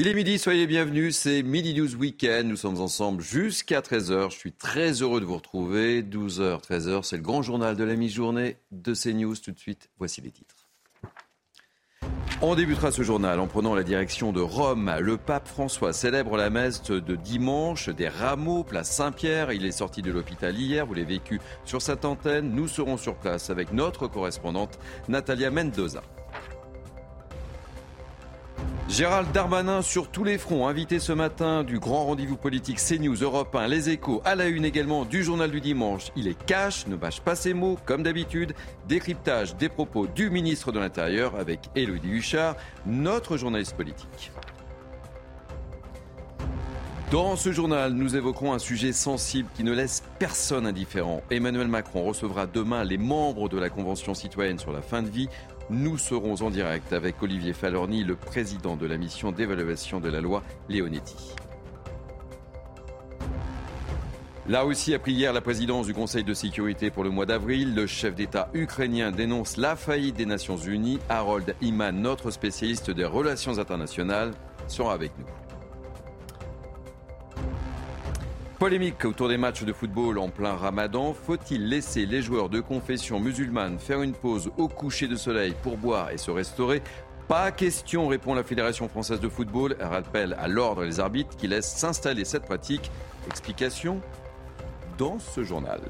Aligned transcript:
Il 0.00 0.06
est 0.06 0.14
midi, 0.14 0.38
soyez 0.38 0.68
bienvenus. 0.68 1.16
C'est 1.16 1.42
Midi 1.42 1.74
News 1.74 1.96
Weekend. 1.96 2.46
Nous 2.46 2.54
sommes 2.54 2.80
ensemble 2.80 3.20
jusqu'à 3.20 3.80
13h. 3.80 4.30
Je 4.30 4.36
suis 4.36 4.52
très 4.52 5.02
heureux 5.02 5.20
de 5.20 5.24
vous 5.24 5.34
retrouver. 5.34 6.04
12h, 6.04 6.62
13h, 6.62 7.02
c'est 7.02 7.16
le 7.16 7.22
grand 7.24 7.42
journal 7.42 7.74
de 7.74 7.82
la 7.82 7.96
mi-journée 7.96 8.58
de 8.70 8.94
CNews. 8.94 9.34
Tout 9.34 9.50
de 9.50 9.58
suite, 9.58 9.90
voici 9.98 10.20
les 10.20 10.30
titres. 10.30 10.68
On 12.42 12.54
débutera 12.54 12.92
ce 12.92 13.02
journal 13.02 13.40
en 13.40 13.48
prenant 13.48 13.74
la 13.74 13.82
direction 13.82 14.30
de 14.30 14.40
Rome. 14.40 14.88
Le 15.00 15.16
pape 15.16 15.48
François 15.48 15.92
célèbre 15.92 16.36
la 16.36 16.48
messe 16.48 16.80
de 16.84 17.16
dimanche 17.16 17.88
des 17.88 18.06
Rameaux, 18.06 18.62
place 18.62 18.92
Saint-Pierre. 18.92 19.50
Il 19.50 19.66
est 19.66 19.72
sorti 19.72 20.00
de 20.00 20.12
l'hôpital 20.12 20.56
hier, 20.56 20.86
vous 20.86 20.94
l'avez 20.94 21.16
vécu 21.16 21.40
sur 21.64 21.82
cette 21.82 22.04
antenne. 22.04 22.52
Nous 22.52 22.68
serons 22.68 22.98
sur 22.98 23.16
place 23.16 23.50
avec 23.50 23.72
notre 23.72 24.06
correspondante 24.06 24.78
Natalia 25.08 25.50
Mendoza. 25.50 26.04
Gérald 28.88 29.30
Darmanin 29.32 29.82
sur 29.82 30.08
tous 30.08 30.24
les 30.24 30.38
fronts, 30.38 30.66
invité 30.66 30.98
ce 30.98 31.12
matin 31.12 31.62
du 31.62 31.78
grand 31.78 32.06
rendez-vous 32.06 32.38
politique 32.38 32.78
CNews, 32.78 33.16
Europe 33.16 33.54
1, 33.54 33.68
Les 33.68 33.90
Échos, 33.90 34.22
à 34.24 34.34
la 34.34 34.46
une 34.46 34.64
également 34.64 35.04
du 35.04 35.22
journal 35.22 35.50
du 35.50 35.60
dimanche. 35.60 36.06
Il 36.16 36.26
est 36.26 36.42
cash, 36.46 36.86
ne 36.86 36.96
bâche 36.96 37.20
pas 37.20 37.36
ses 37.36 37.52
mots, 37.52 37.78
comme 37.84 38.02
d'habitude. 38.02 38.54
Décryptage 38.88 39.56
des 39.56 39.68
propos 39.68 40.06
du 40.06 40.30
ministre 40.30 40.72
de 40.72 40.78
l'Intérieur 40.78 41.36
avec 41.36 41.68
Élodie 41.76 42.08
Huchard, 42.08 42.56
notre 42.86 43.36
journaliste 43.36 43.76
politique. 43.76 44.32
Dans 47.10 47.36
ce 47.36 47.52
journal, 47.52 47.92
nous 47.92 48.16
évoquerons 48.16 48.52
un 48.52 48.58
sujet 48.58 48.92
sensible 48.92 49.48
qui 49.54 49.64
ne 49.64 49.72
laisse 49.72 50.02
personne 50.18 50.66
indifférent. 50.66 51.22
Emmanuel 51.30 51.68
Macron 51.68 52.04
recevra 52.04 52.46
demain 52.46 52.84
les 52.84 52.98
membres 52.98 53.48
de 53.48 53.58
la 53.58 53.70
Convention 53.70 54.12
citoyenne 54.12 54.58
sur 54.58 54.72
la 54.72 54.82
fin 54.82 55.02
de 55.02 55.08
vie. 55.08 55.28
Nous 55.70 55.98
serons 55.98 56.40
en 56.40 56.48
direct 56.48 56.94
avec 56.94 57.22
Olivier 57.22 57.52
Falorni, 57.52 58.02
le 58.02 58.16
président 58.16 58.74
de 58.74 58.86
la 58.86 58.96
mission 58.96 59.32
d'évaluation 59.32 60.00
de 60.00 60.08
la 60.08 60.22
loi 60.22 60.42
Leonetti. 60.70 61.34
Là 64.48 64.64
aussi 64.64 64.94
a 64.94 64.98
pris 64.98 65.12
hier 65.12 65.34
la 65.34 65.42
présidence 65.42 65.84
du 65.84 65.92
Conseil 65.92 66.24
de 66.24 66.32
sécurité 66.32 66.90
pour 66.90 67.04
le 67.04 67.10
mois 67.10 67.26
d'avril. 67.26 67.74
Le 67.74 67.86
chef 67.86 68.14
d'État 68.14 68.48
ukrainien 68.54 69.10
dénonce 69.10 69.58
la 69.58 69.76
faillite 69.76 70.16
des 70.16 70.24
Nations 70.24 70.56
Unies. 70.56 71.00
Harold 71.10 71.54
Iman, 71.60 72.00
notre 72.00 72.30
spécialiste 72.30 72.90
des 72.90 73.04
relations 73.04 73.58
internationales, 73.58 74.32
sera 74.68 74.94
avec 74.94 75.12
nous. 75.18 75.26
Polémique 78.58 79.04
autour 79.04 79.28
des 79.28 79.36
matchs 79.36 79.62
de 79.62 79.72
football 79.72 80.18
en 80.18 80.30
plein 80.30 80.54
ramadan. 80.54 81.14
Faut-il 81.14 81.68
laisser 81.68 82.06
les 82.06 82.22
joueurs 82.22 82.48
de 82.48 82.58
confession 82.58 83.20
musulmane 83.20 83.78
faire 83.78 84.02
une 84.02 84.14
pause 84.14 84.50
au 84.58 84.66
coucher 84.66 85.06
de 85.06 85.14
soleil 85.14 85.54
pour 85.62 85.76
boire 85.76 86.10
et 86.10 86.18
se 86.18 86.32
restaurer? 86.32 86.82
Pas 87.28 87.52
question, 87.52 88.08
répond 88.08 88.34
la 88.34 88.42
Fédération 88.42 88.88
française 88.88 89.20
de 89.20 89.28
football. 89.28 89.76
Elle 89.78 89.86
rappelle 89.86 90.34
à 90.40 90.48
l'ordre 90.48 90.82
les 90.82 90.98
arbitres 90.98 91.36
qui 91.36 91.46
laissent 91.46 91.72
s'installer 91.72 92.24
cette 92.24 92.46
pratique. 92.46 92.90
Explication 93.28 94.00
dans 94.98 95.20
ce 95.20 95.44
journal. 95.44 95.80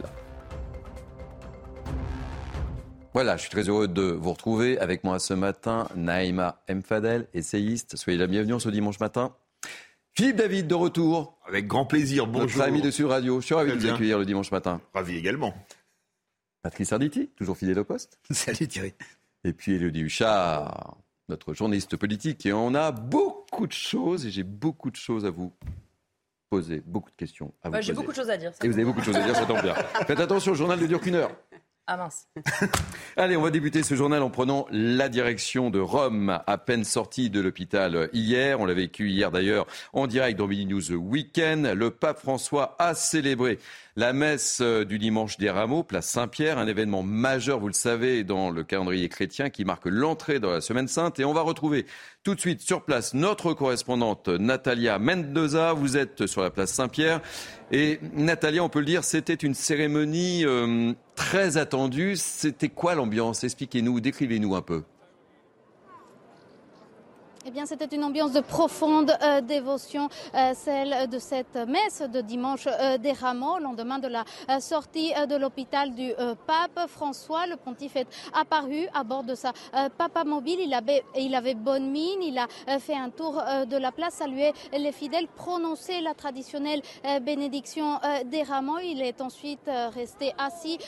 Voilà, 3.15 3.39
je 3.39 3.43
suis 3.43 3.51
très 3.51 3.71
heureux 3.71 3.89
de 3.89 4.03
vous 4.03 4.33
retrouver 4.33 4.79
avec 4.79 5.05
moi 5.05 5.19
ce 5.19 5.33
matin, 5.33 5.89
Naïma 5.97 6.61
Mfadel, 6.69 7.29
essayiste. 7.33 7.97
Soyez 7.97 8.19
la 8.19 8.27
bienvenue 8.27 8.61
ce 8.61 8.69
dimanche 8.69 9.01
matin. 9.01 9.33
Philippe 10.19 10.35
David 10.35 10.67
de 10.67 10.75
retour. 10.75 11.39
Avec 11.47 11.69
grand 11.69 11.87
plaisir, 11.87 12.27
bonjour. 12.27 12.49
Notre 12.49 12.63
ami 12.63 12.83
de 12.83 12.91
Sud 12.91 13.07
Radio. 13.07 13.41
Je 13.41 13.47
suis 13.47 13.55
ravi 13.55 13.71
de 13.71 13.79
vous 13.79 13.87
accueillir 13.87 14.19
le 14.19 14.25
dimanche 14.25 14.51
matin. 14.51 14.81
Ravi 14.93 15.17
également. 15.17 15.55
Patrice 16.61 16.93
Arditi, 16.93 17.29
toujours 17.37 17.57
fidèle 17.57 17.79
au 17.79 17.85
poste. 17.85 18.19
Salut 18.33 18.67
Thierry. 18.67 18.95
Et 19.45 19.53
puis 19.53 19.77
Elodie 19.77 20.01
Huchard, 20.01 20.97
notre 21.29 21.55
journaliste 21.55 21.97
politique. 21.97 22.45
Et 22.47 22.53
on 22.53 22.75
a 22.75 22.91
beaucoup 22.91 23.69
de 23.69 23.73
choses, 23.73 24.27
et 24.27 24.33
j'ai 24.33 24.43
beaucoup 24.43 24.91
de 24.91 24.97
choses 24.97 25.25
à 25.25 25.31
vous 25.31 25.53
poser, 26.51 26.83
beaucoup 26.85 27.11
de 27.11 27.17
questions 27.17 27.55
à 27.63 27.69
vous 27.69 27.75
Bah, 27.75 27.81
J'ai 27.81 27.93
beaucoup 27.93 28.11
de 28.11 28.17
choses 28.17 28.31
à 28.31 28.37
dire. 28.37 28.51
Et 28.61 28.67
vous 28.67 28.75
avez 28.75 28.85
beaucoup 28.85 28.99
de 28.99 29.05
choses 29.05 29.15
à 29.15 29.23
dire, 29.23 29.37
ça 29.37 29.47
tombe 29.47 29.63
bien. 29.63 29.75
Faites 30.09 30.19
attention, 30.19 30.51
le 30.51 30.59
journal 30.59 30.81
ne 30.81 30.87
dure 30.89 31.01
qu'une 31.01 31.15
heure. 31.15 31.31
Ah 31.91 31.97
mince. 31.97 32.29
Allez, 33.17 33.35
on 33.39 33.41
va 33.41 33.51
débuter 33.51 33.83
ce 33.83 33.95
journal 33.95 34.23
en 34.23 34.29
prenant 34.29 34.67
la 34.71 35.09
direction 35.09 35.71
de 35.71 35.81
Rome, 35.81 36.39
à 36.47 36.59
peine 36.59 36.85
sorti 36.85 37.31
de 37.31 37.41
l'hôpital 37.41 38.11
hier. 38.13 38.61
On 38.61 38.67
l'a 38.67 38.75
vécu 38.75 39.09
hier 39.09 39.31
d'ailleurs 39.31 39.67
en 39.95 40.07
direct 40.07 40.39
dans 40.39 40.47
Mini 40.47 40.67
News 40.67 40.93
Weekend. 40.93 41.65
Le 41.65 41.91
pape 41.91 42.19
François 42.19 42.77
a 42.79 42.95
célébré 42.95 43.59
la 43.97 44.13
messe 44.13 44.61
euh, 44.61 44.85
du 44.85 44.99
dimanche 44.99 45.39
des 45.39 45.49
Rameaux, 45.49 45.83
place 45.83 46.09
Saint-Pierre, 46.09 46.59
un 46.59 46.67
événement 46.67 47.03
majeur, 47.03 47.59
vous 47.59 47.69
le 47.69 47.73
savez, 47.73 48.23
dans 48.23 48.51
le 48.51 48.65
calendrier 48.65 49.09
chrétien 49.09 49.49
qui 49.49 49.65
marque 49.65 49.87
l'entrée 49.87 50.41
dans 50.41 50.53
la 50.53 50.61
Semaine 50.61 50.89
Sainte. 50.89 51.19
Et 51.19 51.25
on 51.25 51.33
va 51.33 51.41
retrouver 51.41 51.87
tout 52.23 52.35
de 52.35 52.41
suite 52.41 52.61
sur 52.61 52.85
place 52.85 53.15
notre 53.15 53.55
correspondante 53.55 54.29
Natalia 54.29 54.99
Mendoza. 54.99 55.73
Vous 55.73 55.97
êtes 55.97 56.27
sur 56.27 56.43
la 56.43 56.51
place 56.51 56.71
Saint-Pierre. 56.71 57.23
Et 57.73 57.99
Natalia, 58.15 58.63
on 58.63 58.69
peut 58.69 58.79
le 58.79 58.85
dire, 58.85 59.05
c'était 59.05 59.35
une 59.35 59.55
cérémonie 59.55 60.45
euh, 60.45 60.93
très 61.19 61.57
attendue. 61.57 62.17
C'était 62.17 62.69
quoi 62.69 62.95
l'ambiance? 62.95 63.43
Expliquez-nous, 63.43 64.01
décrivez-nous 64.01 64.55
un 64.55 64.63
peu. 64.63 64.85
Eh 67.49 67.51
bien, 67.51 67.65
c'était 67.65 67.97
une 67.97 68.05
ambiance 68.05 68.33
de 68.33 68.41
profonde 68.41 69.11
euh, 69.23 69.41
dévotion, 69.41 70.11
euh, 70.35 70.53
celle 70.55 71.09
de 71.09 71.19
cette 71.19 71.57
messe 71.57 72.03
de 72.03 72.21
dimanche 72.21 72.67
euh, 72.67 72.99
des 72.99 73.13
Rameaux, 73.13 73.59
lendemain 73.59 73.99
de 73.99 74.07
la 74.07 74.27
sortie 74.61 75.15
de 75.27 75.35
l'hôpital 75.35 75.95
du 75.95 76.13
pape 76.47 76.89
François. 76.89 77.47
Le 77.47 77.57
pontife 77.57 77.97
est 77.97 78.07
apparu 78.35 78.87
à 78.93 79.03
bord 79.03 79.25
de 79.25 79.35
sa 79.35 79.53
papa 79.97 80.25
mobile. 80.25 80.59
Il 80.61 80.75
avait, 80.75 81.03
il 81.17 81.35
avait 81.35 81.55
bonne 81.55 81.91
mine. 81.91 82.23
Il 82.23 82.37
a 82.37 82.47
fait 82.79 82.95
un 82.95 83.09
tour 83.09 83.43
de 83.67 83.77
la 83.77 83.93
place, 83.93 84.15
salué 84.15 84.53
les 84.73 84.93
fidèles, 84.93 85.29
prononcé 85.29 86.01
la 86.01 86.15
traditionnelle 86.15 86.83
bénédiction 87.23 87.99
des 88.27 88.43
Rameaux. 88.43 88.79
Il 88.79 89.01
est 89.03 89.21
ensuite 89.21 89.71
resté 89.95 90.35
assis 90.39 90.79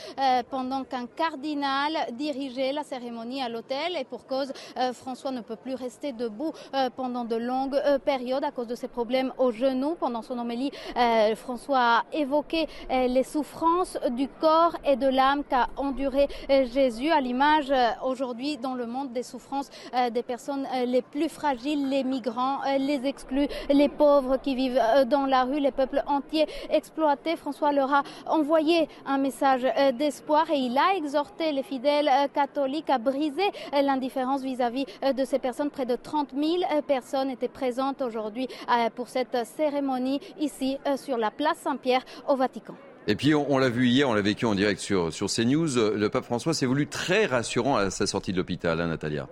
pendant 0.51 0.85
qu'un 0.85 1.07
cardinal 1.07 1.93
dirigeait 2.13 2.73
la 2.73 2.83
cérémonie 2.83 3.43
à 3.43 3.49
l'hôtel. 3.49 3.97
Et 3.99 4.05
pour 4.05 4.27
cause, 4.27 4.53
François 4.93 5.31
ne 5.31 5.41
peut 5.41 5.57
plus 5.57 5.75
rester 5.75 6.13
debout 6.13 6.50
euh, 6.75 6.91
pendant 6.95 7.25
de 7.25 7.37
longues 7.37 7.75
euh, 7.75 7.99
périodes 7.99 8.45
à 8.45 8.51
cause 8.51 8.67
de 8.67 8.75
ses 8.75 8.89
problèmes 8.89 9.33
au 9.39 9.51
genou. 9.51 9.95
Pendant 9.99 10.23
son 10.23 10.39
homélie, 10.39 10.71
euh, 10.97 11.35
François 11.37 11.79
a 11.79 12.05
évoqué 12.13 12.67
les 12.91 13.23
souffrances 13.23 13.99
du 14.11 14.29
corps 14.29 14.77
et 14.85 14.97
de 14.97 15.07
l'âme 15.07 15.43
qu'a 15.49 15.69
enduré 15.77 16.29
Jésus, 16.49 17.11
à 17.11 17.21
l'image 17.21 17.73
aujourd'hui 18.05 18.57
dans 18.57 18.75
le 18.75 18.87
monde 18.87 19.13
des 19.13 19.23
souffrances 19.23 19.71
des 20.13 20.23
personnes 20.23 20.67
les 20.87 21.03
plus 21.03 21.29
fragiles, 21.29 21.89
les 21.89 22.05
migrants, 22.05 22.59
les 22.79 23.07
exclus, 23.07 23.49
les 23.69 23.89
pauvres 23.89 24.37
qui 24.37 24.55
vivent 24.55 24.81
dans 25.07 25.27
la 25.27 25.45
rue, 25.45 25.61
les 25.61 25.71
peuples 25.71 26.03
entiers 26.07 26.47
exploités. 26.71 27.37
François 27.37 27.73
leur 27.73 27.93
a 27.93 28.03
envoyé 28.27 28.89
un 29.07 29.19
message 29.19 29.67
d'espoir 29.95 30.51
et 30.51 30.59
il 30.59 30.77
a 30.77 30.97
exhorté 30.97 31.53
les 31.53 31.63
fidèles 31.63 32.11
catholiques 32.35 32.91
à 32.91 32.99
briser 32.99 33.51
l'indifférence 33.73 34.43
vis-à-vis 34.43 34.87
de 35.03 35.25
ces 35.25 35.39
personnes. 35.39 35.71
Près 35.71 35.87
de 35.87 35.97
30 35.97 36.31
000 36.35 36.40
euh, 36.43 36.83
personnes 36.83 37.31
étaient 37.31 37.49
présentes 37.49 38.03
aujourd'hui 38.03 38.49
euh, 38.69 38.89
pour 38.95 39.09
cette 39.09 39.37
cérémonie 39.57 40.21
ici 40.39 40.79
euh, 40.87 40.97
sur 40.97 41.17
la 41.17 41.31
place 41.31 41.59
Saint-Pierre 41.63 42.05
au 42.29 42.37
Vatican. 42.37 42.75
Et 43.07 43.15
puis 43.15 43.35
on, 43.35 43.59
l'a 43.59 43.69
vu 43.69 43.89
hier, 43.89 44.09
on 44.09 44.15
l'a 44.15 44.21
vécu 44.21 44.45
en 44.47 44.55
direct 44.55 44.81
sur, 44.81 45.11
CNews. 45.11 45.77
Le 45.97 46.09
pape 46.09 46.25
François 46.25 46.55
s'est 46.55 46.67
voulu 46.67 46.87
très 46.87 47.27
rassurant 47.27 47.77
à 47.77 47.91
sa 47.91 48.07
sortie 48.07 48.33
de 48.33 48.37
l'hôpital, 48.37 48.81
hein, 48.81 48.89
Natalia? 48.89 49.27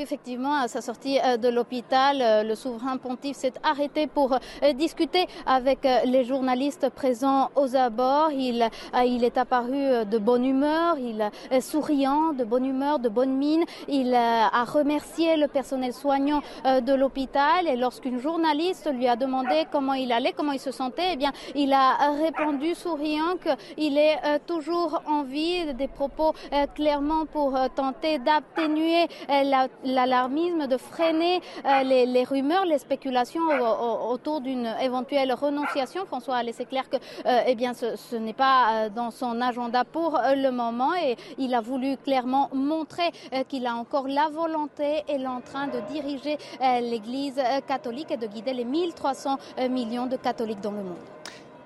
Effectivement, 0.00 0.54
à 0.54 0.66
sa 0.66 0.80
sortie 0.80 1.18
euh, 1.22 1.36
de 1.36 1.48
l'hôpital, 1.48 2.22
euh, 2.22 2.42
le 2.42 2.54
souverain 2.54 2.96
pontife 2.96 3.36
s'est 3.36 3.52
arrêté 3.62 4.06
pour 4.06 4.32
euh, 4.32 4.72
discuter 4.72 5.26
avec 5.44 5.86
les 6.06 6.24
journalistes 6.24 6.88
présents 6.88 7.50
aux 7.54 7.76
abords. 7.76 8.30
Il, 8.32 8.62
est 9.24 9.36
apparu 9.36 10.06
de 10.06 10.18
bonne 10.18 10.46
humeur, 10.46 10.96
il 10.98 11.30
est 11.50 11.60
souriant, 11.60 12.32
de 12.32 12.44
bonne 12.44 12.64
humeur, 12.64 12.98
de 12.98 13.10
bonne 13.10 13.36
mine. 13.36 13.64
Il 13.88 14.14
a 14.14 14.64
remercié 14.64 15.36
le 15.36 15.48
personnel 15.48 15.92
soignant 15.92 16.40
de 16.64 16.94
l'hôpital 16.94 17.66
et 17.66 17.76
lorsqu'une 17.76 18.18
journaliste 18.18 18.90
lui 18.92 19.08
a 19.08 19.16
demandé 19.16 19.66
comment 19.70 19.94
il 19.94 20.12
allait, 20.12 20.32
comment 20.32 20.52
il 20.52 20.60
se 20.60 20.70
sentait, 20.70 21.10
eh 21.12 21.16
bien, 21.16 21.32
il 21.54 21.72
a 21.72 22.12
répondu 22.12 22.74
souriant 22.74 23.36
qu'il 23.42 23.98
est 23.98 24.18
toujours 24.46 25.02
en 25.06 25.22
vie, 25.22 25.74
des 25.74 25.88
propos 25.88 26.32
clairement 26.74 27.26
pour 27.26 27.58
tenter 27.74 28.18
d'atténuer 28.18 29.06
la 29.28 29.68
l'alarmisme, 29.94 30.66
de 30.66 30.76
freiner 30.76 31.40
euh, 31.64 31.82
les, 31.82 32.24
rumeurs, 32.24 32.64
les 32.64 32.78
spéculations 32.78 33.40
autour 34.08 34.40
d'une 34.40 34.74
éventuelle 34.82 35.32
renonciation. 35.32 36.06
François 36.06 36.36
a 36.36 36.42
laissé 36.42 36.64
clair 36.64 36.88
que 36.88 36.96
euh, 36.96 37.40
eh 37.46 37.54
bien, 37.54 37.72
ce, 37.74 38.16
n'est 38.16 38.32
pas 38.32 38.86
euh, 38.86 38.88
dans 38.88 39.10
son 39.10 39.40
agenda 39.40 39.84
pour 39.84 40.18
le 40.24 40.50
moment 40.50 40.94
et 40.94 41.16
il 41.38 41.54
a 41.54 41.60
voulu 41.60 41.96
clairement 41.96 42.50
montrer 42.52 43.10
qu'il 43.48 43.66
a 43.66 43.74
encore 43.74 44.08
la 44.08 44.28
volonté 44.28 45.02
et 45.08 45.18
l'entrain 45.18 45.66
de 45.68 45.80
diriger 45.92 46.36
l'Église 46.60 47.40
catholique 47.66 48.10
et 48.10 48.16
de 48.16 48.26
guider 48.26 48.52
les 48.52 48.64
1300 48.64 49.38
millions 49.70 50.06
de 50.06 50.16
catholiques 50.16 50.60
dans 50.60 50.72
le 50.72 50.82
monde. 50.82 50.96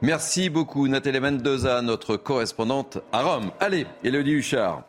Merci 0.03 0.50
beaucoup 0.50 0.87
Nathalie 0.88 1.21
Mendoza, 1.21 1.81
notre 1.82 2.17
correspondante 2.17 2.99
à 3.12 3.23
Rome. 3.23 3.50
Allez, 3.61 3.87
Elodie 4.03 4.32
Huchard. 4.32 4.82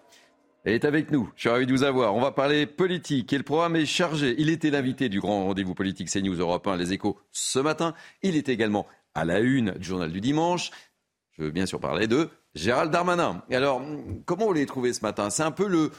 Est 0.66 0.84
avec 0.84 1.12
nous. 1.12 1.30
Je 1.36 1.42
suis 1.42 1.50
ravi 1.50 1.68
de 1.68 1.72
vous 1.72 1.84
avoir. 1.84 2.16
On 2.16 2.22
va 2.22 2.32
parler 2.32 2.66
politique 2.66 3.32
et 3.32 3.38
le 3.38 3.44
programme 3.44 3.76
est 3.76 3.86
chargé. 3.86 4.34
Il 4.40 4.50
était 4.50 4.72
l'invité 4.72 5.10
du 5.10 5.20
grand 5.20 5.46
rendez-vous 5.46 5.76
politique 5.76 6.10
CNews 6.10 6.40
Europe 6.40 6.66
1, 6.66 6.76
Les 6.78 6.92
Échos, 6.92 7.20
ce 7.32 7.60
matin. 7.60 7.94
Il 8.24 8.36
est 8.36 8.50
également 8.50 8.88
à 9.14 9.26
la 9.26 9.40
une 9.42 9.74
du 9.74 9.84
journal 9.84 10.12
du 10.12 10.22
dimanche. 10.22 10.72
Je 11.38 11.44
veux 11.44 11.52
bien 11.52 11.68
sûr 11.68 11.80
parler 11.80 12.08
de 12.08 12.30
Gérald 12.56 12.92
Darmanin. 12.92 13.44
Alors, 13.52 13.80
comment 14.26 14.48
vous 14.48 14.54
l'avez 14.54 14.66
trouvé 14.66 14.92
ce 14.94 15.02
matin? 15.02 15.30
C'est 15.30 15.44
un 15.44 15.52
peu 15.52 15.68
le, 15.68 15.92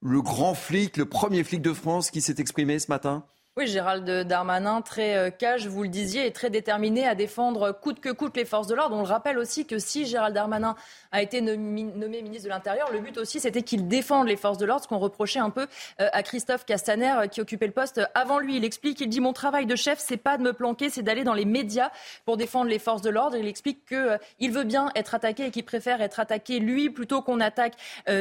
le 0.00 0.22
grand 0.22 0.54
flic, 0.54 0.96
le 0.96 1.04
premier 1.04 1.44
flic 1.44 1.60
de 1.60 1.74
France 1.74 2.10
qui 2.10 2.22
s'est 2.22 2.36
exprimé 2.38 2.78
ce 2.78 2.90
matin? 2.90 3.26
Oui, 3.58 3.66
Gérald 3.66 4.08
Darmanin, 4.08 4.82
très 4.82 5.16
euh, 5.16 5.30
cage, 5.30 5.66
vous 5.66 5.82
le 5.82 5.88
disiez, 5.88 6.26
est 6.26 6.30
très 6.30 6.48
déterminé 6.48 7.08
à 7.08 7.16
défendre 7.16 7.72
coûte 7.72 7.98
que 7.98 8.10
coûte 8.10 8.36
les 8.36 8.44
forces 8.44 8.68
de 8.68 8.76
l'ordre. 8.76 8.94
On 8.94 9.00
le 9.00 9.08
rappelle 9.08 9.36
aussi 9.36 9.66
que 9.66 9.80
si 9.80 10.06
Gérald 10.06 10.32
Darmanin 10.32 10.76
a 11.10 11.22
été 11.22 11.40
nommé, 11.40 12.22
ministre 12.22 12.44
de 12.44 12.50
l'Intérieur, 12.50 12.92
le 12.92 13.00
but 13.00 13.18
aussi 13.18 13.40
c'était 13.40 13.62
qu'il 13.62 13.88
défende 13.88 14.28
les 14.28 14.36
forces 14.36 14.58
de 14.58 14.64
l'ordre, 14.64 14.84
ce 14.84 14.88
qu'on 14.88 15.00
reprochait 15.00 15.40
un 15.40 15.50
peu 15.50 15.66
euh, 16.00 16.08
à 16.12 16.22
Christophe 16.22 16.66
Castaner 16.66 17.10
euh, 17.10 17.26
qui 17.26 17.40
occupait 17.40 17.66
le 17.66 17.72
poste 17.72 18.00
avant 18.14 18.38
lui. 18.38 18.58
Il 18.58 18.64
explique, 18.64 19.00
il 19.00 19.08
dit 19.08 19.18
mon 19.18 19.32
travail 19.32 19.66
de 19.66 19.74
chef, 19.74 19.98
c'est 19.98 20.18
pas 20.18 20.38
de 20.38 20.44
me 20.44 20.52
planquer, 20.52 20.88
c'est 20.88 21.02
d'aller 21.02 21.24
dans 21.24 21.34
les 21.34 21.44
médias 21.44 21.90
pour 22.26 22.36
défendre 22.36 22.70
les 22.70 22.78
forces 22.78 23.02
de 23.02 23.10
l'ordre. 23.10 23.36
Il 23.36 23.48
explique 23.48 23.84
qu'il 23.86 24.20
il 24.38 24.52
veut 24.52 24.62
bien 24.62 24.92
être 24.94 25.16
attaqué 25.16 25.46
et 25.46 25.50
qu'il 25.50 25.64
préfère 25.64 26.00
être 26.00 26.20
attaqué 26.20 26.60
lui 26.60 26.90
plutôt 26.90 27.22
qu'on 27.22 27.40
attaque 27.40 27.74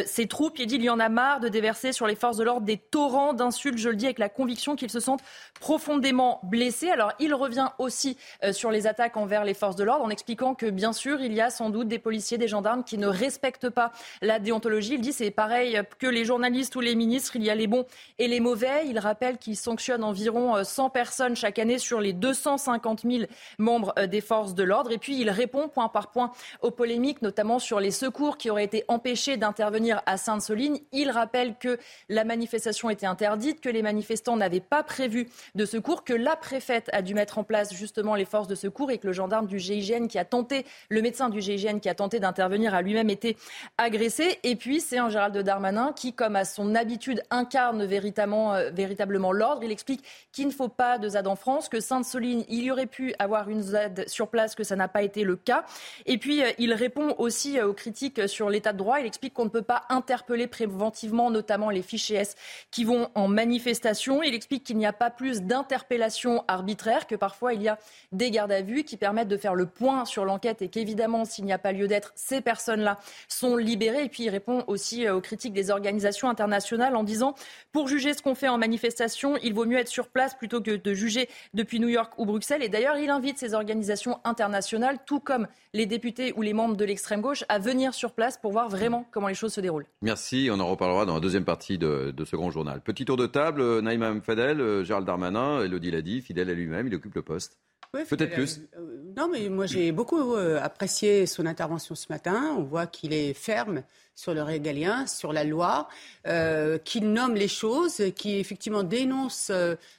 ses 0.07 0.25
troupes. 0.25 0.57
Il 0.57 0.65
dit 0.65 0.77
il 0.77 0.83
y 0.83 0.89
en 0.89 0.99
a 0.99 1.09
marre 1.09 1.41
de 1.41 1.47
déverser 1.47 1.91
sur 1.91 2.07
les 2.07 2.15
forces 2.15 2.37
de 2.37 2.43
l'ordre 2.43 2.65
des 2.65 2.77
torrents 2.77 3.33
d'insultes. 3.33 3.77
Je 3.77 3.89
le 3.89 3.95
dis 3.95 4.05
avec 4.05 4.17
la 4.17 4.29
conviction 4.29 4.75
qu'ils 4.75 4.89
se 4.89 4.99
sentent 4.99 5.21
profondément 5.59 6.39
blessé. 6.43 6.89
Alors 6.89 7.13
il 7.19 7.33
revient 7.33 7.69
aussi 7.79 8.17
euh, 8.43 8.53
sur 8.53 8.71
les 8.71 8.87
attaques 8.87 9.17
envers 9.17 9.43
les 9.43 9.53
forces 9.53 9.75
de 9.75 9.83
l'ordre 9.83 10.05
en 10.05 10.09
expliquant 10.09 10.55
que 10.55 10.67
bien 10.67 10.93
sûr 10.93 11.21
il 11.21 11.33
y 11.33 11.41
a 11.41 11.49
sans 11.49 11.69
doute 11.69 11.87
des 11.87 11.99
policiers, 11.99 12.37
des 12.37 12.47
gendarmes 12.47 12.83
qui 12.83 12.97
ne 12.97 13.07
respectent 13.07 13.69
pas 13.69 13.91
la 14.21 14.39
déontologie. 14.39 14.95
Il 14.95 15.01
dit 15.01 15.13
c'est 15.13 15.31
pareil 15.31 15.81
que 15.99 16.07
les 16.07 16.25
journalistes 16.25 16.75
ou 16.75 16.79
les 16.79 16.95
ministres, 16.95 17.35
il 17.35 17.43
y 17.43 17.49
a 17.49 17.55
les 17.55 17.67
bons 17.67 17.85
et 18.19 18.27
les 18.27 18.39
mauvais. 18.39 18.87
Il 18.87 18.99
rappelle 18.99 19.37
qu'il 19.37 19.57
sanctionne 19.57 20.03
environ 20.03 20.63
100 20.63 20.85
euh, 20.85 20.89
personnes 20.89 21.35
chaque 21.35 21.59
année 21.59 21.79
sur 21.79 21.99
les 21.99 22.13
250 22.13 23.01
000 23.03 23.23
membres 23.57 23.93
euh, 23.97 24.07
des 24.07 24.21
forces 24.21 24.55
de 24.55 24.63
l'ordre. 24.63 24.91
Et 24.91 24.97
puis 24.97 25.19
il 25.19 25.29
répond 25.29 25.67
point 25.67 25.89
par 25.89 26.11
point 26.11 26.31
aux 26.61 26.71
polémiques, 26.71 27.21
notamment 27.21 27.59
sur 27.59 27.79
les 27.79 27.91
secours 27.91 28.37
qui 28.37 28.49
auraient 28.49 28.63
été 28.63 28.83
empêchés 28.87 29.37
d'intervenir 29.37 30.01
à 30.05 30.17
Sainte-Soline. 30.17 30.79
Il 30.91 31.09
rappelle 31.09 31.55
que 31.57 31.77
la 32.09 32.23
manifestation 32.23 32.89
était 32.89 33.05
interdite, 33.05 33.61
que 33.61 33.69
les 33.69 33.81
manifestants 33.81 34.37
n'avaient 34.37 34.59
pas 34.59 34.83
prévu 34.83 35.16
de 35.55 35.65
secours, 35.65 36.03
que 36.03 36.13
la 36.13 36.35
préfète 36.35 36.89
a 36.93 37.01
dû 37.01 37.13
mettre 37.13 37.37
en 37.37 37.43
place 37.43 37.73
justement 37.73 38.15
les 38.15 38.25
forces 38.25 38.47
de 38.47 38.55
secours 38.55 38.91
et 38.91 38.97
que 38.97 39.07
le 39.07 39.13
gendarme 39.13 39.47
du 39.47 39.59
GIGN 39.59 40.07
qui 40.07 40.19
a 40.19 40.25
tenté, 40.25 40.65
le 40.89 41.01
médecin 41.01 41.29
du 41.29 41.41
GIGN 41.41 41.79
qui 41.79 41.89
a 41.89 41.95
tenté 41.95 42.19
d'intervenir 42.19 42.73
a 42.73 42.81
lui-même 42.81 43.09
été 43.09 43.37
agressé. 43.77 44.39
Et 44.43 44.55
puis 44.55 44.81
c'est 44.81 44.97
un 44.97 45.09
Gérald 45.09 45.37
Darmanin 45.37 45.93
qui, 45.93 46.13
comme 46.13 46.35
à 46.35 46.45
son 46.45 46.75
habitude, 46.75 47.21
incarne 47.29 47.85
véritablement, 47.85 48.53
euh, 48.53 48.69
véritablement 48.71 49.31
l'ordre. 49.31 49.63
Il 49.63 49.71
explique 49.71 50.03
qu'il 50.31 50.47
ne 50.47 50.51
faut 50.51 50.67
pas 50.67 50.97
de 50.97 51.09
ZAD 51.09 51.27
en 51.27 51.35
France, 51.35 51.69
que 51.69 51.79
Sainte-Soline, 51.79 52.43
il 52.49 52.63
y 52.63 52.71
aurait 52.71 52.85
pu 52.85 53.13
avoir 53.19 53.49
une 53.49 53.61
ZAD 53.61 54.07
sur 54.07 54.27
place, 54.27 54.55
que 54.55 54.63
ça 54.63 54.75
n'a 54.75 54.87
pas 54.87 55.01
été 55.01 55.23
le 55.23 55.35
cas. 55.35 55.65
Et 56.05 56.17
puis 56.17 56.43
euh, 56.43 56.51
il 56.57 56.73
répond 56.73 57.15
aussi 57.17 57.59
euh, 57.59 57.67
aux 57.67 57.73
critiques 57.73 58.27
sur 58.27 58.49
l'état 58.49 58.73
de 58.73 58.77
droit. 58.77 58.99
Il 58.99 59.05
explique 59.05 59.33
qu'on 59.33 59.45
ne 59.45 59.49
peut 59.49 59.61
pas 59.61 59.83
interpeller 59.89 60.47
préventivement, 60.47 61.31
notamment 61.31 61.69
les 61.69 61.81
fichiers 61.81 62.17
S 62.17 62.35
qui 62.71 62.83
vont 62.83 63.09
en 63.15 63.27
manifestation. 63.27 64.23
Il 64.23 64.33
explique 64.33 64.63
qu'il 64.63 64.77
n'y 64.77 64.85
a 64.85 64.93
pas 64.97 65.09
plus 65.09 65.41
d'interpellations 65.41 66.43
arbitraires, 66.47 67.07
que 67.07 67.15
parfois 67.15 67.53
il 67.53 67.61
y 67.61 67.69
a 67.69 67.77
des 68.11 68.31
gardes 68.31 68.51
à 68.51 68.61
vue 68.61 68.83
qui 68.83 68.97
permettent 68.97 69.27
de 69.27 69.37
faire 69.37 69.55
le 69.55 69.65
point 69.65 70.05
sur 70.05 70.25
l'enquête 70.25 70.61
et 70.61 70.69
qu'évidemment, 70.69 71.25
s'il 71.25 71.45
n'y 71.45 71.53
a 71.53 71.57
pas 71.57 71.71
lieu 71.71 71.87
d'être, 71.87 72.11
ces 72.15 72.41
personnes-là 72.41 72.97
sont 73.27 73.55
libérées. 73.55 74.03
Et 74.03 74.09
puis 74.09 74.23
il 74.23 74.29
répond 74.29 74.63
aussi 74.67 75.05
euh, 75.05 75.15
aux 75.15 75.21
critiques 75.21 75.53
des 75.53 75.71
organisations 75.71 76.29
internationales 76.29 76.95
en 76.95 77.03
disant, 77.03 77.35
pour 77.71 77.87
juger 77.87 78.13
ce 78.13 78.21
qu'on 78.21 78.35
fait 78.35 78.47
en 78.47 78.57
manifestation, 78.57 79.37
il 79.43 79.53
vaut 79.53 79.65
mieux 79.65 79.77
être 79.77 79.87
sur 79.87 80.07
place 80.07 80.35
plutôt 80.35 80.61
que 80.61 80.75
de 80.75 80.93
juger 80.93 81.29
depuis 81.53 81.79
New 81.79 81.89
York 81.89 82.13
ou 82.17 82.25
Bruxelles. 82.25 82.63
Et 82.63 82.69
d'ailleurs, 82.69 82.97
il 82.97 83.09
invite 83.09 83.37
ces 83.37 83.53
organisations 83.53 84.19
internationales, 84.23 84.97
tout 85.05 85.19
comme 85.19 85.47
les 85.73 85.85
députés 85.85 86.33
ou 86.35 86.41
les 86.41 86.53
membres 86.53 86.75
de 86.75 86.85
l'extrême 86.85 87.21
gauche, 87.21 87.43
à 87.49 87.59
venir 87.59 87.93
sur 87.93 88.13
place 88.13 88.37
pour 88.37 88.51
voir 88.51 88.69
vraiment 88.69 89.05
comment 89.11 89.27
les 89.27 89.35
choses 89.35 89.53
se 89.53 89.61
déroulent. 89.61 89.85
Merci, 90.01 90.49
on 90.51 90.59
en 90.59 90.67
reparlera 90.67 91.05
dans 91.05 91.13
la 91.13 91.19
deuxième 91.19 91.45
partie 91.45 91.77
de, 91.77 92.13
ce 92.25 92.35
grand 92.35 92.51
journal. 92.51 92.81
Petit 92.81 93.05
tour 93.05 93.17
de 93.17 93.27
table, 93.27 93.61
euh, 93.61 93.81
Naïma 93.81 94.11
Mfadel, 94.11 94.59
euh, 94.59 94.83
Gérald 94.87 95.05
Darmanin. 95.05 95.61
Elodie 95.63 95.91
l'a 95.91 96.01
dit, 96.01 96.21
fidèle 96.21 96.49
à 96.49 96.53
lui-même, 96.53 96.87
il 96.87 96.95
occupe 96.95 97.13
le 97.15 97.21
poste. 97.21 97.59
Peut-être 97.91 98.33
plus. 98.33 98.61
Euh, 98.77 99.13
non, 99.15 99.29
mais 99.31 99.49
moi 99.49 99.65
j'ai 99.65 99.91
beaucoup 99.91 100.35
euh, 100.35 100.59
apprécié 100.61 101.25
son 101.25 101.45
intervention 101.45 101.95
ce 101.95 102.07
matin. 102.09 102.55
On 102.57 102.63
voit 102.63 102.87
qu'il 102.87 103.13
est 103.13 103.33
ferme 103.33 103.83
sur 104.13 104.33
le 104.33 104.43
régalien, 104.43 105.07
sur 105.07 105.31
la 105.31 105.43
loi, 105.43 105.87
euh, 106.27 106.77
qu'il 106.79 107.11
nomme 107.11 107.35
les 107.35 107.47
choses, 107.47 108.03
qu'il 108.15 108.35
effectivement 108.35 108.83
dénonce 108.83 109.51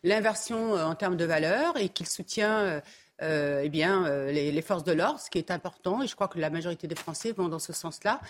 l'inversion 0.02 0.75
en 0.75 0.94
termes 0.94 1.17
de 1.17 1.25
valeurs 1.25 1.76
et 1.76 1.88
qu'il 1.88 2.06
soutient 2.06 2.82
eh 3.20 3.69
bien, 3.69 4.08
les, 4.26 4.50
les, 4.50 4.62
forces 4.62 4.84
de 4.84 4.93
l'ordre, 4.93 5.20
ce 5.20 5.31
qui 5.31 5.38
est 5.38 5.52
important. 5.52 6.02
Et 6.02 6.08
je 6.08 6.14
crois 6.17 6.29
que 6.29 6.38
la 6.38 6.50
majorité 6.50 6.88
des 6.88 6.96
Français 6.96 7.32
vont 7.32 7.49
dans 7.49 7.58
ce 7.61 7.73
sens-là. 7.73 8.20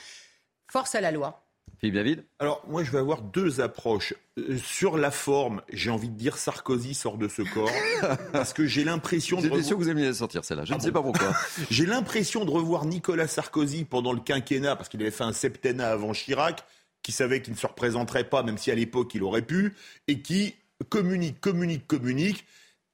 Force 0.70 0.94
à 0.94 1.00
la 1.00 1.10
loi. 1.10 1.47
Philippe 1.78 1.94
David 1.94 2.24
Alors, 2.38 2.64
moi, 2.68 2.84
je 2.84 2.90
vais 2.90 2.98
avoir 2.98 3.22
deux 3.22 3.60
approches. 3.60 4.14
Euh, 4.38 4.58
sur 4.58 4.96
la 4.96 5.10
forme, 5.10 5.62
j'ai 5.72 5.90
envie 5.90 6.08
de 6.08 6.16
dire 6.16 6.36
Sarkozy 6.36 6.94
sort 6.94 7.18
de 7.18 7.28
ce 7.28 7.42
corps. 7.42 7.70
parce 8.32 8.52
que 8.52 8.66
j'ai 8.66 8.84
l'impression 8.84 9.40
de. 9.40 9.62
sûr 9.62 9.76
que 9.76 9.82
vous 9.82 9.88
aimez 9.88 10.12
sortir 10.12 10.44
celle-là. 10.44 10.64
Je 10.64 10.72
ne 10.72 10.78
ah 10.78 10.80
sais 10.80 10.92
pas 10.92 11.02
pourquoi. 11.02 11.32
j'ai 11.70 11.86
l'impression 11.86 12.44
de 12.44 12.50
revoir 12.50 12.84
Nicolas 12.84 13.28
Sarkozy 13.28 13.84
pendant 13.84 14.12
le 14.12 14.20
quinquennat, 14.20 14.76
parce 14.76 14.88
qu'il 14.88 15.00
avait 15.00 15.10
fait 15.10 15.24
un 15.24 15.32
septennat 15.32 15.90
avant 15.90 16.12
Chirac, 16.12 16.64
qui 17.02 17.12
savait 17.12 17.42
qu'il 17.42 17.54
ne 17.54 17.58
se 17.58 17.66
représenterait 17.66 18.24
pas, 18.24 18.42
même 18.42 18.58
si 18.58 18.70
à 18.70 18.74
l'époque 18.74 19.14
il 19.14 19.22
aurait 19.22 19.42
pu, 19.42 19.74
et 20.06 20.20
qui 20.20 20.54
communique, 20.88 21.40
communique, 21.40 21.86
communique 21.86 22.44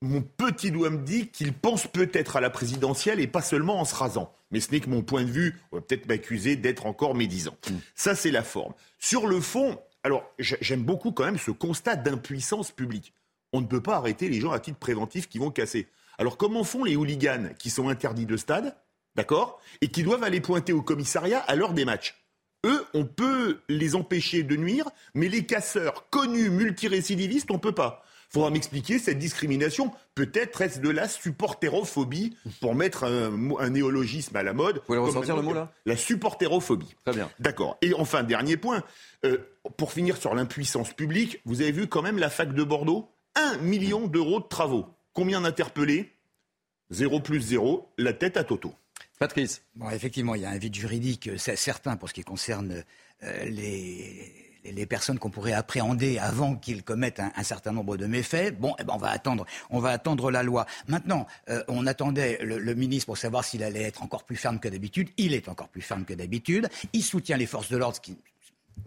mon 0.04 0.20
petit 0.20 0.70
doigt 0.70 0.90
me 0.90 0.98
dit 0.98 1.28
qu'il 1.28 1.52
pense 1.52 1.86
peut-être 1.86 2.36
à 2.36 2.40
la 2.40 2.50
présidentielle 2.50 3.20
et 3.20 3.26
pas 3.26 3.42
seulement 3.42 3.80
en 3.80 3.84
se 3.84 3.94
rasant. 3.94 4.32
Mais 4.54 4.60
ce 4.60 4.70
n'est 4.70 4.78
que 4.78 4.88
mon 4.88 5.02
point 5.02 5.24
de 5.24 5.30
vue. 5.30 5.58
On 5.72 5.76
va 5.76 5.82
peut-être 5.82 6.06
m'accuser 6.06 6.54
d'être 6.54 6.86
encore 6.86 7.16
médisant. 7.16 7.56
Mm. 7.68 7.74
Ça, 7.96 8.14
c'est 8.14 8.30
la 8.30 8.44
forme. 8.44 8.72
Sur 9.00 9.26
le 9.26 9.40
fond, 9.40 9.80
alors 10.04 10.22
j'aime 10.38 10.84
beaucoup 10.84 11.10
quand 11.10 11.24
même 11.24 11.38
ce 11.38 11.50
constat 11.50 11.96
d'impuissance 11.96 12.70
publique. 12.70 13.12
On 13.52 13.60
ne 13.60 13.66
peut 13.66 13.82
pas 13.82 13.96
arrêter 13.96 14.28
les 14.28 14.40
gens 14.40 14.52
à 14.52 14.60
titre 14.60 14.78
préventif 14.78 15.28
qui 15.28 15.38
vont 15.38 15.50
casser. 15.50 15.88
Alors 16.18 16.36
comment 16.36 16.62
font 16.62 16.84
les 16.84 16.94
hooligans 16.94 17.50
qui 17.58 17.68
sont 17.68 17.88
interdits 17.88 18.26
de 18.26 18.36
stade, 18.36 18.76
d'accord, 19.16 19.60
et 19.80 19.88
qui 19.88 20.04
doivent 20.04 20.22
aller 20.22 20.40
pointer 20.40 20.72
au 20.72 20.82
commissariat 20.82 21.40
à 21.40 21.56
l'heure 21.56 21.74
des 21.74 21.84
matchs? 21.84 22.14
Eux, 22.64 22.86
on 22.94 23.04
peut 23.04 23.60
les 23.68 23.96
empêcher 23.96 24.44
de 24.44 24.54
nuire, 24.54 24.88
mais 25.14 25.28
les 25.28 25.44
casseurs 25.46 26.08
connus 26.10 26.48
multirécidivistes, 26.48 27.50
on 27.50 27.54
ne 27.54 27.58
peut 27.58 27.74
pas 27.74 28.04
faudra 28.30 28.50
m'expliquer 28.50 28.98
cette 28.98 29.18
discrimination. 29.18 29.92
Peut-être 30.14 30.62
est-ce 30.62 30.80
de 30.80 30.90
la 30.90 31.08
supporterophobie, 31.08 32.36
pour 32.60 32.74
mettre 32.74 33.04
un, 33.04 33.70
néologisme 33.70 34.36
à 34.36 34.42
la 34.42 34.52
mode. 34.52 34.76
Vous 34.76 34.82
pouvez 34.82 34.98
ressortir 34.98 35.36
le 35.36 35.42
mot 35.42 35.54
là? 35.54 35.72
La 35.86 35.96
supporterophobie. 35.96 36.94
Très 37.04 37.14
bien. 37.14 37.30
D'accord. 37.38 37.76
Et 37.82 37.94
enfin, 37.94 38.22
dernier 38.22 38.56
point, 38.56 38.82
euh, 39.24 39.38
pour 39.76 39.92
finir 39.92 40.16
sur 40.16 40.34
l'impuissance 40.34 40.92
publique, 40.92 41.40
vous 41.44 41.60
avez 41.60 41.72
vu 41.72 41.86
quand 41.86 42.02
même 42.02 42.18
la 42.18 42.30
fac 42.30 42.54
de 42.54 42.62
Bordeaux? 42.62 43.10
Un 43.36 43.56
million 43.58 44.06
d'euros 44.06 44.40
de 44.40 44.46
travaux. 44.46 44.86
Combien 45.12 45.40
d'interpellés? 45.40 46.12
Zéro 46.90 47.20
plus 47.20 47.40
zéro, 47.40 47.92
la 47.98 48.12
tête 48.12 48.36
à 48.36 48.44
Toto. 48.44 48.74
Patrice. 49.18 49.62
Bon, 49.74 49.90
effectivement, 49.90 50.34
il 50.34 50.42
y 50.42 50.44
a 50.44 50.50
un 50.50 50.58
vide 50.58 50.74
juridique, 50.74 51.30
c'est 51.38 51.56
certain 51.56 51.96
pour 51.96 52.08
ce 52.08 52.14
qui 52.14 52.22
concerne 52.22 52.84
euh, 53.22 53.44
les 53.46 54.43
les 54.64 54.86
personnes 54.86 55.18
qu'on 55.18 55.30
pourrait 55.30 55.52
appréhender 55.52 56.18
avant 56.18 56.56
qu'ils 56.56 56.82
commettent 56.82 57.20
un, 57.20 57.42
certain 57.42 57.72
nombre 57.72 57.96
de 57.96 58.06
méfaits. 58.06 58.58
Bon, 58.58 58.74
eh 58.78 58.84
ben 58.84 58.94
on 58.94 58.98
va 58.98 59.10
attendre, 59.10 59.46
on 59.70 59.78
va 59.78 59.90
attendre 59.90 60.30
la 60.30 60.42
loi. 60.42 60.66
Maintenant, 60.88 61.26
euh, 61.48 61.62
on 61.68 61.86
attendait 61.86 62.38
le, 62.42 62.74
ministre 62.74 63.06
pour 63.06 63.18
savoir 63.18 63.44
s'il 63.44 63.62
allait 63.62 63.82
être 63.82 64.02
encore 64.02 64.24
plus 64.24 64.36
ferme 64.36 64.58
que 64.58 64.68
d'habitude. 64.68 65.10
Il 65.16 65.34
est 65.34 65.48
encore 65.48 65.68
plus 65.68 65.82
ferme 65.82 66.04
que 66.04 66.14
d'habitude. 66.14 66.68
Il 66.92 67.02
soutient 67.02 67.36
les 67.36 67.46
forces 67.46 67.70
de 67.70 67.76
l'ordre, 67.76 68.00
qui 68.00 68.16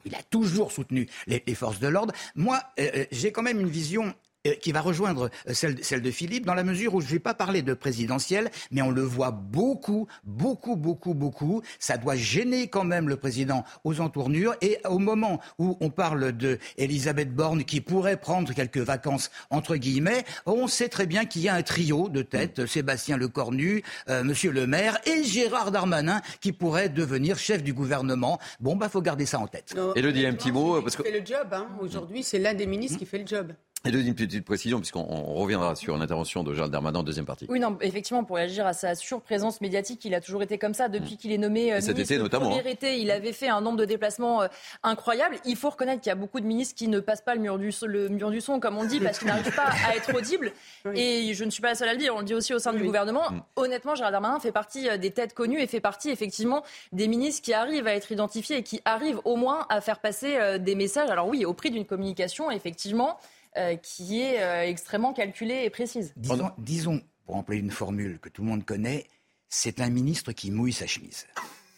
il 0.05 0.15
a 0.15 0.23
toujours 0.23 0.71
soutenu 0.71 1.07
les, 1.27 1.41
forces 1.55 1.79
de 1.79 1.87
l'ordre. 1.87 2.13
Moi, 2.35 2.61
euh, 2.79 2.89
euh, 2.95 3.05
j'ai 3.11 3.31
quand 3.31 3.43
même 3.43 3.59
une 3.59 3.69
vision 3.69 4.13
qui 4.55 4.71
va 4.71 4.81
rejoindre 4.81 5.29
euh, 5.47 5.53
celle, 5.53 5.83
celle, 5.83 6.01
de 6.01 6.11
Philippe, 6.11 6.45
dans 6.45 6.53
la 6.53 6.63
mesure 6.63 6.95
où 6.95 7.01
je 7.01 7.07
ne 7.07 7.11
vais 7.11 7.19
pas 7.19 7.33
parler 7.33 7.61
de 7.61 7.73
présidentielle, 7.73 8.49
mais 8.71 8.81
on 8.81 8.91
le 8.91 9.01
voit 9.01 9.31
beaucoup, 9.31 10.07
beaucoup, 10.23 10.75
beaucoup, 10.75 11.13
beaucoup. 11.13 11.61
Ça 11.79 11.97
doit 11.97 12.15
gêner 12.15 12.67
quand 12.67 12.83
même 12.83 13.09
le 13.09 13.17
président 13.17 13.63
aux 13.83 13.99
entournures. 13.99 14.55
Et 14.61 14.79
au 14.89 14.99
moment 14.99 15.39
où 15.57 15.77
on 15.81 15.89
parle 15.89 16.35
de 16.35 16.59
Elisabeth 16.77 17.33
Borne 17.33 17.63
qui 17.63 17.81
pourrait 17.81 18.17
prendre 18.17 18.53
quelques 18.53 18.77
vacances, 18.77 19.31
entre 19.49 19.75
guillemets, 19.75 20.23
on 20.45 20.67
sait 20.67 20.89
très 20.89 21.05
bien 21.05 21.25
qu'il 21.25 21.41
y 21.41 21.49
a 21.49 21.55
un 21.55 21.63
trio 21.63 22.09
de 22.09 22.21
tête, 22.21 22.65
Sébastien 22.65 23.17
Lecornu, 23.17 23.83
euh, 24.09 24.23
Monsieur 24.23 24.51
le 24.51 24.67
maire 24.67 24.97
et 25.05 25.23
Gérard 25.23 25.71
Darmanin 25.71 26.21
qui 26.41 26.51
pourrait 26.51 26.89
devenir 26.89 27.37
chef 27.37 27.63
du 27.63 27.73
gouvernement. 27.73 28.39
Bon, 28.59 28.75
bah, 28.75 28.89
faut 28.89 29.01
garder 29.01 29.25
ça 29.25 29.39
en 29.39 29.47
tête. 29.47 29.75
et 29.95 30.01
le 30.01 30.11
dit 30.11 30.25
un 30.25 30.33
petit 30.33 30.51
mot, 30.51 30.81
parce 30.81 30.95
que... 30.95 31.03
fait 31.03 31.19
le 31.19 31.25
job. 31.25 31.47
Hein. 31.51 31.67
Aujourd'hui, 31.79 32.23
c'est 32.23 32.39
l'un 32.39 32.53
des 32.53 32.65
ministres 32.65 32.97
qui 32.97 33.05
fait 33.05 33.19
le 33.19 33.27
job. 33.27 33.53
Et 33.85 33.89
une 33.89 34.15
petite 34.15 34.43
précision, 34.43 34.79
puisqu'on 34.79 35.03
reviendra 35.03 35.75
sur 35.75 35.97
l'intervention 35.97 36.43
de 36.43 36.53
Gérald 36.53 36.73
Darmanin 36.73 36.99
en 36.99 37.03
deuxième 37.03 37.25
partie. 37.25 37.45
Oui, 37.47 37.59
non, 37.59 37.77
effectivement, 37.79 38.23
pour 38.23 38.35
réagir 38.35 38.65
à 38.65 38.73
sa 38.73 38.95
surprésence 38.95 39.61
médiatique, 39.61 40.03
il 40.03 40.13
a 40.15 40.19
toujours 40.19 40.41
été 40.41 40.57
comme 40.57 40.73
ça 40.73 40.89
depuis 40.89 41.13
mmh. 41.13 41.17
qu'il 41.17 41.31
est 41.31 41.37
nommé 41.37 41.73
euh, 41.73 41.79
cet 41.79 41.99
été 41.99 42.17
notamment. 42.17 42.53
Hein. 42.53 42.61
Été, 42.65 42.97
il 42.97 43.11
avait 43.11 43.33
fait 43.33 43.47
un 43.47 43.61
nombre 43.61 43.77
de 43.77 43.85
déplacements 43.85 44.41
euh, 44.41 44.47
incroyables. 44.83 45.37
Il 45.45 45.55
faut 45.55 45.69
reconnaître 45.69 46.01
qu'il 46.01 46.09
y 46.09 46.11
a 46.11 46.15
beaucoup 46.15 46.39
de 46.39 46.45
ministres 46.45 46.75
qui 46.75 46.87
ne 46.87 46.99
passent 46.99 47.21
pas 47.21 47.35
le 47.35 47.41
mur 47.41 47.57
du, 47.59 47.71
le 47.83 48.09
mur 48.09 48.31
du 48.31 48.41
son, 48.41 48.59
comme 48.59 48.77
on 48.77 48.83
dit, 48.83 48.99
parce 48.99 49.19
qu'ils 49.19 49.27
n'arrivent 49.27 49.55
pas 49.55 49.69
à 49.87 49.95
être 49.95 50.13
audibles. 50.13 50.51
Et 50.95 51.33
je 51.33 51.43
ne 51.45 51.49
suis 51.49 51.61
pas 51.61 51.69
la 51.69 51.75
seule 51.75 51.89
à 51.89 51.93
le 51.93 51.99
dire, 51.99 52.13
on 52.15 52.19
le 52.19 52.25
dit 52.25 52.33
aussi 52.33 52.53
au 52.53 52.59
sein 52.59 52.73
du 52.73 52.83
gouvernement. 52.83 53.31
Mmh. 53.31 53.41
Honnêtement, 53.57 53.95
Gérald 53.95 54.11
Darmanin 54.11 54.39
fait 54.39 54.51
partie 54.51 54.89
euh, 54.89 54.97
des 54.97 55.11
têtes 55.11 55.33
connues 55.33 55.61
et 55.61 55.67
fait 55.67 55.81
partie 55.81 56.09
effectivement 56.09 56.63
des 56.91 57.07
ministres 57.07 57.41
qui 57.43 57.53
arrivent 57.53 57.87
à 57.87 57.93
être 57.93 58.11
identifiés 58.11 58.57
et 58.57 58.63
qui 58.63 58.81
arrivent 58.85 59.21
au 59.23 59.35
moins 59.35 59.65
à 59.69 59.81
faire 59.81 59.99
passer 59.99 60.59
des 60.59 60.75
messages. 60.75 61.09
Alors 61.09 61.27
oui, 61.27 61.45
au 61.45 61.53
prix 61.53 61.69
d'une 61.69 61.85
communication, 61.85 62.51
effectivement. 62.51 63.17
Euh, 63.57 63.75
qui 63.75 64.21
est 64.21 64.43
euh, 64.43 64.69
extrêmement 64.69 65.13
calculée 65.13 65.63
et 65.63 65.71
précise. 65.71 66.13
Disons, 66.15 66.51
disons, 66.59 67.01
pour 67.25 67.37
employer 67.37 67.61
une 67.61 67.71
formule 67.71 68.19
que 68.19 68.29
tout 68.29 68.43
le 68.43 68.49
monde 68.49 68.63
connaît, 68.63 69.07
c'est 69.49 69.81
un 69.81 69.89
ministre 69.89 70.31
qui 70.31 70.51
mouille 70.51 70.73
sa 70.73 70.85
chemise. 70.85 71.25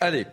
Allez, 0.01 0.25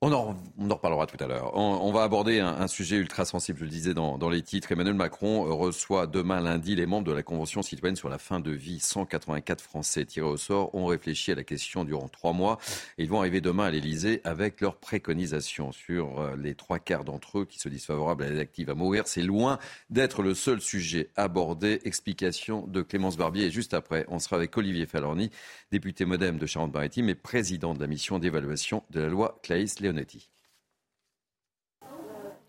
on 0.00 0.12
en, 0.12 0.36
reparlera 0.68 1.06
tout 1.06 1.16
à 1.18 1.26
l'heure. 1.26 1.56
On, 1.56 1.90
va 1.90 2.04
aborder 2.04 2.38
un, 2.38 2.68
sujet 2.68 2.96
ultra 2.96 3.24
sensible, 3.24 3.58
je 3.58 3.64
le 3.64 3.70
disais 3.70 3.94
dans, 3.94 4.28
les 4.30 4.42
titres. 4.42 4.70
Emmanuel 4.70 4.94
Macron 4.94 5.42
reçoit 5.56 6.06
demain 6.06 6.40
lundi 6.40 6.76
les 6.76 6.86
membres 6.86 7.08
de 7.08 7.12
la 7.12 7.24
Convention 7.24 7.62
citoyenne 7.62 7.96
sur 7.96 8.08
la 8.08 8.18
fin 8.18 8.38
de 8.38 8.52
vie. 8.52 8.78
184 8.78 9.60
Français 9.60 10.04
tirés 10.04 10.26
au 10.26 10.36
sort 10.36 10.72
ont 10.76 10.86
réfléchi 10.86 11.32
à 11.32 11.34
la 11.34 11.42
question 11.42 11.82
durant 11.82 12.08
trois 12.08 12.32
mois. 12.32 12.58
Ils 12.96 13.08
vont 13.08 13.18
arriver 13.18 13.40
demain 13.40 13.64
à 13.64 13.70
l'Elysée 13.72 14.20
avec 14.22 14.60
leurs 14.60 14.76
préconisations 14.76 15.72
sur 15.72 16.20
euh, 16.20 16.36
les 16.36 16.54
trois 16.54 16.78
quarts 16.78 17.02
d'entre 17.02 17.40
eux 17.40 17.44
qui 17.44 17.58
se 17.58 17.68
disent 17.68 17.86
favorables 17.86 18.22
à 18.22 18.30
l'aide 18.30 18.38
active 18.38 18.70
à 18.70 18.74
mourir. 18.76 19.02
C'est 19.08 19.22
loin 19.22 19.58
d'être 19.90 20.22
le 20.22 20.34
seul 20.34 20.60
sujet 20.60 21.10
abordé. 21.16 21.80
Explication 21.84 22.68
de 22.68 22.82
Clémence 22.82 23.16
Barbier. 23.16 23.46
Et 23.46 23.50
juste 23.50 23.74
après, 23.74 24.04
on 24.06 24.20
sera 24.20 24.36
avec 24.36 24.56
Olivier 24.56 24.86
Falorni, 24.86 25.30
député 25.72 26.04
modem 26.04 26.38
de 26.38 26.46
Charente-Maritime 26.46 27.08
et 27.08 27.16
président 27.16 27.74
de 27.74 27.80
la 27.80 27.88
mission 27.88 28.20
d'évaluation 28.20 28.84
de 28.90 29.00
la 29.00 29.08
loi 29.08 29.40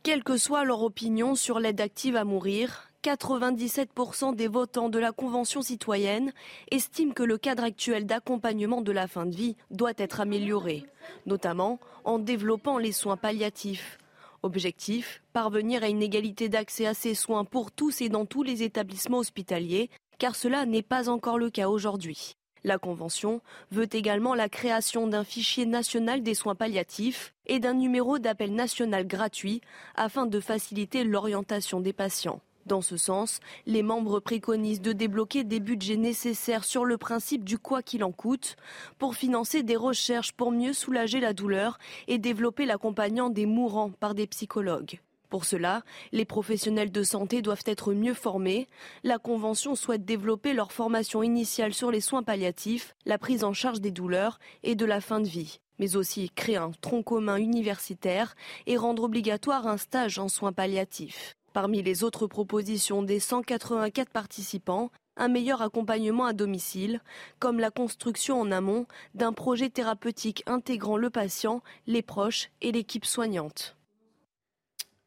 Quelle 0.02 0.24
que 0.24 0.38
soit 0.38 0.64
leur 0.64 0.82
opinion 0.84 1.36
sur 1.36 1.60
l'aide 1.60 1.82
active 1.82 2.16
à 2.16 2.24
mourir, 2.24 2.90
97% 3.04 4.36
des 4.36 4.48
votants 4.48 4.90
de 4.90 5.00
la 5.00 5.12
Convention 5.12 5.62
citoyenne 5.62 6.34
estiment 6.72 7.14
que 7.14 7.24
le 7.24 7.38
cadre 7.38 7.64
actuel 7.64 8.06
d'accompagnement 8.06 8.82
de 8.82 8.92
la 8.92 9.08
fin 9.08 9.26
de 9.26 9.36
vie 9.36 9.56
doit 9.72 9.94
être 9.98 10.20
amélioré, 10.20 10.86
notamment 11.26 11.80
en 12.04 12.20
développant 12.20 12.78
les 12.78 12.92
soins 12.92 13.18
palliatifs. 13.18 13.98
Objectif, 14.42 15.22
parvenir 15.34 15.84
à 15.84 15.90
une 15.90 16.02
égalité 16.02 16.50
d'accès 16.50 16.86
à 16.86 16.94
ces 16.94 17.14
soins 17.14 17.46
pour 17.46 17.72
tous 17.72 18.02
et 18.02 18.10
dans 18.10 18.26
tous 18.26 18.44
les 18.44 18.64
établissements 18.64 19.20
hospitaliers, 19.20 19.90
car 20.18 20.36
cela 20.36 20.66
n'est 20.66 20.82
pas 20.82 21.10
encore 21.10 21.38
le 21.38 21.50
cas 21.50 21.68
aujourd'hui. 21.68 22.36
La 22.64 22.78
Convention 22.78 23.42
veut 23.72 23.88
également 23.92 24.36
la 24.36 24.50
création 24.50 25.08
d'un 25.08 25.24
fichier 25.24 25.66
national 25.66 26.24
des 26.24 26.34
soins 26.34 26.56
palliatifs 26.56 27.34
et 27.46 27.60
d'un 27.60 27.74
numéro 27.74 28.20
d'appel 28.20 28.54
national 28.54 29.08
gratuit 29.08 29.62
afin 29.96 30.26
de 30.26 30.40
faciliter 30.40 31.04
l'orientation 31.04 31.80
des 31.80 31.94
patients. 31.94 32.42
Dans 32.66 32.82
ce 32.82 32.98
sens, 32.98 33.40
les 33.66 33.82
membres 33.82 34.20
préconisent 34.20 34.82
de 34.82 34.94
débloquer 34.94 35.44
des 35.44 35.60
budgets 35.60 35.98
nécessaires 35.98 36.64
sur 36.64 36.86
le 36.86 36.98
principe 36.98 37.44
du 37.44 37.58
quoi 37.58 37.82
qu'il 37.82 38.04
en 38.04 38.12
coûte 38.12 38.58
pour 39.00 39.16
financer 39.16 39.64
des 39.64 39.76
recherches 39.76 40.34
pour 40.34 40.52
mieux 40.52 40.74
soulager 40.74 41.20
la 41.20 41.34
douleur 41.34 41.80
et 42.08 42.20
développer 42.20 42.66
l'accompagnant 42.66 43.30
des 43.30 43.46
mourants 43.46 43.90
par 43.90 44.14
des 44.14 44.28
psychologues. 44.28 45.00
Pour 45.30 45.46
cela, 45.46 45.84
les 46.12 46.26
professionnels 46.26 46.92
de 46.92 47.04
santé 47.04 47.44
doivent 47.44 47.64
être 47.66 47.94
mieux 47.94 48.16
formés. 48.16 48.68
La 49.04 49.20
Convention 49.20 49.76
souhaite 49.76 50.04
développer 50.04 50.54
leur 50.54 50.72
formation 50.72 51.22
initiale 51.22 51.74
sur 51.74 51.92
les 51.92 52.02
soins 52.02 52.24
palliatifs, 52.24 52.96
la 53.06 53.20
prise 53.20 53.44
en 53.44 53.54
charge 53.54 53.80
des 53.80 53.92
douleurs 53.92 54.40
et 54.64 54.74
de 54.74 54.86
la 54.86 55.02
fin 55.02 55.20
de 55.20 55.28
vie, 55.28 55.60
mais 55.78 55.96
aussi 55.96 56.32
créer 56.32 56.58
un 56.58 56.72
tronc 56.82 57.04
commun 57.04 57.38
universitaire 57.38 58.36
et 58.66 58.76
rendre 58.76 59.04
obligatoire 59.04 59.68
un 59.68 59.78
stage 59.78 60.18
en 60.18 60.30
soins 60.30 60.52
palliatifs. 60.54 61.36
Parmi 61.54 61.84
les 61.84 62.04
autres 62.04 62.26
propositions 62.26 63.04
des 63.04 63.20
184 63.20 64.10
participants, 64.10 64.90
un 65.16 65.28
meilleur 65.28 65.62
accompagnement 65.62 66.26
à 66.26 66.34
domicile, 66.34 67.02
comme 67.38 67.60
la 67.60 67.70
construction 67.70 68.42
en 68.42 68.52
amont 68.52 68.88
d'un 69.14 69.34
projet 69.34 69.70
thérapeutique 69.70 70.44
intégrant 70.48 70.98
le 70.98 71.12
patient, 71.12 71.62
les 71.86 72.02
proches 72.02 72.50
et 72.62 72.72
l'équipe 72.72 73.06
soignante. 73.06 73.76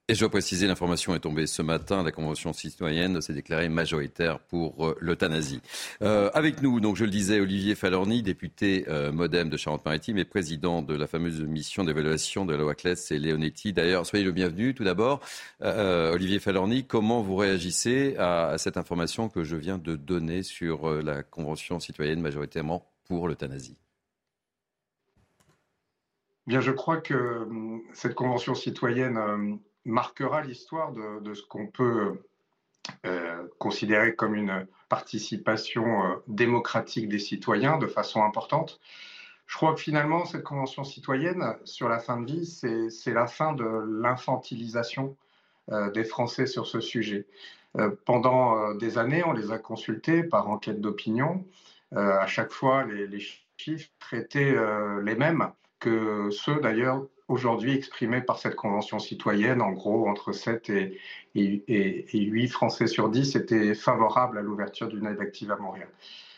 Et 0.08 0.14
je 0.14 0.20
dois 0.20 0.30
préciser, 0.30 0.66
l'information 0.66 1.14
est 1.14 1.20
tombée 1.20 1.46
ce 1.46 1.62
matin. 1.62 2.02
La 2.02 2.10
Convention 2.10 2.52
citoyenne 2.52 3.20
s'est 3.20 3.34
déclarée 3.34 3.68
majoritaire 3.68 4.40
pour 4.40 4.84
euh, 4.84 4.96
l'euthanasie. 5.00 5.60
Euh, 6.02 6.28
avec 6.34 6.60
nous, 6.60 6.80
donc 6.80 6.96
je 6.96 7.04
le 7.04 7.10
disais, 7.10 7.38
Olivier 7.38 7.76
Falorni, 7.76 8.20
député 8.20 8.84
euh, 8.88 9.12
modem 9.12 9.48
de 9.48 9.56
Charente-Maritime 9.56 10.18
et 10.18 10.24
président 10.24 10.82
de 10.82 10.96
la 10.96 11.06
fameuse 11.06 11.40
mission 11.42 11.84
d'évaluation 11.84 12.44
de 12.44 12.52
la 12.52 12.58
loi 12.58 12.74
et 12.82 13.18
Leonetti. 13.20 13.72
D'ailleurs, 13.72 14.04
soyez 14.04 14.24
le 14.24 14.32
bienvenu. 14.32 14.74
Tout 14.74 14.82
d'abord, 14.82 15.20
Olivier 15.60 16.40
Falorni, 16.40 16.84
comment 16.84 17.22
vous 17.22 17.36
réagissez 17.36 18.16
à, 18.18 18.56
cette 18.58 18.76
information 18.76 19.28
que 19.28 19.44
je 19.44 19.54
viens 19.54 19.78
de 19.78 19.94
donner 19.94 20.42
sur 20.42 20.90
la 20.90 21.22
Convention 21.22 21.78
citoyenne 21.78 22.20
majoritairement 22.20 22.90
pour 23.04 23.28
l'euthanasie? 23.28 23.76
Bien, 26.48 26.60
je 26.60 26.72
crois 26.72 26.96
que 26.96 27.14
hum, 27.14 27.82
cette 27.92 28.14
convention 28.14 28.54
citoyenne 28.56 29.16
hum, 29.16 29.60
marquera 29.84 30.42
l'histoire 30.42 30.92
de, 30.92 31.34
ce 31.34 31.42
qu'on 31.42 31.66
peut 31.66 32.22
euh, 33.04 33.46
considérer 33.58 34.14
comme 34.14 34.34
une 34.34 34.66
participation 34.88 36.04
euh, 36.04 36.16
démocratique 36.28 37.08
des 37.08 37.18
citoyens 37.18 37.78
de 37.78 37.86
façon 37.86 38.22
importante. 38.22 38.80
Je 39.46 39.56
crois 39.56 39.74
que 39.74 39.80
finalement, 39.80 40.24
cette 40.24 40.44
convention 40.44 40.84
citoyenne 40.84 41.56
sur 41.64 41.88
la 41.88 41.98
fin 41.98 42.20
de 42.20 42.26
vie, 42.26 42.46
c'est 42.46 43.12
la 43.12 43.26
fin 43.26 43.52
de 43.52 43.64
l'infantilisation 44.00 45.16
euh, 45.70 45.90
des 45.90 46.04
Français 46.04 46.46
sur 46.46 46.66
ce 46.66 46.80
sujet. 46.80 47.26
pendant 48.04 48.74
des 48.74 48.98
années, 48.98 49.22
on 49.24 49.32
les 49.32 49.50
a 49.50 49.58
consultés 49.58 50.22
par 50.22 50.48
enquête 50.50 50.80
d'opinion. 50.80 51.46
à 51.92 52.26
chaque 52.26 52.52
fois, 52.52 52.84
les, 52.84 53.06
les 53.06 53.20
chiffres 53.56 54.12
étaient 54.12 54.54
les 55.02 55.14
mêmes 55.14 55.50
que 55.80 56.28
ceux 56.30 56.60
d'ailleurs 56.60 57.06
aujourd'hui 57.32 57.74
exprimé 57.74 58.20
par 58.20 58.38
cette 58.38 58.54
convention 58.54 58.98
citoyenne. 58.98 59.62
En 59.62 59.72
gros, 59.72 60.06
entre 60.08 60.32
7 60.32 60.70
et, 60.70 61.00
et, 61.34 62.20
8 62.20 62.48
Français 62.48 62.86
sur 62.86 63.08
10 63.08 63.36
étaient 63.36 63.74
favorables 63.74 64.38
à 64.38 64.42
l'ouverture 64.42 64.88
d'une 64.88 65.06
aide 65.06 65.20
active 65.20 65.50
à 65.50 65.56
Montréal. 65.56 65.88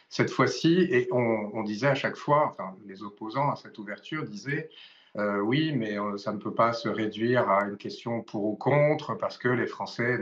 Cette 0.09 0.31
fois-ci, 0.31 0.87
et 0.91 1.09
on, 1.11 1.63
disait 1.65 1.89
à 1.89 1.95
chaque 1.97 2.17
fois, 2.17 2.47
enfin, 2.53 2.77
les 2.87 3.03
opposants 3.03 3.51
à 3.51 3.57
cette 3.57 3.77
ouverture 3.79 4.25
disaient 4.25 4.71
euh, 5.17 5.41
oui, 5.41 5.73
mais 5.73 5.99
euh, 5.99 6.17
ça 6.17 6.33
ne 6.33 6.39
peut 6.39 6.55
pas 6.55 6.73
se 6.73 6.89
réduire 6.89 7.49
à 7.49 7.65
une 7.65 7.77
question 7.77 8.23
pour 8.23 8.45
ou 8.45 8.57
contre 8.57 9.15
parce 9.15 9.39
que 9.39 9.49
les 9.49 9.67
Français 9.67 10.19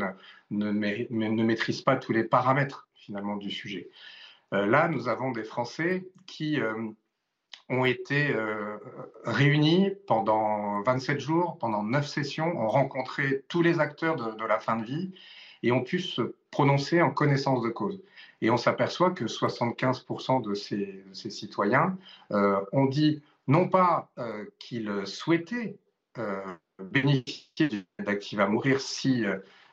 ne, 0.51 0.71
ne, 0.71 1.43
maîtrisent 1.45 1.83
pas 1.83 1.97
tous 1.97 2.13
les 2.13 2.25
paramètres 2.25 2.89
finalement 2.95 3.37
du 3.37 3.51
sujet. 3.51 3.89
Euh, 4.53 4.67
là, 4.67 4.89
nous 4.89 5.09
avons 5.09 5.31
des 5.31 5.45
Français 5.45 6.07
qui 6.27 6.59
ont 7.73 7.87
été 7.87 8.31
euh, 8.31 8.77
réunis 9.25 9.91
pendant 10.07 10.83
27 10.83 11.19
jours, 11.19 11.57
pendant 11.59 11.83
9 11.83 12.07
sessions, 12.07 12.61
ont 12.61 12.69
rencontré 12.69 13.43
tous 13.49 13.63
les 13.63 13.81
acteurs 13.81 14.17
de, 14.17 14.45
la 14.45 14.61
fin 14.61 14.77
de 14.77 14.85
vie 14.85 15.13
et 15.63 15.73
ont 15.73 15.83
pu 15.83 15.99
se 15.99 16.35
prononcer 16.51 17.01
en 17.01 17.11
connaissance 17.11 17.63
de 17.63 17.71
cause. 17.71 18.01
Et 18.43 18.51
on 18.51 18.59
s'aperçoit 18.59 19.13
que 19.13 19.25
75% 19.25 20.43
de 20.43 20.55
ces, 20.55 21.05
citoyens 21.31 21.97
euh, 22.31 22.61
ont 22.73 22.87
dit 22.87 23.23
non 23.49 23.69
pas 23.69 24.11
euh, 24.19 24.45
qu'ils 24.59 25.07
souhaitaient 25.07 25.77
bénéficier 26.79 27.71
d'actifs 27.99 28.39
à 28.39 28.47
mourir 28.47 28.83
si 28.83 29.25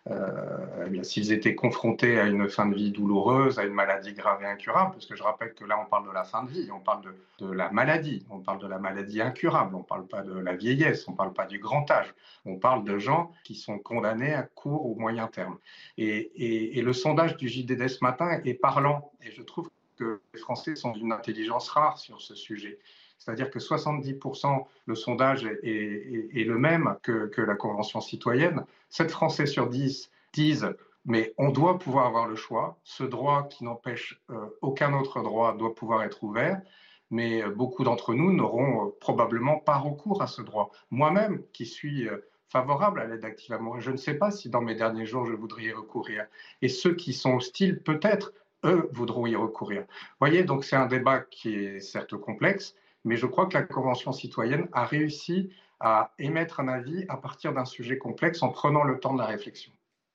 euh, 0.09 0.87
eh 0.91 1.03
s'ils 1.03 1.31
étaient 1.31 1.55
confrontés 1.55 2.19
à 2.19 2.25
une 2.25 2.49
fin 2.49 2.65
de 2.65 2.75
vie 2.75 2.91
douloureuse, 2.91 3.59
à 3.59 3.65
une 3.65 3.73
maladie 3.73 4.13
grave 4.13 4.41
et 4.41 4.45
incurable, 4.45 4.91
parce 4.93 5.05
que 5.05 5.15
je 5.15 5.23
rappelle 5.23 5.53
que 5.53 5.65
là, 5.65 5.79
on 5.79 5.89
parle 5.89 6.07
de 6.07 6.11
la 6.11 6.23
fin 6.23 6.43
de 6.43 6.49
vie, 6.49 6.69
on 6.71 6.79
parle 6.79 7.01
de, 7.39 7.51
la 7.51 7.69
maladie, 7.71 8.25
on 8.29 8.39
parle 8.39 8.59
de 8.59 8.67
la 8.67 8.79
maladie 8.79 9.21
incurable, 9.21 9.75
on 9.75 9.79
ne 9.79 9.83
parle 9.83 10.07
pas 10.07 10.21
de 10.21 10.37
la 10.37 10.55
vieillesse, 10.55 11.07
on 11.07 11.11
ne 11.11 11.17
parle 11.17 11.33
pas 11.33 11.45
du 11.45 11.59
grand 11.59 11.89
âge, 11.91 12.13
on 12.45 12.55
parle 12.55 12.83
de 12.83 12.97
gens 12.97 13.31
qui 13.43 13.55
sont 13.55 13.77
condamnés 13.77 14.33
à 14.33 14.43
court 14.43 14.85
ou 14.85 14.95
moyen 14.95 15.27
terme. 15.27 15.57
Et, 15.97 16.77
et 16.77 16.81
le 16.81 16.93
sondage 16.93 17.37
du 17.37 17.49
JDD 17.49 17.87
ce 17.87 18.03
matin 18.03 18.39
est 18.45 18.53
parlant, 18.53 19.11
et 19.21 19.31
je 19.31 19.41
trouve 19.41 19.69
que 19.97 20.21
les 20.33 20.39
Français 20.39 20.75
sont 20.75 20.91
d'une 20.91 21.11
intelligence 21.11 21.69
rare 21.69 21.97
sur 21.97 22.21
ce 22.21 22.33
sujet. 22.33 22.79
C'est-à-dire 23.19 23.51
que 23.51 23.59
70%, 23.59 24.65
le 24.85 24.95
sondage 24.95 25.45
est, 25.45 26.43
le 26.45 26.57
même 26.57 26.95
que, 27.03 27.41
la 27.41 27.55
Convention 27.55 28.01
citoyenne. 28.01 28.65
7 28.89 29.11
Français 29.11 29.45
sur 29.45 29.67
10 29.67 30.09
disent 30.33 30.73
mais 31.05 31.33
on 31.37 31.49
doit 31.49 31.79
pouvoir 31.79 32.07
avoir 32.07 32.27
le 32.27 32.35
choix. 32.35 32.77
Ce 32.83 33.03
droit 33.03 33.47
qui 33.47 33.63
n'empêche 33.63 34.21
euh, 34.29 34.45
aucun 34.61 34.93
autre 34.93 35.21
droit 35.21 35.55
doit 35.55 35.73
pouvoir 35.73 36.03
être 36.03 36.23
ouvert. 36.23 36.61
Mais 37.09 37.41
euh, 37.41 37.49
beaucoup 37.49 37.83
d'entre 37.83 38.13
nous 38.13 38.33
n'auront 38.33 38.87
euh, 38.87 38.89
probablement 38.99 39.57
pas 39.57 39.77
recours 39.77 40.21
à 40.21 40.27
ce 40.27 40.41
droit. 40.41 40.71
Moi-même, 40.91 41.41
qui 41.53 41.65
suis 41.65 42.07
favorable 42.49 42.99
à 42.99 43.05
l'aide 43.05 43.25
active 43.25 43.53
à 43.53 43.59
mourir, 43.59 43.81
je 43.81 43.91
ne 43.91 43.97
sais 43.97 44.15
pas 44.15 44.29
si 44.29 44.49
dans 44.49 44.61
mes 44.61 44.75
derniers 44.75 45.05
jours 45.05 45.25
je 45.25 45.33
voudrais 45.33 45.63
y 45.63 45.71
recourir. 45.71 46.25
Et 46.61 46.67
ceux 46.67 46.95
qui 46.95 47.13
sont 47.13 47.35
hostiles, 47.35 47.81
peut-être, 47.81 48.33
eux, 48.65 48.89
voudront 48.91 49.25
y 49.25 49.35
recourir. 49.35 49.81
Vous 49.81 50.17
voyez, 50.19 50.43
donc 50.43 50.63
c'est 50.63 50.75
un 50.75 50.87
débat 50.87 51.21
qui 51.21 51.55
est 51.55 51.79
certes 51.79 52.17
complexe, 52.17 52.75
mais 53.05 53.17
je 53.17 53.25
crois 53.25 53.47
que 53.47 53.53
la 53.53 53.63
Convention 53.63 54.11
citoyenne 54.11 54.67
a 54.73 54.85
réussi 54.85 55.51
à 55.79 56.11
émettre 56.19 56.59
un 56.59 56.67
avis 56.67 57.05
à 57.07 57.17
partir 57.17 57.53
d'un 57.53 57.65
sujet 57.65 57.97
complexe 57.97 58.43
en 58.43 58.49
prenant 58.49 58.83
le 58.83 58.99
temps 58.99 59.13
de 59.13 59.19
la 59.19 59.25
réflexion. 59.25 59.71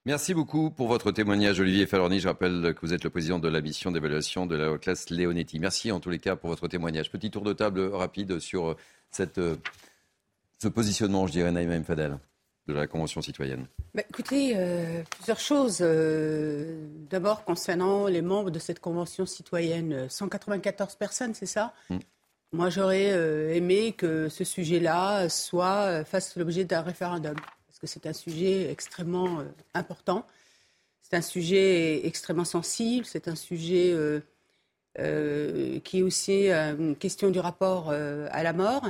Merci 0.07 0.35
beaucoup 0.35 0.71
pour 0.71 0.88
votre 0.88 1.12
témoignage, 1.12 1.61
Olivier 1.61 1.87
Falorni. 1.87 2.21
Je 2.21 2.29
rappelle 2.29 2.75
que 2.75 2.81
vous 2.85 2.93
êtes 2.93 3.05
le 3.05 3.11
président 3.11 3.38
de 3.38 3.49
la 3.49 3.62
mission 3.62 3.91
d'évaluation 3.91 4.45
de 4.45 4.55
la 4.55 4.76
classe 4.76 5.09
Léonetti. 5.09 5.59
Merci 5.59 5.91
en 5.93 6.00
tous 6.00 6.11
les 6.11 6.19
cas 6.19 6.37
pour 6.37 6.50
votre 6.50 6.69
témoignage. 6.69 7.11
Petit 7.11 7.31
tour 7.31 7.43
de 7.43 7.55
table 7.55 7.81
rapide 7.81 8.38
sur 8.38 8.76
cette, 9.11 9.41
ce 10.59 10.69
positionnement, 10.69 11.26
je 11.26 11.33
dirais, 11.33 11.53
Naïma 11.53 11.83
Fadel, 11.83 12.19
de 12.67 12.75
la 12.75 12.87
Convention 12.87 13.23
citoyenne. 13.23 13.67
Bah, 13.95 14.03
écoutez, 14.09 14.55
euh, 14.57 15.03
plusieurs 15.11 15.41
choses. 15.41 15.79
Euh, 15.81 16.87
d'abord, 17.11 17.45
concernant 17.45 18.07
les 18.07 18.23
membres 18.23 18.50
de 18.50 18.59
cette 18.59 18.81
Convention 18.81 19.25
citoyenne, 19.25 20.09
194 20.09 20.97
personnes, 20.97 21.33
c'est 21.33 21.47
ça? 21.47 21.73
Mm. 21.88 21.99
Moi, 22.54 22.70
j'aurais 22.70 23.11
euh, 23.11 23.52
aimé 23.52 23.94
que 23.99 24.28
ce 24.28 24.44
sujet-là 24.44 25.28
soit 25.28 25.87
euh, 25.87 26.04
fasse 26.04 26.37
l'objet 26.37 26.62
d'un 26.62 26.82
référendum, 26.82 27.34
parce 27.34 27.80
que 27.80 27.88
c'est 27.88 28.06
un 28.06 28.12
sujet 28.12 28.70
extrêmement 28.70 29.40
euh, 29.40 29.44
important. 29.75 30.25
C'est 31.02 31.16
un 31.16 31.20
sujet 31.20 32.06
extrêmement 32.06 32.44
sensible. 32.44 33.06
C'est 33.06 33.26
un 33.26 33.34
sujet 33.34 33.92
qui 34.96 35.99
est 35.99 36.02
aussi 36.02 36.49
une 36.50 36.94
question 36.94 37.30
du 37.30 37.40
rapport 37.40 37.90
à 37.90 38.42
la 38.42 38.52
mort. 38.52 38.88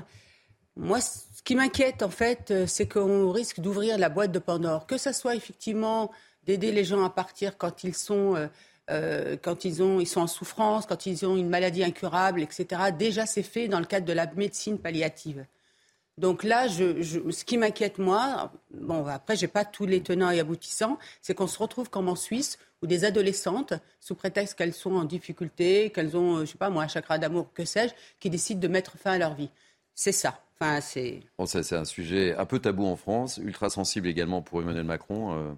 Moi, 0.76 1.00
ce 1.00 1.42
qui 1.42 1.56
m'inquiète, 1.56 2.02
en 2.02 2.11
fait, 2.11 2.52
c'est 2.66 2.87
qu'on 2.87 3.33
risque 3.33 3.61
d'ouvrir 3.61 3.99
la 3.99 4.11
boîte 4.11 4.30
de 4.30 4.38
Pandore. 4.38 4.87
Que 4.87 4.97
ce 4.99 5.12
soit 5.12 5.35
effectivement 5.35 6.12
d'aider 6.44 6.71
les 6.71 6.85
gens 6.85 7.02
à 7.04 7.11
partir 7.11 7.59
quand 7.59 7.83
ils 7.83 7.94
sont 7.94 8.49
euh, 8.91 9.37
quand 9.41 9.64
ils, 9.64 9.83
ont, 9.83 10.00
ils 10.00 10.07
sont 10.07 10.21
en 10.21 10.26
souffrance, 10.26 10.87
quand 10.87 11.07
ils 11.07 11.25
ont 11.26 11.37
une 11.37 11.49
maladie 11.49 11.83
incurable, 11.83 12.43
etc. 12.43 12.67
Déjà, 12.97 13.26
c'est 13.26 13.43
fait 13.43 13.69
dans 13.69 13.79
le 13.81 13.87
cadre 13.87 14.07
de 14.07 14.12
la 14.12 14.26
médecine 14.35 14.79
palliative. 14.79 15.47
Donc 16.17 16.45
là, 16.45 16.69
ce 16.69 17.45
qui 17.45 17.59
m'inquiète, 17.59 17.99
moi, 17.99 18.53
bon, 18.73 19.07
après, 19.07 19.37
j'ai 19.37 19.49
pas 19.49 19.64
tous 19.64 19.87
les 19.87 20.00
tenants 20.00 20.31
et 20.31 20.38
aboutissants, 20.38 20.99
c'est 21.21 21.35
qu'on 21.35 21.49
se 21.49 21.59
retrouve 21.59 21.91
comme 21.91 22.09
en 22.09 22.14
Suisse, 22.14 22.59
où 22.83 22.87
des 22.87 23.05
adolescentes, 23.05 23.73
sous 23.99 24.14
prétexte 24.14 24.57
qu'elles 24.57 24.75
sont 24.75 24.95
en 24.95 25.05
difficulté, 25.05 25.91
qu'elles 25.91 26.17
ont, 26.17 26.41
je 26.41 26.45
sais 26.45 26.59
pas 26.59 26.71
moi, 26.71 26.85
un 26.85 26.88
chakra 26.88 27.19
d'amour, 27.19 27.53
que 27.53 27.64
sais-je, 27.64 27.95
qui 28.21 28.31
décident 28.31 28.61
de 28.61 28.69
mettre 28.69 28.97
fin 28.97 29.12
à 29.12 29.19
leur 29.19 29.35
vie. 29.35 29.50
C'est 29.95 30.12
ça. 30.12 30.41
Enfin, 30.61 30.81
c'est. 30.81 31.21
Bon, 31.37 31.47
c'est 31.47 31.73
un 31.73 31.85
sujet 31.85 32.37
un 32.37 32.47
peu 32.47 32.61
tabou 32.61 32.87
en 32.87 32.97
France, 32.97 33.38
ultra 33.38 33.71
sensible 33.71 34.07
également 34.07 34.41
pour 34.41 34.61
Emmanuel 34.61 34.85
Macron. 34.85 35.37
Euh, 35.37 35.53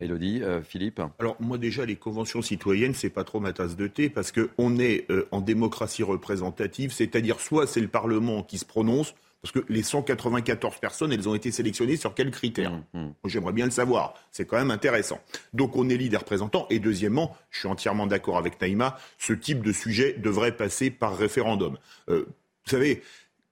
Elodie, 0.00 0.42
euh, 0.42 0.62
Philippe 0.62 1.00
Alors 1.18 1.36
moi 1.40 1.58
déjà, 1.58 1.84
les 1.84 1.96
conventions 1.96 2.42
citoyennes, 2.42 2.94
c'est 2.94 3.10
pas 3.10 3.24
trop 3.24 3.40
ma 3.40 3.52
tasse 3.52 3.76
de 3.76 3.86
thé 3.86 4.08
parce 4.08 4.32
qu'on 4.32 4.78
est 4.78 5.10
euh, 5.10 5.28
en 5.30 5.40
démocratie 5.40 6.02
représentative, 6.02 6.92
c'est-à-dire 6.92 7.40
soit 7.40 7.66
c'est 7.66 7.80
le 7.80 7.88
Parlement 7.88 8.42
qui 8.42 8.58
se 8.58 8.64
prononce, 8.64 9.14
parce 9.42 9.52
que 9.52 9.60
les 9.68 9.82
194 9.82 10.78
personnes, 10.78 11.12
elles 11.12 11.28
ont 11.28 11.34
été 11.34 11.50
sélectionnées 11.50 11.96
sur 11.96 12.14
quels 12.14 12.30
critères 12.30 12.72
mmh, 12.72 13.00
mmh. 13.00 13.12
J'aimerais 13.26 13.52
bien 13.52 13.64
le 13.64 13.70
savoir. 13.70 14.14
C'est 14.30 14.46
quand 14.46 14.58
même 14.58 14.70
intéressant. 14.70 15.20
Donc 15.54 15.76
on 15.76 15.88
élit 15.88 16.10
des 16.10 16.18
représentants. 16.18 16.66
Et 16.68 16.78
deuxièmement, 16.78 17.36
je 17.50 17.60
suis 17.60 17.68
entièrement 17.68 18.06
d'accord 18.06 18.36
avec 18.36 18.60
Naïma, 18.60 18.98
ce 19.18 19.32
type 19.32 19.62
de 19.62 19.72
sujet 19.72 20.14
devrait 20.18 20.56
passer 20.56 20.90
par 20.90 21.16
référendum. 21.16 21.78
Euh, 22.10 22.26
vous 22.66 22.70
savez, 22.70 23.02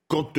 quand 0.08 0.38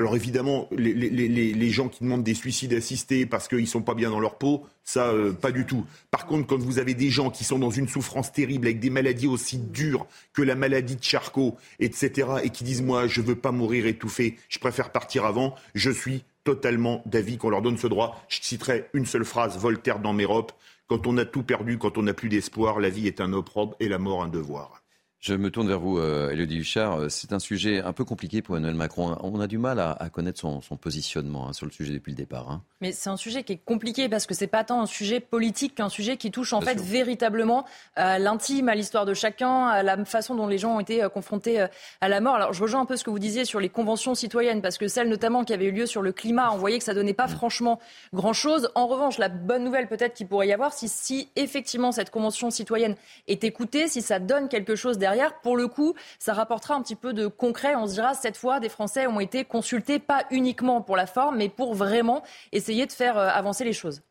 alors 0.00 0.16
évidemment, 0.16 0.66
les, 0.72 1.70
gens 1.70 1.88
qui 1.88 2.04
demandent 2.04 2.24
des 2.24 2.34
suicides 2.34 2.72
assistés 2.72 3.26
parce 3.26 3.48
qu'ils 3.48 3.60
ne 3.60 3.66
sont 3.66 3.82
pas 3.82 3.92
bien 3.92 4.08
dans 4.08 4.18
leur 4.18 4.36
peau, 4.36 4.64
ça, 4.82 5.08
euh, 5.08 5.30
pas 5.30 5.52
du 5.52 5.66
tout. 5.66 5.84
Par 6.10 6.24
contre, 6.24 6.46
quand 6.46 6.58
vous 6.58 6.78
avez 6.78 6.94
des 6.94 7.10
gens 7.10 7.28
qui 7.28 7.44
sont 7.44 7.58
dans 7.58 7.70
une 7.70 7.86
souffrance 7.86 8.32
terrible, 8.32 8.66
avec 8.66 8.80
des 8.80 8.88
maladies 8.88 9.26
aussi 9.26 9.58
dures 9.58 10.06
que 10.32 10.40
la 10.40 10.54
maladie 10.54 10.96
de 10.96 11.04
Charcot, 11.04 11.58
etc., 11.80 12.28
et 12.42 12.48
qui 12.48 12.64
disent, 12.64 12.80
moi, 12.80 13.08
je 13.08 13.20
ne 13.20 13.26
veux 13.26 13.34
pas 13.34 13.52
mourir 13.52 13.84
étouffé, 13.84 14.38
je 14.48 14.58
préfère 14.58 14.90
partir 14.90 15.26
avant, 15.26 15.54
je 15.74 15.90
suis 15.90 16.24
totalement 16.44 17.02
d'avis 17.04 17.36
qu'on 17.36 17.50
leur 17.50 17.60
donne 17.60 17.76
ce 17.76 17.86
droit. 17.86 18.24
Je 18.30 18.38
citerai 18.40 18.86
une 18.94 19.04
seule 19.04 19.26
phrase, 19.26 19.58
Voltaire 19.58 19.98
dans 19.98 20.14
Mérope, 20.14 20.52
quand 20.86 21.06
on 21.06 21.18
a 21.18 21.26
tout 21.26 21.42
perdu, 21.42 21.76
quand 21.76 21.98
on 21.98 22.04
n'a 22.04 22.14
plus 22.14 22.30
d'espoir, 22.30 22.80
la 22.80 22.88
vie 22.88 23.06
est 23.06 23.20
un 23.20 23.34
opprobre 23.34 23.76
et 23.80 23.88
la 23.88 23.98
mort 23.98 24.22
un 24.22 24.28
devoir. 24.28 24.79
Je 25.20 25.34
me 25.34 25.50
tourne 25.50 25.68
vers 25.68 25.80
vous, 25.80 25.98
euh, 25.98 26.30
Elodie 26.30 26.56
Huchard. 26.56 26.98
Euh, 26.98 27.08
c'est 27.10 27.34
un 27.34 27.38
sujet 27.38 27.82
un 27.82 27.92
peu 27.92 28.06
compliqué 28.06 28.40
pour 28.40 28.56
Emmanuel 28.56 28.74
Macron. 28.74 29.18
On 29.22 29.38
a 29.38 29.46
du 29.46 29.58
mal 29.58 29.78
à, 29.78 30.08
connaître 30.10 30.40
son, 30.40 30.60
positionnement 30.78 31.46
hein, 31.46 31.52
sur 31.52 31.66
le 31.66 31.72
sujet 31.72 31.92
depuis 31.92 32.12
le 32.12 32.16
départ. 32.16 32.50
Hein. 32.50 32.62
Mais 32.80 32.92
c'est 32.92 33.10
un 33.10 33.18
sujet 33.18 33.42
qui 33.42 33.52
est 33.52 33.60
compliqué 33.62 34.08
parce 34.08 34.24
que 34.24 34.32
c'est 34.32 34.46
pas 34.46 34.64
tant 34.64 34.80
un 34.80 34.86
sujet 34.86 35.20
politique 35.20 35.74
qu'un 35.74 35.90
sujet 35.90 36.16
qui 36.16 36.30
touche 36.30 36.54
en 36.54 36.62
fait 36.62 36.80
véritablement 36.80 37.66
à 37.96 38.18
l'intime, 38.18 38.70
à 38.70 38.74
l'histoire 38.74 39.04
de 39.04 39.12
chacun, 39.12 39.66
à 39.66 39.82
la 39.82 40.02
façon 40.06 40.34
dont 40.34 40.46
les 40.46 40.56
gens 40.56 40.76
ont 40.76 40.80
été 40.80 41.02
euh, 41.02 41.10
confrontés 41.10 41.66
à 42.00 42.08
la 42.08 42.20
mort. 42.22 42.36
Alors 42.36 42.54
je 42.54 42.62
rejoins 42.62 42.80
un 42.80 42.86
peu 42.86 42.96
ce 42.96 43.04
que 43.04 43.10
vous 43.10 43.18
disiez 43.18 43.44
sur 43.44 43.60
les 43.60 43.68
conventions 43.68 44.14
citoyennes 44.14 44.62
parce 44.62 44.78
que 44.78 44.88
celles 44.88 45.10
notamment 45.10 45.44
qui 45.44 45.52
avaient 45.52 45.66
eu 45.66 45.72
lieu 45.72 45.84
sur 45.84 46.00
le 46.00 46.12
climat, 46.12 46.50
on 46.50 46.56
voyait 46.56 46.78
que 46.78 46.84
ça 46.84 46.94
donnait 46.94 47.12
pas 47.12 47.26
mm. 47.26 47.32
franchement 47.32 47.78
grand-chose. 48.14 48.70
En 48.74 48.86
revanche, 48.86 49.18
la 49.18 49.28
bonne 49.28 49.64
nouvelle 49.64 49.86
peut-être 49.86 50.14
qu'il 50.14 50.28
pourrait 50.28 50.48
y 50.48 50.52
avoir, 50.54 50.72
si, 50.72 50.88
si 50.88 51.28
effectivement 51.36 51.92
cette 51.92 52.08
convention 52.08 52.50
citoyenne 52.50 52.96
est 53.28 53.44
écoutée, 53.44 53.86
si 53.86 54.00
ça 54.00 54.18
donne 54.18 54.48
quelque 54.48 54.76
chose 54.76 54.96
derrière 54.96 55.09
pour 55.42 55.56
le 55.56 55.68
coup, 55.68 55.94
ça 56.18 56.34
rapportera 56.34 56.74
un 56.74 56.82
petit 56.82 56.96
peu 56.96 57.12
de 57.12 57.26
concret. 57.26 57.74
On 57.74 57.86
se 57.86 57.94
dira, 57.94 58.14
cette 58.14 58.36
fois, 58.36 58.60
des 58.60 58.68
Français 58.68 59.06
ont 59.06 59.20
été 59.20 59.44
consultés, 59.44 59.98
pas 59.98 60.24
uniquement 60.30 60.80
pour 60.80 60.96
la 60.96 61.06
forme, 61.06 61.36
mais 61.36 61.48
pour 61.48 61.74
vraiment 61.74 62.22
essayer 62.52 62.86
de 62.86 62.92
faire 62.92 63.18
euh, 63.18 63.28
avancer 63.28 63.64
les 63.64 63.72
choses. 63.72 64.02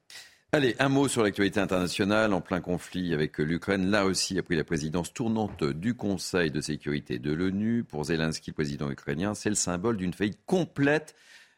Allez, 0.52 0.76
un 0.80 0.90
mot 0.90 1.08
sur 1.08 1.22
l'actualité 1.22 1.60
internationale 1.60 2.34
en 2.34 2.42
plein 2.42 2.60
conflit 2.60 3.14
avec 3.14 3.38
l'Ukraine. 3.38 3.92
Là 3.92 4.06
aussi, 4.06 4.40
a 4.40 4.42
pris 4.42 4.56
la 4.56 4.64
présidence 4.64 5.14
tournante 5.14 5.64
du 5.64 5.94
Conseil 5.94 6.50
de 6.50 6.60
sécurité 6.60 7.20
de 7.20 7.32
l'ONU. 7.32 7.84
Pour 7.84 8.06
Zelensky, 8.06 8.50
le 8.50 8.56
président 8.56 8.90
ukrainien, 8.90 9.36
c'est 9.36 9.50
le 9.50 9.56
symbole 9.56 9.98
d'une 9.98 10.12
faillite 10.12 10.40
complète 10.48 11.16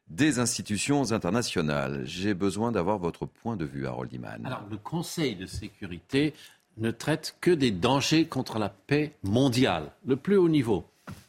des 0.10 0.40
institutions 0.40 1.14
internationales. 1.14 2.02
J'ai 2.04 2.34
besoin 2.34 2.74
d'avoir 2.74 2.98
votre 2.98 3.26
point 3.26 3.56
de 3.56 3.64
vue, 3.64 3.88
Harold 3.88 4.12
Iman. 4.12 4.46
Alors, 4.46 4.68
le 4.70 4.78
Conseil 4.78 5.36
de 5.36 5.46
sécurité 5.46 6.34
ne 6.78 6.92
traite 6.92 7.36
que 7.42 7.52
des 7.52 7.72
dangers 7.72 8.26
contre 8.26 8.60
la 8.60 8.70
paix 8.70 9.14
mondiale, 9.24 9.92
le 10.06 10.16
plus 10.16 10.38
haut 10.38 10.50
niveau. 10.50 10.86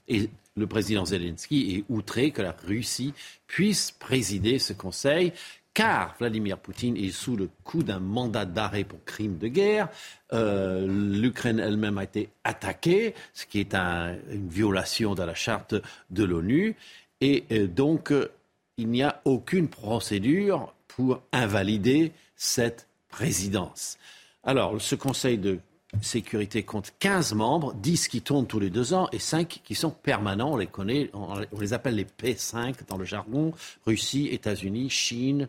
Et 0.09 0.31
le 0.57 0.67
président 0.67 1.05
Zelensky 1.05 1.77
est 1.77 1.93
outré 1.93 2.31
que 2.31 2.43
la 2.43 2.53
Russie 2.53 3.15
puisse 3.47 3.91
présider 3.91 4.59
ce 4.59 4.73
Conseil, 4.73 5.33
car 5.75 6.15
Vladimir 6.19 6.59
Poutine 6.59 6.97
est 6.97 7.11
sous 7.11 7.37
le 7.37 7.49
coup 7.65 7.83
d'un 7.83 7.99
mandat 7.99 8.45
d'arrêt 8.45 8.85
pour 8.85 9.03
crime 9.05 9.39
de 9.39 9.49
guerre. 9.49 9.89
Euh, 10.33 10.87
L'Ukraine 10.87 11.59
elle-même 11.59 11.97
a 11.97 12.05
été 12.05 12.29
attaquée, 12.45 13.15
ce 13.33 13.47
qui 13.47 13.61
est 13.61 13.75
une 13.75 14.49
violation 14.49 15.15
de 15.15 15.23
la 15.23 15.35
charte 15.35 15.75
de 16.11 16.25
l'ONU. 16.25 16.77
Et 17.23 17.45
euh, 17.53 17.67
donc, 17.67 18.13
euh, 18.13 18.31
il 18.77 18.89
n'y 18.89 19.03
a 19.03 19.23
aucune 19.25 19.69
procédure 19.69 20.75
pour 20.89 21.23
invalider 21.33 22.13
cette 22.37 22.87
présidence. 23.09 23.99
Alors, 24.45 24.81
ce 24.81 24.95
Conseil 24.95 25.39
de 25.39 25.61
sécurité 26.01 26.63
compte 26.63 26.93
15 26.99 27.35
membres, 27.35 27.75
10 27.75 28.09
qui 28.09 28.23
tournent 28.23 28.47
tous 28.47 28.59
les 28.59 28.71
deux 28.71 28.95
ans 28.95 29.09
et 29.13 29.19
5 29.19 29.61
qui 29.63 29.75
sont 29.75 29.91
permanents. 29.91 30.53
On 30.53 30.57
les 30.57 30.67
connaît, 30.67 31.11
on 31.13 31.35
les 31.59 31.73
appelle 31.73 31.97
les 31.97 32.05
P5 32.07 32.87
dans 32.89 32.97
le 32.97 33.05
jargon. 33.05 33.53
Russie, 33.87 34.29
États-Unis, 34.33 34.91
Chine, 34.91 35.49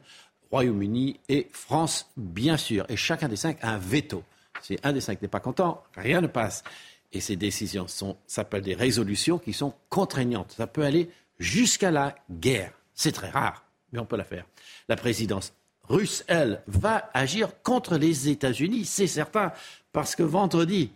Royaume-Uni 0.51 1.19
et 1.29 1.47
France, 1.51 2.07
bien 2.17 2.57
sûr. 2.57 2.85
Et 2.89 2.97
chacun 2.97 3.27
des 3.27 3.35
cinq 3.35 3.57
a 3.61 3.71
un 3.71 3.77
veto. 3.77 4.23
Si 4.61 4.77
un 4.83 4.93
des 4.93 5.01
cinq 5.01 5.21
n'est 5.21 5.27
pas 5.27 5.39
content, 5.39 5.83
rien 5.95 6.21
ne 6.21 6.27
passe. 6.27 6.63
Et 7.11 7.21
ces 7.21 7.35
décisions 7.35 7.87
s'appellent 8.27 8.61
des 8.61 8.75
résolutions 8.75 9.39
qui 9.39 9.53
sont 9.53 9.73
contraignantes. 9.89 10.53
Ça 10.57 10.67
peut 10.67 10.83
aller 10.83 11.09
jusqu'à 11.39 11.89
la 11.89 12.15
guerre. 12.29 12.73
C'est 12.93 13.11
très 13.11 13.29
rare 13.29 13.63
mais 13.93 13.99
on 13.99 14.05
peut 14.05 14.17
la 14.17 14.25
faire. 14.25 14.45
La 14.89 14.97
présidence 14.97 15.53
russe, 15.89 16.23
elle, 16.27 16.61
va 16.67 17.09
agir 17.13 17.49
contre 17.63 17.97
les 17.97 18.29
États-Unis, 18.29 18.85
c'est 18.85 19.07
certain, 19.07 19.51
parce 19.91 20.15
que 20.15 20.23
vendredi, 20.23 20.91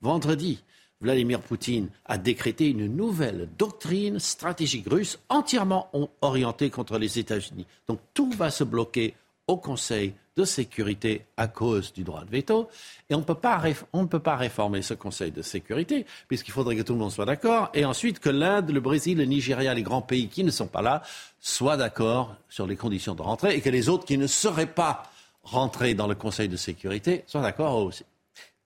vendredi, 0.00 0.62
Vladimir 1.00 1.40
Poutine 1.40 1.90
a 2.06 2.18
décrété 2.18 2.68
une 2.68 2.86
nouvelle 2.94 3.48
doctrine 3.56 4.18
stratégique 4.18 4.88
russe 4.88 5.18
entièrement 5.28 5.90
orientée 6.20 6.70
contre 6.70 6.98
les 6.98 7.18
États-Unis. 7.18 7.66
Donc 7.86 8.00
tout 8.14 8.30
va 8.30 8.50
se 8.50 8.64
bloquer 8.64 9.14
au 9.46 9.56
Conseil 9.56 10.12
de 10.38 10.44
sécurité 10.44 11.26
à 11.36 11.48
cause 11.48 11.92
du 11.92 12.04
droit 12.04 12.24
de 12.24 12.30
veto. 12.30 12.68
Et 13.10 13.14
on, 13.14 13.18
ne 13.18 13.24
peut 13.24 13.34
pas 14.20 14.36
réformer 14.36 14.82
ce 14.82 14.94
Conseil 14.94 15.32
de 15.32 15.42
sécurité, 15.42 16.06
puisqu'il 16.28 16.52
faudrait 16.52 16.76
que 16.76 16.82
tout 16.82 16.92
le 16.92 17.00
monde 17.00 17.10
soit 17.10 17.24
d'accord, 17.24 17.70
et 17.74 17.84
ensuite 17.84 18.20
que 18.20 18.30
l'Inde, 18.30 18.70
le 18.70 18.78
Brésil, 18.78 19.18
le 19.18 19.24
Nigeria, 19.24 19.74
les 19.74 19.82
grands 19.82 20.00
pays 20.00 20.28
qui 20.28 20.44
ne 20.44 20.52
sont 20.52 20.68
pas 20.68 20.80
là, 20.80 21.02
soient 21.40 21.76
d'accord 21.76 22.36
sur 22.48 22.68
les 22.68 22.76
conditions 22.76 23.16
de 23.16 23.22
rentrée, 23.22 23.56
et 23.56 23.60
que 23.60 23.68
les 23.68 23.88
autres 23.88 24.04
qui 24.04 24.16
ne 24.16 24.28
seraient 24.28 24.66
pas 24.66 25.02
rentrés 25.42 25.94
dans 25.94 26.06
le 26.06 26.14
Conseil 26.14 26.48
de 26.48 26.56
sécurité 26.56 27.24
soient 27.26 27.42
d'accord 27.42 27.76
aussi. 27.76 28.04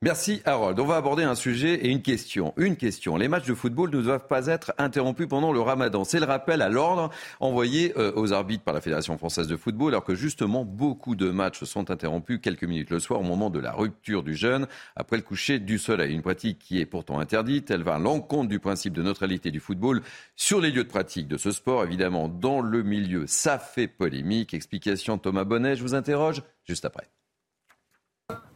Merci 0.05 0.43
Harold. 0.47 0.81
On 0.81 0.85
va 0.85 0.97
aborder 0.97 1.23
un 1.23 1.37
sujet 1.37 1.75
et 1.75 1.89
une 1.89 2.03
question. 2.03 2.55
Une 2.57 2.75
question. 2.75 3.17
Les 3.17 3.29
matchs 3.29 3.47
de 3.47 3.55
football 3.55 3.89
ne 3.95 4.03
doivent 4.03 4.27
pas 4.27 4.49
être 4.49 4.75
interrompus 4.77 5.29
pendant 5.29 5.53
le 5.53 5.61
ramadan. 5.61 6.03
C'est 6.03 6.19
le 6.19 6.27
rappel 6.27 6.61
à 6.61 6.69
l'ordre 6.69 7.11
envoyé 7.39 7.97
euh, 7.97 8.11
aux 8.17 8.33
arbitres 8.33 8.65
par 8.65 8.75
la 8.75 8.81
Fédération 8.81 9.17
française 9.17 9.47
de 9.47 9.55
football, 9.57 9.93
alors 9.93 10.03
que 10.03 10.17
justement 10.17 10.65
beaucoup 10.65 11.15
de 11.15 11.31
matchs 11.31 11.63
sont 11.63 11.89
interrompus 11.93 12.41
quelques 12.43 12.65
minutes 12.65 12.91
le 12.91 12.99
soir 12.99 13.21
au 13.21 13.23
moment 13.23 13.49
de 13.49 13.61
la 13.61 13.71
rupture 13.71 14.25
du 14.25 14.35
jeûne 14.35 14.67
après 14.97 15.19
le 15.19 15.23
coucher 15.23 15.61
du 15.61 15.79
soleil. 15.79 16.13
Une 16.13 16.23
pratique 16.23 16.59
qui 16.59 16.81
est 16.81 16.87
pourtant 16.87 17.21
interdite. 17.21 17.71
Elle 17.71 17.85
va 17.85 17.95
à 17.95 17.99
l'encontre 18.01 18.49
du 18.49 18.59
principe 18.59 18.95
de 18.95 19.05
neutralité 19.05 19.53
du 19.53 19.61
football 19.61 20.03
sur 20.35 20.61
les 20.61 20.73
lieux 20.73 20.83
de 20.83 20.89
pratique 20.89 21.29
de 21.29 21.37
ce 21.37 21.53
sport. 21.53 21.85
Évidemment, 21.85 22.27
dans 22.27 22.61
le 22.61 22.83
milieu, 22.83 23.29
ça 23.29 23.61
fait 23.61 23.87
polémique. 23.87 24.53
Explication 24.53 25.17
Thomas 25.17 25.45
Bonnet. 25.45 25.77
Je 25.77 25.83
vous 25.83 25.95
interroge 25.95 26.43
juste 26.65 26.85
après 26.85 27.09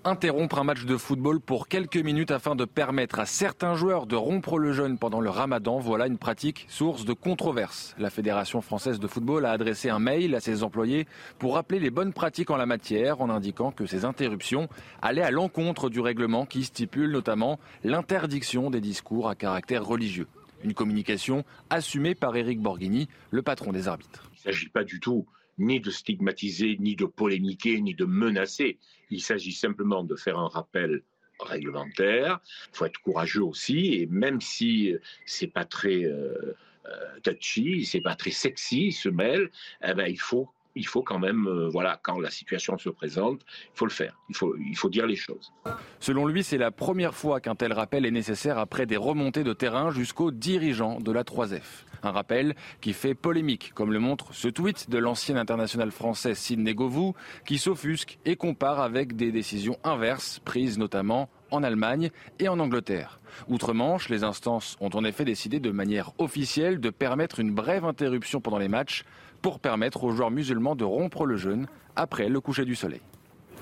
interrompre 0.07 0.61
un 0.61 0.65
match 0.65 0.85
de 0.85 0.97
football 0.97 1.41
pour 1.41 1.67
quelques 1.67 1.97
minutes 1.97 2.31
afin 2.31 2.55
de 2.55 2.65
permettre 2.65 3.19
à 3.19 3.27
certains 3.27 3.75
joueurs 3.75 4.07
de 4.07 4.15
rompre 4.15 4.57
le 4.57 4.73
jeûne 4.73 4.99
pendant 4.99 5.21
le 5.21 5.31
ramadan, 5.31 5.81
voilà 5.81 6.07
une 6.07 6.17
pratique 6.17 6.67
source 6.69 7.05
de 7.05 7.13
controverse. 7.13 7.95
La 7.99 8.09
Fédération 8.09 8.61
française 8.61 9.01
de 9.01 9.07
football 9.09 9.45
a 9.45 9.51
adressé 9.51 9.91
un 9.91 9.99
mail 9.99 10.37
à 10.37 10.41
ses 10.41 10.63
employés 10.63 11.09
pour 11.41 11.55
rappeler 11.55 11.81
les 11.81 11.91
bonnes 11.91 12.13
pratiques 12.13 12.51
en 12.51 12.57
la 12.57 12.67
matière 12.67 13.21
en 13.21 13.31
indiquant 13.31 13.73
que 13.73 13.87
ces 13.87 14.05
interruptions 14.05 14.69
allaient 15.03 15.23
à 15.23 15.33
l'encontre 15.33 15.91
du 15.91 15.99
règlement 15.99 16.47
qui 16.47 16.63
stipule 16.63 17.11
notamment 17.11 17.59
l'interdiction 17.83 18.71
des 18.71 18.81
discours 18.81 19.29
à 19.29 19.35
caractère 19.35 19.85
religieux. 19.85 20.29
Une 20.63 20.75
communication 20.75 21.45
assumée 21.69 22.15
par 22.15 22.37
Éric 22.37 22.61
Borghini, 22.61 23.09
le 23.31 23.43
patron 23.43 23.73
des 23.73 23.89
arbitres. 23.89 24.31
Il 24.35 24.49
ne 24.49 24.53
s'agit 24.53 24.69
pas 24.69 24.85
du 24.85 25.01
tout 25.01 25.27
ni 25.59 25.81
de 25.81 25.91
stigmatiser, 25.91 26.77
ni 26.79 26.97
de 26.97 27.07
polémiquer, 27.07 27.81
ni 27.81 27.95
de 27.95 28.05
menacer. 28.05 28.79
Il 29.11 29.21
s'agit 29.21 29.53
simplement 29.53 30.05
de 30.05 30.17
faire 30.17 30.39
un 30.39 30.49
rappel 30.49 31.03
réglementaire. 31.41 32.41
Il 32.73 32.77
faut 32.77 32.85
être 32.87 33.01
courageux 33.01 33.45
aussi, 33.45 33.95
et 33.95 34.07
même 34.07 34.41
si 34.41 34.95
c'est 35.25 35.47
pas 35.47 35.65
très 35.65 36.05
euh, 36.05 36.55
euh, 36.87 37.21
touchy, 37.23 37.85
c'est 37.85 38.01
pas 38.01 38.15
très 38.15 38.31
sexy, 38.31 38.93
se 38.93 39.09
mêle, 39.09 39.51
eh 39.85 39.95
ben, 39.95 40.07
il 40.07 40.21
faut 40.21 40.51
il 40.77 40.87
faut 40.87 41.03
quand 41.03 41.19
même, 41.19 41.47
euh, 41.47 41.69
voilà, 41.69 41.99
quand 42.03 42.21
la 42.21 42.31
situation 42.31 42.79
se 42.79 42.91
présente, 42.91 43.41
il 43.75 43.79
faut 43.79 43.87
le 43.87 43.91
faire. 43.91 44.19
Il 44.29 44.37
faut, 44.37 44.55
il 44.57 44.77
faut 44.77 44.91
dire 44.91 45.07
les 45.07 45.17
choses. 45.17 45.53
Selon 46.01 46.27
lui, 46.27 46.45
c'est 46.45 46.59
la 46.59 46.71
première 46.71 47.15
fois 47.15 47.41
qu'un 47.41 47.55
tel 47.55 47.73
rappel 47.73 48.05
est 48.07 48.11
nécessaire 48.11 48.59
après 48.59 48.87
des 48.87 48.97
remontées 48.97 49.43
de 49.43 49.55
terrain 49.55 49.91
jusqu'aux 49.91 50.31
dirigeants 50.31 51.01
de 51.01 51.11
la 51.11 51.25
3F. 51.25 51.85
Un 52.03 52.11
rappel 52.11 52.55
qui 52.81 52.93
fait 52.93 53.15
polémique, 53.15 53.73
comme 53.75 53.93
le 53.93 53.99
montre 53.99 54.33
ce 54.33 54.49
tweet 54.49 54.91
de 54.91 54.99
l'ancien 54.99 55.37
international 55.37 55.91
français 55.91 56.35
Sidney 56.35 56.75
Govou, 56.75 57.15
qui 57.47 57.59
s'offusque 57.59 58.19
et 58.27 58.37
compare 58.37 58.81
avec 58.81 59.17
des 59.17 59.33
décisions 59.33 59.79
inverses 59.83 60.41
prises 60.45 60.79
notamment 60.79 61.31
en 61.51 61.63
Allemagne 61.63 62.11
et 62.39 62.49
en 62.49 62.59
Angleterre. 62.59 63.21
Outre-Manche, 63.49 64.09
les 64.09 64.25
instances 64.25 64.77
ont 64.81 64.91
en 64.95 65.05
effet 65.05 65.25
décidé 65.25 65.61
de 65.61 65.71
manière 65.71 66.13
officielle 66.19 66.81
de 66.81 66.91
permettre 66.91 67.41
une 67.41 67.55
brève 67.55 67.85
interruption 67.85 68.41
pendant 68.41 68.59
les 68.59 68.69
matchs 68.69 69.05
pour 69.47 69.61
permettre 69.61 70.03
aux 70.03 70.11
joueurs 70.11 70.33
musulmans 70.33 70.75
de 70.75 70.83
rompre 70.83 71.25
le 71.25 71.37
jeûne 71.37 71.69
après 71.95 72.29
le 72.29 72.41
coucher 72.41 72.65
du 72.65 72.75
soleil. 72.75 73.01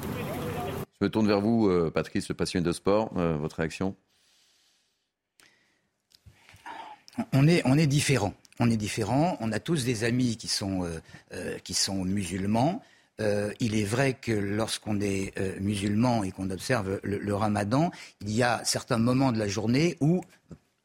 Je 0.01 1.05
me 1.05 1.11
tourne 1.11 1.27
vers 1.27 1.43
vous, 1.43 1.69
euh, 1.69 1.91
Patrice, 1.91 2.27
le 2.31 2.35
passionné 2.35 2.65
de 2.65 2.73
sport. 2.73 3.13
Euh, 3.19 3.37
votre 3.37 3.57
réaction? 3.57 3.95
On 7.35 7.47
est, 7.47 7.61
on 7.67 7.77
est 7.77 7.87
différents. 7.87 8.33
On 8.61 8.71
est 8.71 8.79
différents. 8.79 9.37
On 9.41 9.53
a 9.53 9.61
tous 9.61 9.85
des 9.85 10.05
amis 10.05 10.39
qui 10.39 10.49
sont, 10.49 10.89
euh, 11.35 11.59
qui 11.59 11.75
sont 11.75 12.03
musulmans. 12.03 12.81
il 13.19 13.77
est 13.77 13.85
vrai 13.85 14.15
que 14.15 14.33
lorsqu'on 14.33 15.03
est 15.03 15.39
musulman 15.61 16.25
et 16.25 16.31
qu'on 16.31 16.49
observe 16.49 16.99
le, 17.03 17.19
le, 17.19 17.35
ramadan, 17.35 17.91
il 18.23 18.31
y 18.31 18.43
a 18.43 18.65
certains 18.65 18.97
moments 18.97 19.33
de 19.33 19.39
la 19.39 19.49
journée 19.49 19.99
où 20.01 20.23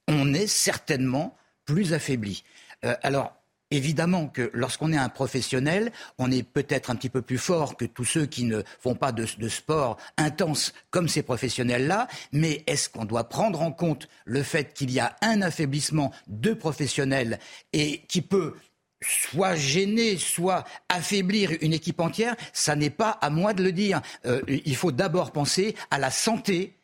on 0.09 0.33
est 0.33 0.47
certainement 0.47 1.37
plus 1.63 1.93
affaibli. 1.93 2.43
alors, 2.81 3.38
Évidemment 3.71 4.27
que 4.27 4.49
lorsqu'on 4.53 4.91
est 4.93 4.97
un 4.97 5.09
professionnel, 5.09 5.91
on 6.17 6.31
est 6.31 6.41
peut-être 6.41 6.89
un 6.89 6.95
petit 6.95 7.09
peu 7.09 7.21
plus 7.21 7.37
fort 7.37 7.77
que 7.77 7.85
tous 7.85 8.05
ceux 8.05 8.25
qui 8.25 8.43
ne 8.45 8.63
font 8.79 8.95
pas 8.95 9.11
de, 9.11 9.25
sport 9.47 9.97
intense 10.17 10.73
comme 10.89 11.07
ces 11.07 11.21
professionnels-là, 11.21 12.07
mais 12.31 12.63
est-ce 12.65 12.89
qu'on 12.89 13.05
doit 13.05 13.29
prendre 13.29 13.61
en 13.61 13.71
compte 13.71 14.09
le 14.25 14.41
fait 14.41 14.73
qu'il 14.73 14.91
y 14.91 14.99
a 14.99 15.15
un 15.21 15.43
affaiblissement 15.43 16.11
de 16.27 16.53
professionnels 16.53 17.37
et 17.71 18.01
qui 18.07 18.21
peut 18.21 18.55
soit 19.01 19.55
gêner, 19.55 20.17
soit 20.17 20.65
affaiblir 20.89 21.51
une 21.61 21.73
équipe 21.73 21.99
entière, 21.99 22.35
ça 22.53 22.75
n'est 22.75 22.89
pas 22.89 23.11
à 23.11 23.29
moi 23.29 23.53
de 23.53 23.63
le 23.63 23.71
dire. 23.71 24.01
Euh, 24.25 24.41
il 24.47 24.75
faut 24.75 24.91
d'abord 24.91 25.31
penser 25.31 25.75
à 25.91 25.99
la 25.99 26.09
santé 26.09 26.75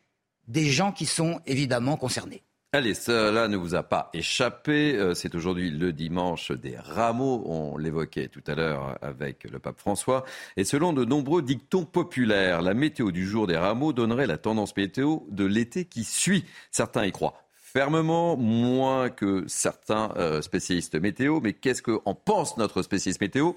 des 0.46 0.70
gens 0.70 0.92
qui 0.92 1.06
sont 1.06 1.40
évidemment 1.46 1.96
concernés. 1.96 2.42
Allez, 2.72 2.94
cela 2.94 3.48
ne 3.48 3.56
vous 3.56 3.74
a 3.74 3.82
pas 3.82 4.10
échappé. 4.12 4.94
Euh, 4.96 5.14
c'est 5.14 5.34
aujourd'hui 5.34 5.70
le 5.70 5.92
dimanche 5.92 6.50
des 6.50 6.76
rameaux. 6.76 7.42
On 7.46 7.78
l'évoquait 7.78 8.28
tout 8.28 8.42
à 8.46 8.54
l'heure 8.54 8.98
avec 9.02 9.44
le 9.44 9.58
pape 9.58 9.78
François. 9.78 10.24
Et 10.56 10.64
selon 10.64 10.92
de 10.92 11.04
nombreux 11.04 11.42
dictons 11.42 11.84
populaires, 11.84 12.62
la 12.62 12.74
météo 12.74 13.12
du 13.12 13.26
jour 13.26 13.46
des 13.46 13.56
rameaux 13.56 13.92
donnerait 13.92 14.26
la 14.26 14.36
tendance 14.36 14.76
météo 14.76 15.20
de 15.30 15.44
l'été 15.44 15.86
qui 15.86 16.04
suit. 16.04 16.44
Certains 16.70 17.06
y 17.06 17.12
croient 17.12 17.40
fermement, 17.76 18.36
moins 18.36 19.10
que 19.10 19.44
certains 19.48 20.12
euh, 20.16 20.40
spécialistes 20.42 20.94
météo. 20.94 21.40
Mais 21.40 21.52
qu'est-ce 21.52 21.82
qu'en 21.82 22.14
pense 22.14 22.56
notre 22.56 22.82
spécialiste 22.82 23.20
météo? 23.20 23.52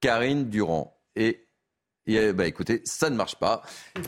Karine 0.00 0.48
Durand. 0.50 0.98
Et, 1.14 1.46
et 2.06 2.32
bah, 2.32 2.46
écoutez, 2.46 2.82
ça 2.84 3.10
ne 3.10 3.16
marche 3.16 3.36
pas. 3.36 3.62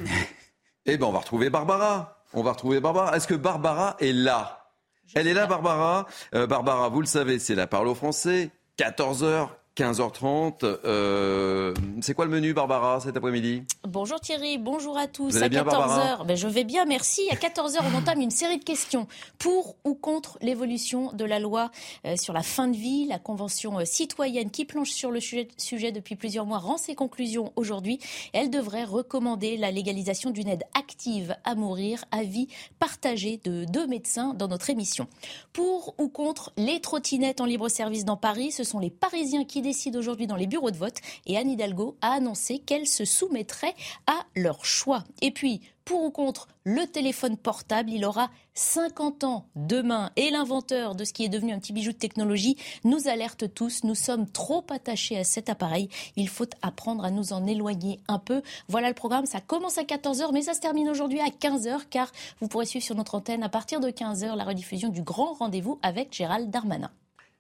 Eh 0.89 0.99
bien, 0.99 1.09
on 1.09 1.13
va 1.13 1.19
retrouver 1.19 1.51
Barbara. 1.51 2.16
On 2.35 2.43
va 2.43 2.53
retrouver 2.53 2.81
Barbara. 2.81 3.17
Est-ce 3.17 3.27
que 3.27 3.35
Barbara 3.35 3.97
est 4.01 4.13
là? 4.13 4.71
Elle 5.15 5.29
est 5.29 5.35
là, 5.35 5.47
Barbara? 5.47 6.07
Euh, 6.35 6.47
Barbara, 6.47 6.89
vous 6.89 7.01
le 7.01 7.07
savez, 7.07 7.39
c'est 7.39 7.55
la 7.55 7.67
parle 7.67 7.89
au 7.89 7.95
français. 7.95 8.51
14h, 8.79 9.49
15h30. 9.77 10.65
Euh, 10.65 11.75
c'est 12.01 12.15
quoi 12.15 12.25
le 12.25 12.31
menu, 12.31 12.55
Barbara, 12.55 12.99
cet 13.01 13.17
après-midi? 13.17 13.63
Bonjour 13.87 14.19
Thierry, 14.19 14.57
bonjour 14.57 14.97
à 14.97 15.07
tous. 15.07 15.33
Vous 15.33 15.43
allez 15.43 15.59
à 15.59 15.65
14h, 15.65 16.27
ben, 16.27 16.35
je 16.35 16.49
vais 16.49 16.65
bien, 16.65 16.87
merci. 16.87 17.29
À 17.31 17.35
14h, 17.35 17.81
on 17.93 17.99
entame 17.99 18.23
une 18.23 18.31
série 18.31 18.59
de 18.59 18.65
questions 18.65 19.07
pour 19.39 19.77
ou 19.85 19.95
contre 19.95 20.39
l'évolution 20.41 21.13
de 21.13 21.27
la 21.27 21.39
loi 21.39 21.71
euh, 22.07 22.17
sur 22.17 22.33
la 22.33 22.43
fin 22.43 22.69
de 22.69 22.77
vie. 22.77 23.07
La 23.07 23.19
Convention 23.19 23.79
euh, 23.79 23.85
citoyenne 23.85 24.51
qui 24.51 24.65
planche 24.65 24.91
sur 24.91 25.11
le 25.11 25.21
sujet, 25.21 25.49
sujet 25.59 25.93
depuis 25.93 26.17
plusieurs 26.17 26.47
mois 26.47 26.59
rend 26.59 26.79
ses 26.79 26.95
conclusions 26.95 27.53
aujourd'hui. 27.57 27.99
Elle 28.33 28.49
devrait 28.49 28.85
recommander 28.85 29.59
la 29.59 29.71
légalisation 29.71 30.31
d'une 30.31 30.49
aide 30.49 30.65
active 30.75 31.37
à 31.45 31.55
mourir, 31.55 32.07
avis 32.13 32.49
partagé 32.79 33.41
de 33.45 33.67
deux 33.67 33.87
médecins 33.87 34.33
dans 34.33 34.49
notre 34.49 34.71
émission. 34.71 35.07
Pour 35.53 35.95
ou 35.99 36.09
contre 36.09 36.51
les 36.57 36.81
trottinettes 36.81 37.43
en 37.43 37.45
libre 37.45 37.69
service 37.69 38.07
dans 38.07 38.17
Paris, 38.17 38.53
ce 38.53 38.65
sont 38.65 38.79
les 38.79 38.91
Parisiens 38.91 39.45
qui 39.45 39.66
décide 39.67 39.97
aujourd'hui 39.97 40.29
dans 40.29 40.37
les 40.37 40.47
bureaux 40.47 40.71
de 40.71 40.77
vote 40.77 41.01
et 41.27 41.37
Anne 41.37 41.51
Hidalgo 41.51 41.97
a 42.01 42.13
annoncé 42.13 42.61
qu'elle 42.61 42.87
se 42.87 43.05
soumettrait 43.05 43.75
à 44.07 44.25
leur 44.37 44.65
choix. 44.65 45.03
Et 45.23 45.33
puis, 45.33 45.61
pour 45.85 46.05
ou 46.05 46.11
contre 46.13 46.47
le 46.63 46.87
téléphone 46.87 47.37
portable, 47.37 47.91
il 47.91 48.05
aura 48.05 48.31
50 48.55 49.25
ans 49.25 49.47
demain. 49.57 50.13
Et 50.15 50.31
l'inventeur 50.31 50.95
de 50.95 51.03
ce 51.03 51.13
qui 51.13 51.25
est 51.25 51.29
devenu 51.29 51.53
un 51.53 51.59
petit 51.59 51.73
bijou 51.73 51.91
de 51.91 51.97
technologie 51.97 52.57
nous 52.85 53.09
alerte 53.09 53.53
tous. 53.55 53.83
Nous 53.83 53.97
sommes 53.97 54.31
trop 54.31 54.65
attachés 54.71 55.19
à 55.19 55.25
cet 55.25 55.49
appareil. 55.49 55.89
Il 56.15 56.29
faut 56.29 56.49
apprendre 56.63 57.05
à 57.05 57.11
nous 57.11 57.33
en 57.33 57.45
éloigner 57.45 57.99
un 58.07 58.21
peu. 58.21 58.43
Voilà 58.69 58.87
le 58.89 58.95
programme. 58.95 59.27
Ça 59.27 59.41
commence 59.41 59.79
à 59.79 59.83
14h, 59.83 60.31
mais 60.33 60.43
ça 60.43 60.55
se 60.55 60.61
termine 60.61 60.89
aujourd'hui 60.89 61.21
à 61.21 61.27
15h, 61.29 61.89
car 61.91 62.13
vous 62.41 62.47
pourrez 62.47 62.67
suivre 62.67 62.85
sur 62.85 62.95
notre 62.95 63.17
antenne 63.17 63.43
à 63.43 63.49
partir 63.49 63.81
de 63.81 63.89
15h 63.89 64.37
la 64.37 64.45
rediffusion 64.45 64.91
du 64.91 65.03
grand 65.03 65.35
rendez-vous 65.35 65.81
avec 65.83 66.13
Gérald 66.13 66.51
Darmanin. 66.51 66.91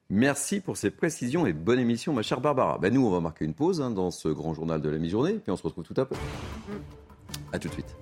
Merci 0.08 0.60
pour 0.60 0.76
ces 0.76 0.92
précisions 0.92 1.46
et 1.46 1.52
bonne 1.52 1.80
émission, 1.80 2.12
ma 2.12 2.22
chère 2.22 2.40
Barbara. 2.40 2.78
Ben 2.78 2.94
nous, 2.94 3.04
on 3.04 3.10
va 3.10 3.18
marquer 3.18 3.44
une 3.44 3.54
pause 3.54 3.80
hein, 3.80 3.90
dans 3.90 4.12
ce 4.12 4.28
grand 4.28 4.54
journal 4.54 4.80
de 4.80 4.88
la 4.88 4.98
mi-journée, 4.98 5.34
puis 5.34 5.50
on 5.50 5.56
se 5.56 5.64
retrouve 5.64 5.82
tout 5.82 6.00
à 6.00 6.04
peu. 6.04 6.14
A 7.52 7.58
tout 7.58 7.66
de 7.66 7.72
suite. 7.72 7.96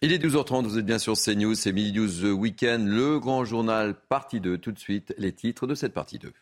Il 0.00 0.12
est 0.12 0.24
12h30, 0.24 0.62
vous 0.62 0.78
êtes 0.78 0.86
bien 0.86 1.00
sur 1.00 1.14
CNews, 1.14 1.56
c'est 1.56 1.72
Midi 1.72 1.98
News 1.98 2.26
Weekend, 2.26 2.86
le 2.86 3.18
grand 3.18 3.44
journal 3.44 3.96
partie 4.08 4.38
2. 4.38 4.58
Tout 4.58 4.70
de 4.70 4.78
suite, 4.78 5.12
les 5.18 5.32
titres 5.32 5.66
de 5.66 5.74
cette 5.74 5.92
partie 5.92 6.20
2. 6.20 6.32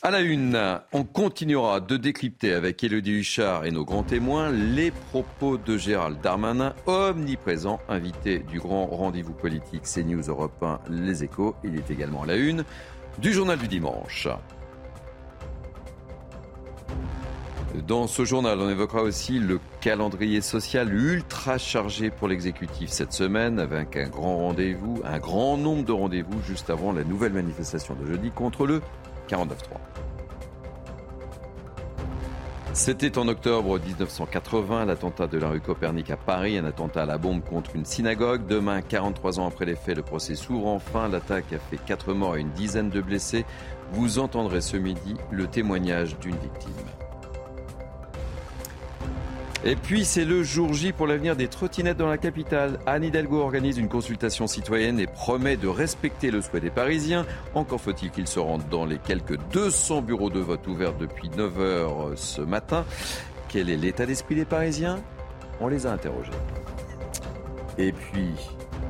À 0.00 0.12
la 0.12 0.20
une, 0.20 0.80
on 0.92 1.02
continuera 1.02 1.80
de 1.80 1.96
décrypter 1.96 2.54
avec 2.54 2.84
Élodie 2.84 3.18
Huchard 3.18 3.64
et 3.64 3.72
nos 3.72 3.84
grands 3.84 4.04
témoins 4.04 4.48
les 4.52 4.92
propos 4.92 5.58
de 5.58 5.76
Gérald 5.76 6.20
Darmanin, 6.20 6.72
omniprésent, 6.86 7.80
invité 7.88 8.38
du 8.38 8.60
grand 8.60 8.86
rendez-vous 8.86 9.32
politique 9.32 9.82
CNews 9.82 10.22
Europe 10.28 10.62
1 10.62 10.78
Les 10.88 11.24
Échos. 11.24 11.56
Il 11.64 11.74
est 11.74 11.90
également 11.90 12.22
à 12.22 12.26
la 12.26 12.36
une 12.36 12.64
du 13.18 13.32
journal 13.32 13.58
du 13.58 13.66
dimanche. 13.66 14.28
Dans 17.86 18.06
ce 18.06 18.24
journal, 18.24 18.58
on 18.60 18.70
évoquera 18.70 19.02
aussi 19.02 19.38
le 19.38 19.60
calendrier 19.80 20.40
social 20.40 20.92
ultra 20.92 21.58
chargé 21.58 22.10
pour 22.10 22.28
l'exécutif 22.28 22.88
cette 22.90 23.12
semaine, 23.12 23.58
avec 23.58 23.96
un 23.96 24.08
grand 24.08 24.36
rendez-vous, 24.36 25.00
un 25.04 25.18
grand 25.18 25.56
nombre 25.56 25.84
de 25.84 25.92
rendez-vous 25.92 26.40
juste 26.46 26.70
avant 26.70 26.92
la 26.92 27.04
nouvelle 27.04 27.32
manifestation 27.32 27.94
de 27.94 28.06
jeudi 28.06 28.30
contre 28.30 28.66
le 28.66 28.80
49-3. 29.28 29.54
C'était 32.74 33.18
en 33.18 33.26
octobre 33.26 33.80
1980, 33.80 34.84
l'attentat 34.84 35.26
de 35.26 35.36
la 35.36 35.48
rue 35.48 35.60
Copernic 35.60 36.10
à 36.10 36.16
Paris, 36.16 36.56
un 36.58 36.64
attentat 36.64 37.02
à 37.02 37.06
la 37.06 37.18
bombe 37.18 37.42
contre 37.42 37.74
une 37.74 37.84
synagogue. 37.84 38.46
Demain, 38.46 38.82
43 38.82 39.40
ans 39.40 39.48
après 39.48 39.64
les 39.64 39.74
faits, 39.74 39.96
le 39.96 40.02
procès 40.02 40.36
s'ouvre 40.36 40.68
enfin. 40.68 41.08
L'attaque 41.08 41.52
a 41.52 41.58
fait 41.58 41.78
4 41.78 42.14
morts 42.14 42.36
et 42.36 42.40
une 42.40 42.50
dizaine 42.50 42.88
de 42.90 43.00
blessés. 43.00 43.44
Vous 43.92 44.20
entendrez 44.20 44.60
ce 44.60 44.76
midi 44.76 45.16
le 45.32 45.48
témoignage 45.48 46.18
d'une 46.20 46.36
victime. 46.36 47.07
Et 49.64 49.74
puis 49.74 50.04
c'est 50.04 50.24
le 50.24 50.44
jour 50.44 50.72
J 50.72 50.92
pour 50.92 51.08
l'avenir 51.08 51.34
des 51.34 51.48
trottinettes 51.48 51.96
dans 51.96 52.08
la 52.08 52.16
capitale. 52.16 52.78
Anne 52.86 53.02
Hidalgo 53.02 53.40
organise 53.40 53.76
une 53.76 53.88
consultation 53.88 54.46
citoyenne 54.46 55.00
et 55.00 55.08
promet 55.08 55.56
de 55.56 55.66
respecter 55.66 56.30
le 56.30 56.40
souhait 56.42 56.60
des 56.60 56.70
Parisiens. 56.70 57.26
Encore 57.54 57.80
faut-il 57.80 58.10
qu'ils 58.10 58.28
se 58.28 58.38
rendent 58.38 58.68
dans 58.70 58.86
les 58.86 58.98
quelques 58.98 59.36
200 59.52 60.02
bureaux 60.02 60.30
de 60.30 60.38
vote 60.38 60.64
ouverts 60.68 60.94
depuis 60.94 61.28
9h 61.30 62.14
ce 62.14 62.40
matin. 62.40 62.84
Quel 63.48 63.68
est 63.68 63.76
l'état 63.76 64.06
d'esprit 64.06 64.36
des 64.36 64.44
Parisiens? 64.44 65.00
On 65.60 65.66
les 65.66 65.86
a 65.86 65.92
interrogés. 65.92 66.30
Et 67.78 67.90
puis, 67.90 68.34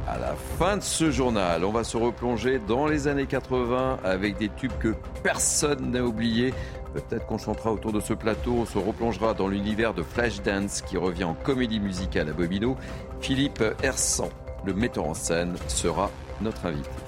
à 0.06 0.18
la 0.18 0.34
fin 0.58 0.76
de 0.76 0.82
ce 0.82 1.10
journal, 1.10 1.64
on 1.64 1.72
va 1.72 1.84
se 1.84 1.96
replonger 1.96 2.58
dans 2.58 2.86
les 2.86 3.08
années 3.08 3.26
80 3.26 4.00
avec 4.04 4.36
des 4.36 4.50
tubes 4.50 4.72
que 4.78 4.94
personne 5.22 5.92
n'a 5.92 6.02
oubliés. 6.02 6.52
Peut-être 6.98 7.26
qu'on 7.26 7.38
chantera 7.38 7.72
autour 7.72 7.92
de 7.92 8.00
ce 8.00 8.12
plateau, 8.12 8.54
on 8.58 8.66
se 8.66 8.78
replongera 8.78 9.32
dans 9.32 9.46
l'univers 9.46 9.94
de 9.94 10.02
Flashdance 10.02 10.82
qui 10.82 10.96
revient 10.96 11.24
en 11.24 11.34
comédie 11.34 11.80
musicale 11.80 12.28
à 12.28 12.32
Bobino. 12.32 12.76
Philippe 13.20 13.62
Hersan, 13.82 14.30
le 14.64 14.74
metteur 14.74 15.06
en 15.06 15.14
scène, 15.14 15.54
sera 15.68 16.10
notre 16.40 16.66
invité. 16.66 17.07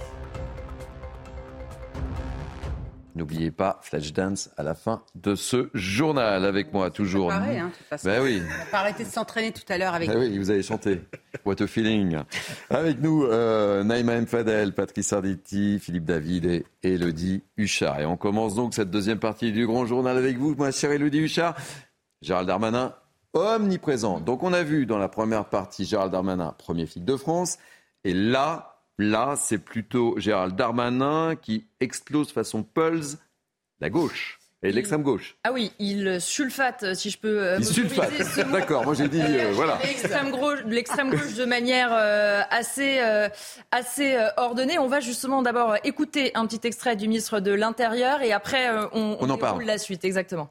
N'oubliez 3.21 3.51
pas 3.51 3.79
Flashdance 3.83 4.49
à 4.57 4.63
la 4.63 4.75
fin 4.75 5.03
de 5.15 5.35
ce 5.35 5.69
journal 5.75 6.47
avec 6.47 6.73
moi 6.73 6.91
toujours. 6.91 7.29
Pareil, 7.29 7.59
hein, 7.59 7.67
de 7.67 7.77
toute 7.77 7.87
façon. 7.87 8.09
Ben 8.09 8.23
oui. 8.23 8.43
On 8.73 8.75
arrêté 8.75 9.05
de 9.05 9.11
s'entraîner 9.11 9.53
tout 9.53 9.71
à 9.71 9.77
l'heure 9.77 9.93
avec. 9.93 10.09
Ah 10.09 10.17
oui, 10.17 10.39
vous 10.39 10.51
avez 10.51 10.63
chanté. 10.63 11.03
What 11.45 11.57
a 11.61 11.67
feeling. 11.67 12.17
Avec 12.71 12.99
nous, 13.03 13.25
euh, 13.25 13.85
Naïma 13.85 14.15
M. 14.15 14.27
Fadel, 14.27 14.73
Patrice 14.73 15.13
Arditi, 15.13 15.79
Philippe 15.81 16.07
David 16.07 16.47
et 16.47 16.65
Elodie 16.83 17.43
Huchard. 17.59 18.01
Et 18.01 18.07
on 18.07 18.17
commence 18.17 18.55
donc 18.55 18.73
cette 18.73 18.91
deuxième 18.91 19.19
partie 19.19 19.53
du 19.53 19.67
grand 19.67 19.85
journal 19.85 20.17
avec 20.17 20.39
vous, 20.39 20.55
ma 20.55 20.73
chère 20.73 20.91
Elodie 20.91 21.19
Huchard. 21.19 21.57
Gérald 22.23 22.49
Darmanin, 22.49 22.95
omniprésent. 23.35 24.21
Donc 24.21 24.43
on 24.43 24.55
a 24.55 24.63
vu 24.63 24.87
dans 24.87 24.99
la 24.99 25.09
première 25.09 25.45
partie 25.45 25.85
Gérald 25.85 26.11
Darmanin, 26.11 26.55
premier 26.57 26.87
flic 26.87 27.05
de 27.05 27.17
France. 27.17 27.59
Et 28.03 28.15
là, 28.15 28.70
Là, 29.01 29.35
c'est 29.37 29.59
plutôt 29.59 30.15
Gérald 30.19 30.55
Darmanin 30.57 31.35
qui 31.37 31.67
explose 31.81 32.31
façon 32.33 32.63
Pulse 32.63 33.17
la 33.81 33.89
gauche 33.89 34.39
et 34.63 34.73
l'extrême 34.73 35.03
gauche. 35.03 35.39
Ah 35.43 35.53
oui, 35.53 35.73
il 35.79 36.21
sulfate, 36.21 36.93
si 36.95 37.09
je 37.09 37.19
peux. 37.19 37.43
euh, 37.43 37.57
Il 37.61 37.65
sulfate. 37.65 38.13
D'accord, 38.53 38.85
moi 38.85 38.93
j'ai 38.93 39.09
dit 39.09 39.23
euh, 39.23 39.53
voilà. 39.55 39.79
L'extrême 39.83 41.11
gauche, 41.11 41.35
de 41.35 41.47
manière 41.47 41.89
euh, 41.95 42.43
assez, 42.51 42.99
euh, 43.01 43.31
assez 43.71 44.17
euh, 44.17 44.29
ordonnée. 44.37 44.79
On 44.79 44.87
va 44.87 45.01
justement 45.01 45.41
d'abord 45.41 45.77
écouter 45.83 46.31
un 46.35 46.47
petit 46.47 46.67
extrait 46.67 46.95
du 46.95 47.09
ministre 47.09 47.41
de 47.41 47.53
l'Intérieur 47.53 48.21
et 48.21 48.33
après 48.33 48.69
euh, 48.69 48.87
on, 48.93 49.17
On 49.19 49.31
en 49.31 49.39
parle. 49.39 49.63
la 49.65 49.79
suite. 49.79 50.05
Exactement. 50.05 50.51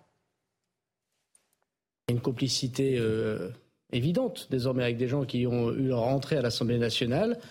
Il 2.08 2.14
y 2.14 2.16
a 2.16 2.16
une 2.16 2.22
complicité 2.24 2.98
euh, 2.98 3.50
évidente 3.94 4.48
désormais 4.50 4.84
avec 4.84 4.98
des 4.98 5.08
gens 5.08 5.24
qui 5.24 5.46
ont 5.46 5.72
eu 5.72 5.90
leur 5.90 6.02
entrée 6.02 6.38
à 6.38 6.42
l'Assemblée 6.42 6.80
nationale, 6.80 7.34
euh, 7.34 7.44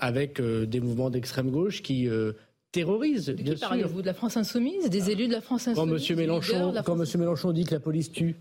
avec 0.00 0.40
euh, 0.40 0.66
des 0.66 0.80
mouvements 0.80 1.10
d'extrême 1.10 1.50
gauche 1.50 1.82
qui 1.82 2.08
euh, 2.08 2.32
terrorisent. 2.72 3.30
bien 3.30 3.54
Qui 3.54 3.60
parlez-vous 3.60 4.02
de 4.02 4.06
la 4.06 4.14
France 4.14 4.36
insoumise, 4.36 4.88
des 4.90 5.10
élus 5.10 5.26
de 5.28 5.32
la 5.32 5.40
France 5.40 5.68
insoumise 5.68 6.10
Mélenchon, 6.12 6.72
de 6.72 6.76
quand 6.82 6.94
France- 6.96 7.14
M. 7.14 7.20
Mélenchon 7.20 7.52
dit 7.52 7.64
que 7.64 7.74
la 7.74 7.80
police 7.80 8.12
tue, 8.12 8.36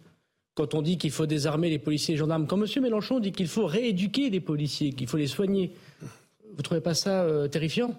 quand 0.55 0.73
on 0.73 0.81
dit 0.81 0.97
qu'il 0.97 1.11
faut 1.11 1.25
désarmer 1.25 1.69
les 1.69 1.79
policiers 1.79 2.13
et 2.13 2.15
les 2.15 2.19
gendarmes, 2.19 2.47
quand 2.47 2.61
M. 2.61 2.83
Mélenchon 2.83 3.19
dit 3.19 3.31
qu'il 3.31 3.47
faut 3.47 3.65
rééduquer 3.65 4.29
les 4.29 4.39
policiers, 4.39 4.91
qu'il 4.93 5.07
faut 5.07 5.17
les 5.17 5.27
soigner, 5.27 5.71
vous 6.55 6.61
trouvez 6.61 6.81
pas 6.81 6.93
ça 6.93 7.23
euh, 7.23 7.47
terrifiant? 7.47 7.95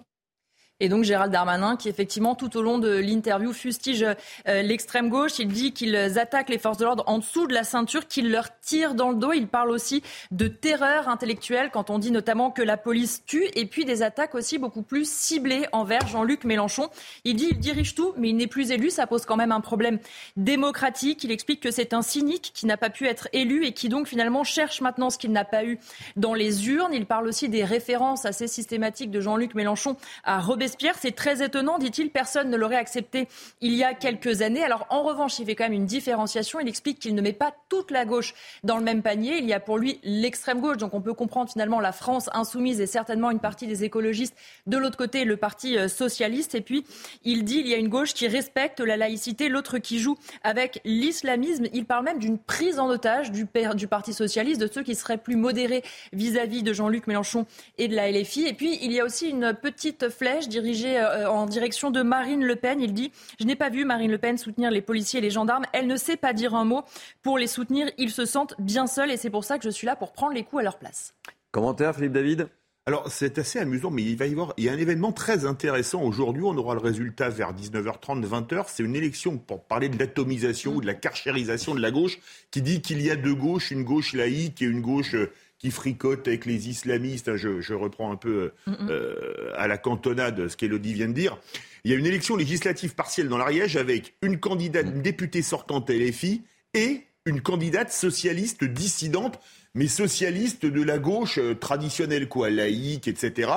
Et 0.81 0.89
donc 0.89 1.03
Gérald 1.03 1.33
Darmanin, 1.33 1.77
qui 1.77 1.89
effectivement 1.89 2.37
tout 2.37 2.57
au 2.57 2.63
long 2.63 2.79
de 2.79 2.89
l'interview 2.99 3.53
fustige 3.53 4.05
euh, 4.47 4.63
l'extrême 4.63 5.09
gauche, 5.09 5.41
il 5.41 5.49
dit 5.49 5.73
qu'ils 5.73 5.97
attaquent 5.97 6.51
les 6.51 6.59
forces 6.59 6.79
de 6.79 6.85
l'ordre 6.85 7.03
en 7.09 7.19
dessous 7.19 7.49
de 7.49 7.55
la 7.55 7.65
ceinture, 7.65 8.07
qu'ils 8.07 8.31
leur 8.31 8.57
tirent 8.61 8.95
dans 8.95 9.11
le 9.11 9.17
dos. 9.17 9.33
Il 9.33 9.49
parle 9.49 9.71
aussi 9.71 10.05
de 10.31 10.47
terreur 10.47 11.09
intellectuelle 11.09 11.71
quand 11.73 11.91
on 11.91 11.99
dit 11.99 12.13
notamment 12.13 12.53
que 12.53 12.63
la 12.63 12.77
police 12.77 13.25
tue, 13.27 13.49
et 13.55 13.67
puis 13.67 13.85
des 13.85 14.03
attaques 14.03 14.37
aussi 14.37 14.59
beaucoup 14.59 14.83
plus 14.83 15.11
ciblées 15.11 15.67
envers 15.73 16.07
Jean-Luc 16.07 16.45
Mélenchon. 16.45 16.91
Il 17.25 17.35
dit 17.35 17.49
il 17.51 17.59
dirige 17.59 17.97
tout, 17.97 18.15
mais 18.17 18.29
il 18.29 18.37
n'est 18.37 18.47
plus 18.47 18.71
élu. 18.71 18.91
Ça 18.91 19.09
pose 19.09 19.25
quand 19.25 19.37
même 19.37 19.51
un 19.51 19.61
problème 19.61 19.99
démocratique. 20.37 21.25
Il 21.25 21.33
explique 21.33 21.61
que 21.61 21.73
c'est 21.73 21.93
un 21.93 22.03
cynique 22.03 22.53
qui 22.55 22.67
n'a 22.67 22.77
pas 22.77 22.91
pu 22.91 23.09
être 23.09 23.27
élu 23.33 23.67
et 23.67 23.73
qui 23.73 23.89
donc 23.89 24.07
finalement 24.07 24.45
cherche 24.45 24.81
maintenant 24.81 25.11
ce 25.11 25.19
qu'il 25.19 25.33
n'a 25.33 25.45
pas 25.45 25.65
eu 25.65 25.81
dans 26.15 26.35
les 26.35 26.69
urnes. 26.69 26.95
Il 26.95 27.07
parle 27.07 27.27
aussi 27.27 27.49
des 27.49 27.65
références 27.65 28.27
assez 28.27 28.47
systématiques 28.47 29.11
de 29.11 29.21
Jean-Luc 29.21 29.57
Mélenchon 29.57 29.97
à 30.23 30.39
Robespierre. 30.39 30.68
C'est 31.01 31.15
très 31.15 31.43
étonnant, 31.45 31.79
dit-il. 31.79 32.11
Personne 32.11 32.51
ne 32.51 32.57
l'aurait 32.57 32.77
accepté 32.77 33.29
il 33.61 33.75
y 33.75 33.85
a 33.85 33.95
quelques 33.95 34.43
années. 34.43 34.63
Alors 34.63 34.87
en 34.91 35.03
revanche, 35.03 35.39
il 35.39 35.47
fait 35.47 35.55
quand 35.55 35.65
même 35.65 35.73
une 35.73 35.87
différenciation. 35.87 36.61
Il 36.61 36.69
explique 36.69 36.99
qu'il 36.99 37.15
ne 37.15 37.23
met 37.23 37.33
pas 37.33 37.55
toute 37.69 37.91
la 37.91 38.05
gauche 38.05 38.35
dans 38.65 38.77
le 38.77 38.85
même 38.85 39.03
panier. 39.03 39.39
Il 39.39 39.47
y 39.47 39.53
a 39.53 39.61
pour 39.61 39.79
lui 39.79 40.01
l'extrême 40.03 40.61
gauche. 40.61 40.77
Donc 40.77 40.95
on 40.95 41.01
peut 41.01 41.15
comprendre 41.15 41.51
finalement 41.51 41.81
la 41.81 41.93
France 41.93 42.29
insoumise 42.33 42.81
et 42.81 42.87
certainement 42.87 43.31
une 43.31 43.41
partie 43.41 43.67
des 43.67 43.85
écologistes. 43.85 44.35
De 44.67 44.77
l'autre 44.77 44.97
côté, 44.97 45.25
le 45.25 45.37
parti 45.37 45.77
euh, 45.79 45.89
socialiste. 45.89 46.55
Et 46.55 46.61
puis 46.61 46.85
il 47.25 47.45
dit 47.45 47.59
il 47.59 47.69
y 47.69 47.75
a 47.75 47.77
une 47.77 47.89
gauche 47.89 48.15
qui 48.15 48.29
respecte 48.29 48.81
la 48.81 48.97
laïcité, 48.97 49.49
l'autre 49.49 49.79
qui 49.79 49.99
joue 49.99 50.17
avec 50.43 50.81
l'islamisme. 50.85 51.67
Il 51.73 51.85
parle 51.85 52.05
même 52.05 52.19
d'une 52.19 52.39
prise 52.39 52.79
en 52.79 52.89
otage 52.89 53.31
du, 53.31 53.47
Parti 53.89 54.13
socialiste, 54.13 54.61
de 54.61 54.69
ceux 54.73 54.83
qui 54.83 54.95
seraient 54.95 55.19
plus 55.19 55.37
modérés 55.37 55.83
vis-à-vis 56.13 56.63
de 56.63 56.73
Jean-Luc 56.73 57.07
Mélenchon 57.07 57.47
et 57.79 57.89
de 57.89 57.95
la 57.95 58.11
LFI. 58.11 58.47
Et 58.47 58.53
puis 58.53 58.79
il 58.83 58.93
y 58.93 59.01
a 59.01 59.05
aussi 59.05 59.29
une 59.29 59.55
petite 59.55 60.09
flèche 60.09 60.49
dirigée 60.61 60.99
euh, 60.99 61.31
en 61.31 61.47
direction 61.47 61.91
de 61.91 62.03
Marine 62.03 62.45
Le 62.45 62.57
Pen. 62.57 62.81
Il 62.81 62.93
dit 62.93 63.13
je 63.41 63.45
n'ai 63.45 63.57
pas 63.57 63.71
vu 63.71 63.85
Marine 63.85 64.11
Le 64.11 64.19
Pen 64.19 64.39
soutenir 64.39 64.71
les 64.71 64.83
policiers 64.83 65.19
et 65.19 65.23
les 65.23 65.31
gendarmes. 65.31 65.65
Elle 65.73 65.87
ne 65.87 65.97
sait 65.97 66.17
pas 66.17 66.33
dire 66.33 66.55
un 66.55 66.65
mot 66.65 66.83
pour 67.23 67.39
les 67.39 67.47
soutenir. 67.47 67.89
Ils 67.99 68.11
se 68.11 68.25
sentent 68.25 68.55
bien 68.59 68.87
seuls 68.87 69.11
et 69.11 69.17
c'est 69.17 69.31
pour 69.31 69.45
ça 69.45 69.59
que 69.59 69.65
je 69.65 69.71
suis 69.71 69.87
là 69.87 69.97
pour 69.97 70.13
prendre 70.13 70.35
les 70.35 70.45
coups 70.45 70.61
à 70.61 70.65
leur 70.65 70.79
place. 70.79 71.15
Commentaire, 71.51 71.95
Philippe 71.95 72.13
David? 72.13 72.49
Alors, 72.89 73.11
c'est 73.11 73.37
assez 73.37 73.59
amusant, 73.59 73.91
mais 73.91 74.03
il 74.03 74.17
va 74.17 74.27
y 74.27 74.33
avoir 74.33 74.55
il 74.57 74.65
y 74.65 74.71
a 74.71 74.73
un 74.73 74.79
événement 74.79 75.13
très 75.13 75.45
intéressant 75.45 76.03
aujourd'hui. 76.03 76.43
On 76.43 76.57
aura 76.57 76.73
le 76.73 76.81
résultat 76.81 77.29
vers 77.29 77.53
19h30, 77.53 78.27
20h. 78.27 78.65
C'est 78.69 78.83
une 78.83 78.97
élection 78.97 79.37
pour 79.37 79.65
parler 79.65 79.91
de 79.91 79.99
l'atomisation 79.99 80.77
ou 80.77 80.81
de 80.81 80.87
la 80.87 80.95
carchérisation 80.95 81.75
de 81.75 81.81
la 81.81 81.91
gauche, 81.91 82.19
qui 82.51 82.63
dit 82.63 82.81
qu'il 82.81 83.03
y 83.03 83.11
a 83.11 83.17
deux 83.17 83.35
gauches, 83.35 83.71
une 83.71 83.85
gauche 83.85 84.15
laïque 84.15 84.63
et 84.63 84.65
une 84.65 84.81
gauche 84.81 85.15
euh, 85.15 85.31
qui 85.59 85.71
fricote 85.71 86.27
avec 86.29 86.47
les 86.47 86.69
islamistes. 86.69 87.37
Je, 87.37 87.61
je 87.61 87.75
reprends 87.75 88.13
un 88.13 88.17
peu 88.17 88.53
euh, 88.69 88.73
euh, 88.89 89.53
à 89.57 89.67
la 89.67 89.79
cantonade 89.79 90.49
ce 90.49 90.57
qu'Elodie 90.57 90.95
vient 90.95 91.09
de 91.09 91.15
dire. 91.15 91.39
Il 91.85 91.91
y 91.91 91.95
a 91.95 91.97
une 91.97 92.07
élection 92.07 92.37
législative 92.37 92.95
partielle 92.95 93.29
dans 93.29 93.39
l'Ariège 93.39 93.77
avec 93.77 94.15
une 94.23 94.39
candidate, 94.39 94.87
une 94.87 95.03
députée 95.03 95.43
sortante 95.43 95.91
LFI 95.91 96.43
et 96.75 97.05
une 97.27 97.41
candidate 97.41 97.93
socialiste 97.93 98.65
dissidente, 98.65 99.39
mais 99.75 99.87
socialiste 99.87 100.65
de 100.65 100.83
la 100.83 100.99
gauche 100.99 101.39
euh, 101.39 101.55
traditionnelle, 101.55 102.29
quoi, 102.29 102.51
laïque, 102.51 103.07
etc. 103.09 103.51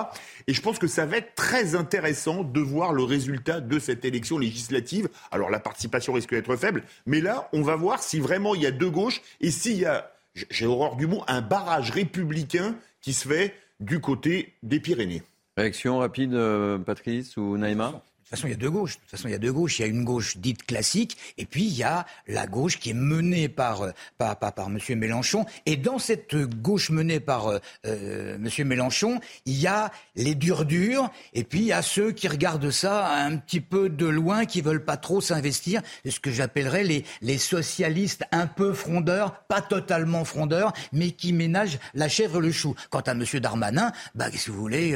Et 0.47 0.53
je 0.53 0.61
pense 0.61 0.77
que 0.77 0.87
ça 0.87 1.05
va 1.05 1.17
être 1.17 1.35
très 1.35 1.75
intéressant 1.75 2.43
de 2.43 2.59
voir 2.59 2.93
le 2.93 3.03
résultat 3.03 3.61
de 3.61 3.79
cette 3.79 4.05
élection 4.05 4.37
législative. 4.37 5.07
Alors 5.31 5.49
la 5.49 5.59
participation 5.59 6.13
risque 6.13 6.31
d'être 6.31 6.55
faible, 6.55 6.83
mais 7.05 7.21
là, 7.21 7.49
on 7.53 7.61
va 7.61 7.75
voir 7.75 8.03
si 8.03 8.19
vraiment 8.19 8.55
il 8.55 8.61
y 8.61 8.67
a 8.67 8.71
deux 8.71 8.89
gauches 8.89 9.21
et 9.39 9.51
s'il 9.51 9.77
y 9.77 9.85
a, 9.85 10.11
j'ai 10.33 10.65
horreur 10.65 10.95
du 10.95 11.07
mot, 11.07 11.23
un 11.27 11.41
barrage 11.41 11.91
républicain 11.91 12.75
qui 13.01 13.13
se 13.13 13.27
fait 13.27 13.55
du 13.79 13.99
côté 13.99 14.53
des 14.63 14.79
Pyrénées. 14.79 15.23
Réaction 15.57 15.97
rapide, 15.97 16.33
euh, 16.33 16.77
Patrice 16.77 17.35
ou 17.37 17.57
Naïma? 17.57 18.01
Toute 18.31 18.39
façon, 18.39 18.47
il 18.47 18.51
y 18.51 18.53
a 18.53 18.57
deux 18.57 18.71
gauches. 18.71 18.95
De 18.95 19.01
toute 19.01 19.09
façon, 19.09 19.27
il 19.27 19.31
y 19.31 19.35
a 19.35 19.39
deux 19.39 19.51
gauches. 19.51 19.79
Il 19.79 19.81
y 19.81 19.85
a 19.85 19.87
une 19.87 20.05
gauche 20.05 20.37
dite 20.37 20.65
classique, 20.65 21.17
et 21.37 21.45
puis 21.45 21.63
il 21.63 21.73
y 21.73 21.83
a 21.83 22.05
la 22.27 22.47
gauche 22.47 22.79
qui 22.79 22.91
est 22.91 22.93
menée 22.93 23.49
par 23.49 23.81
euh, 23.81 23.91
par, 24.17 24.37
par, 24.37 24.67
M. 24.67 24.79
Mélenchon. 24.97 25.45
Et 25.65 25.75
dans 25.75 25.99
cette 25.99 26.35
gauche 26.35 26.91
menée 26.91 27.19
par 27.19 27.47
euh, 27.47 27.59
euh 27.85 28.35
M. 28.35 28.67
Mélenchon, 28.67 29.19
il 29.45 29.59
y 29.59 29.67
a 29.67 29.91
les 30.15 30.35
durs 30.35 30.63
durs, 30.63 31.11
et 31.33 31.43
puis 31.43 31.59
il 31.59 31.65
y 31.65 31.73
a 31.73 31.81
ceux 31.81 32.13
qui 32.13 32.29
regardent 32.29 32.71
ça 32.71 33.13
un 33.13 33.35
petit 33.35 33.59
peu 33.59 33.89
de 33.89 34.05
loin, 34.05 34.45
qui 34.45 34.61
veulent 34.61 34.85
pas 34.85 34.97
trop 34.97 35.19
s'investir. 35.19 35.81
C'est 36.05 36.11
ce 36.11 36.21
que 36.21 36.31
j'appellerais 36.31 36.83
les 36.83 37.03
les 37.21 37.37
socialistes 37.37 38.23
un 38.31 38.47
peu 38.47 38.71
frondeurs, 38.73 39.43
pas 39.49 39.61
totalement 39.61 40.23
frondeurs, 40.23 40.71
mais 40.93 41.11
qui 41.11 41.33
ménagent 41.33 41.79
la 41.93 42.07
chèvre 42.07 42.37
et 42.37 42.41
le 42.41 42.51
chou. 42.51 42.75
Quant 42.89 43.01
à 43.01 43.11
M. 43.11 43.25
Darmanin, 43.41 43.91
bah, 44.15 44.31
si 44.33 44.49
vous 44.49 44.59
voulez, 44.59 44.95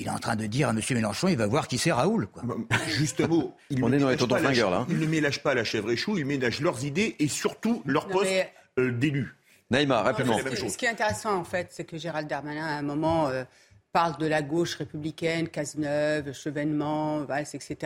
il 0.00 0.06
est 0.06 0.10
en 0.10 0.18
train 0.18 0.36
de 0.36 0.46
dire 0.46 0.68
à 0.68 0.72
M. 0.72 0.80
Mélenchon, 0.90 1.28
il 1.28 1.36
va 1.36 1.46
voir 1.46 1.68
qui 1.68 1.78
c'est 1.78 1.92
Raoul. 1.92 2.26
Quoi. 2.26 2.42
Bah, 2.44 2.76
justement, 2.88 3.56
il 3.70 3.84
On 3.84 3.92
est 3.92 3.98
dans 3.98 4.08
les 4.08 4.16
là. 4.16 4.78
Hein. 4.78 4.86
Il 4.88 4.98
ne 4.98 5.06
ménage 5.06 5.42
pas 5.42 5.54
la 5.54 5.64
chèvre 5.64 5.90
et 5.90 5.96
chou, 5.96 6.16
il 6.16 6.24
ménage 6.24 6.60
leurs 6.60 6.84
idées 6.84 7.16
et 7.18 7.28
surtout 7.28 7.82
leur 7.84 8.08
poste 8.08 8.30
euh, 8.78 8.90
d'élu. 8.90 9.36
Naïma, 9.70 10.02
rapidement. 10.02 10.38
Ce 10.38 10.76
qui 10.76 10.86
est 10.86 10.88
intéressant, 10.88 11.36
en 11.36 11.44
fait, 11.44 11.68
c'est 11.70 11.84
que 11.84 11.96
Gérald 11.96 12.28
Darmanin, 12.28 12.66
à 12.66 12.78
un 12.78 12.82
moment, 12.82 13.28
euh, 13.28 13.44
parle 13.92 14.16
de 14.18 14.26
la 14.26 14.42
gauche 14.42 14.74
républicaine, 14.76 15.48
Cazeneuve, 15.48 16.32
Chevènement, 16.32 17.22
Valls, 17.24 17.46
etc. 17.52 17.76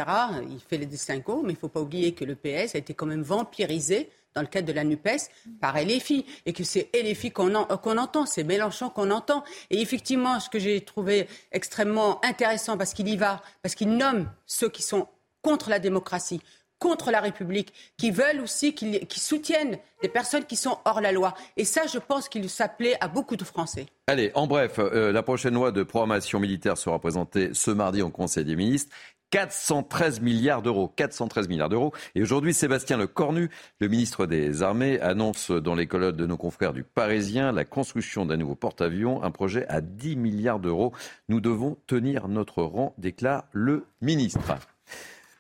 Il 0.49 0.61
fait 0.61 0.79
les 0.79 0.87
distinguos, 0.87 1.43
mais 1.43 1.53
il 1.53 1.57
ne 1.57 1.61
faut 1.61 1.69
pas 1.69 1.81
oublier 1.81 2.13
que 2.15 2.25
le 2.25 2.37
PS 2.37 2.75
a 2.75 2.79
été 2.79 2.95
quand 2.95 3.07
même 3.07 3.23
vampirisé 3.23 4.09
dans 4.35 4.43
le 4.43 4.49
cadre 4.49 4.67
de 4.67 4.73
la 4.73 4.85
NUPES 4.85 5.31
par 5.61 5.77
LFI 5.77 6.27
et 6.47 6.53
que 6.53 6.65
c'est 6.65 6.91
LFI 6.95 7.31
qu'on 7.31 7.55
entend, 7.55 8.27
c'est 8.27 8.45
Mélenchon 8.45 8.91
qu'on 8.91 9.11
entend. 9.11 9.45
Et 9.71 9.81
effectivement, 9.81 10.41
ce 10.41 10.49
que 10.51 10.59
j'ai 10.59 10.81
trouvé 10.81 11.29
extrêmement 11.53 12.25
intéressant 12.25 12.77
parce 12.77 12.95
qu'il 12.95 13.09
y 13.09 13.17
va, 13.17 13.43
parce 13.63 13.75
qu'il 13.75 13.97
nomme 13.97 14.31
ceux 14.47 14.69
qui 14.69 14.83
sont 14.83 15.09
contre 15.43 15.71
la 15.71 15.79
démocratie, 15.79 16.41
contre 16.79 17.11
la 17.11 17.21
République, 17.21 17.73
qui 17.97 18.11
veulent 18.11 18.41
aussi, 18.41 18.75
qui, 18.75 19.21
soutiennent 19.21 19.79
des 20.03 20.09
personnes 20.09 20.45
qui 20.45 20.57
sont 20.57 20.79
hors 20.85 21.01
la 21.01 21.13
loi. 21.13 21.35
Et 21.57 21.65
ça, 21.65 21.83
je 21.87 21.99
pense 21.99 22.29
qu'il 22.29 22.49
s'appelait 22.51 22.97
à 23.01 23.09
beaucoup 23.09 23.37
de 23.37 23.45
Français. 23.45 23.87
Allez, 24.07 24.33
en 24.35 24.47
bref, 24.47 24.79
euh, 24.79 25.13
la 25.13 25.23
prochaine 25.23 25.55
loi 25.55 25.73
de 25.73 25.83
programmation 25.83 26.41
militaire 26.41 26.77
sera 26.77 26.99
présentée 26.99 27.51
ce 27.55 27.71
mardi 27.71 28.03
au 28.03 28.11
Conseil 28.11 28.45
des 28.45 28.57
ministres. 28.57 28.95
413 29.35 30.21
milliards 30.21 30.63
d'euros. 30.63 30.93
413 30.95 31.49
milliards 31.49 31.69
d'euros. 31.69 31.93
Et 32.15 32.23
aujourd'hui, 32.23 32.55
Sébastien 32.55 32.97
Lecornu, 32.97 33.51
le 33.81 33.89
ministre 33.89 34.27
des 34.27 34.63
Armées, 34.63 35.01
annonce 35.01 35.51
dans 35.51 35.75
les 35.75 35.89
colonnes 35.89 36.15
de 36.15 36.25
nos 36.25 36.37
confrères 36.37 36.73
du 36.73 36.85
Parisien 36.85 37.51
la 37.51 37.65
construction 37.65 38.27
d'un 38.27 38.37
nouveau 38.37 38.55
porte-avions, 38.55 39.25
un 39.25 39.33
projet 39.33 39.67
à 39.67 39.81
10 39.81 40.15
milliards 40.15 40.61
d'euros. 40.61 40.93
Nous 41.29 41.41
devons 41.41 41.77
tenir 41.89 42.29
notre 42.29 42.63
rang, 42.63 42.95
déclare 42.97 43.47
le 43.51 43.87
ministre. 44.01 44.55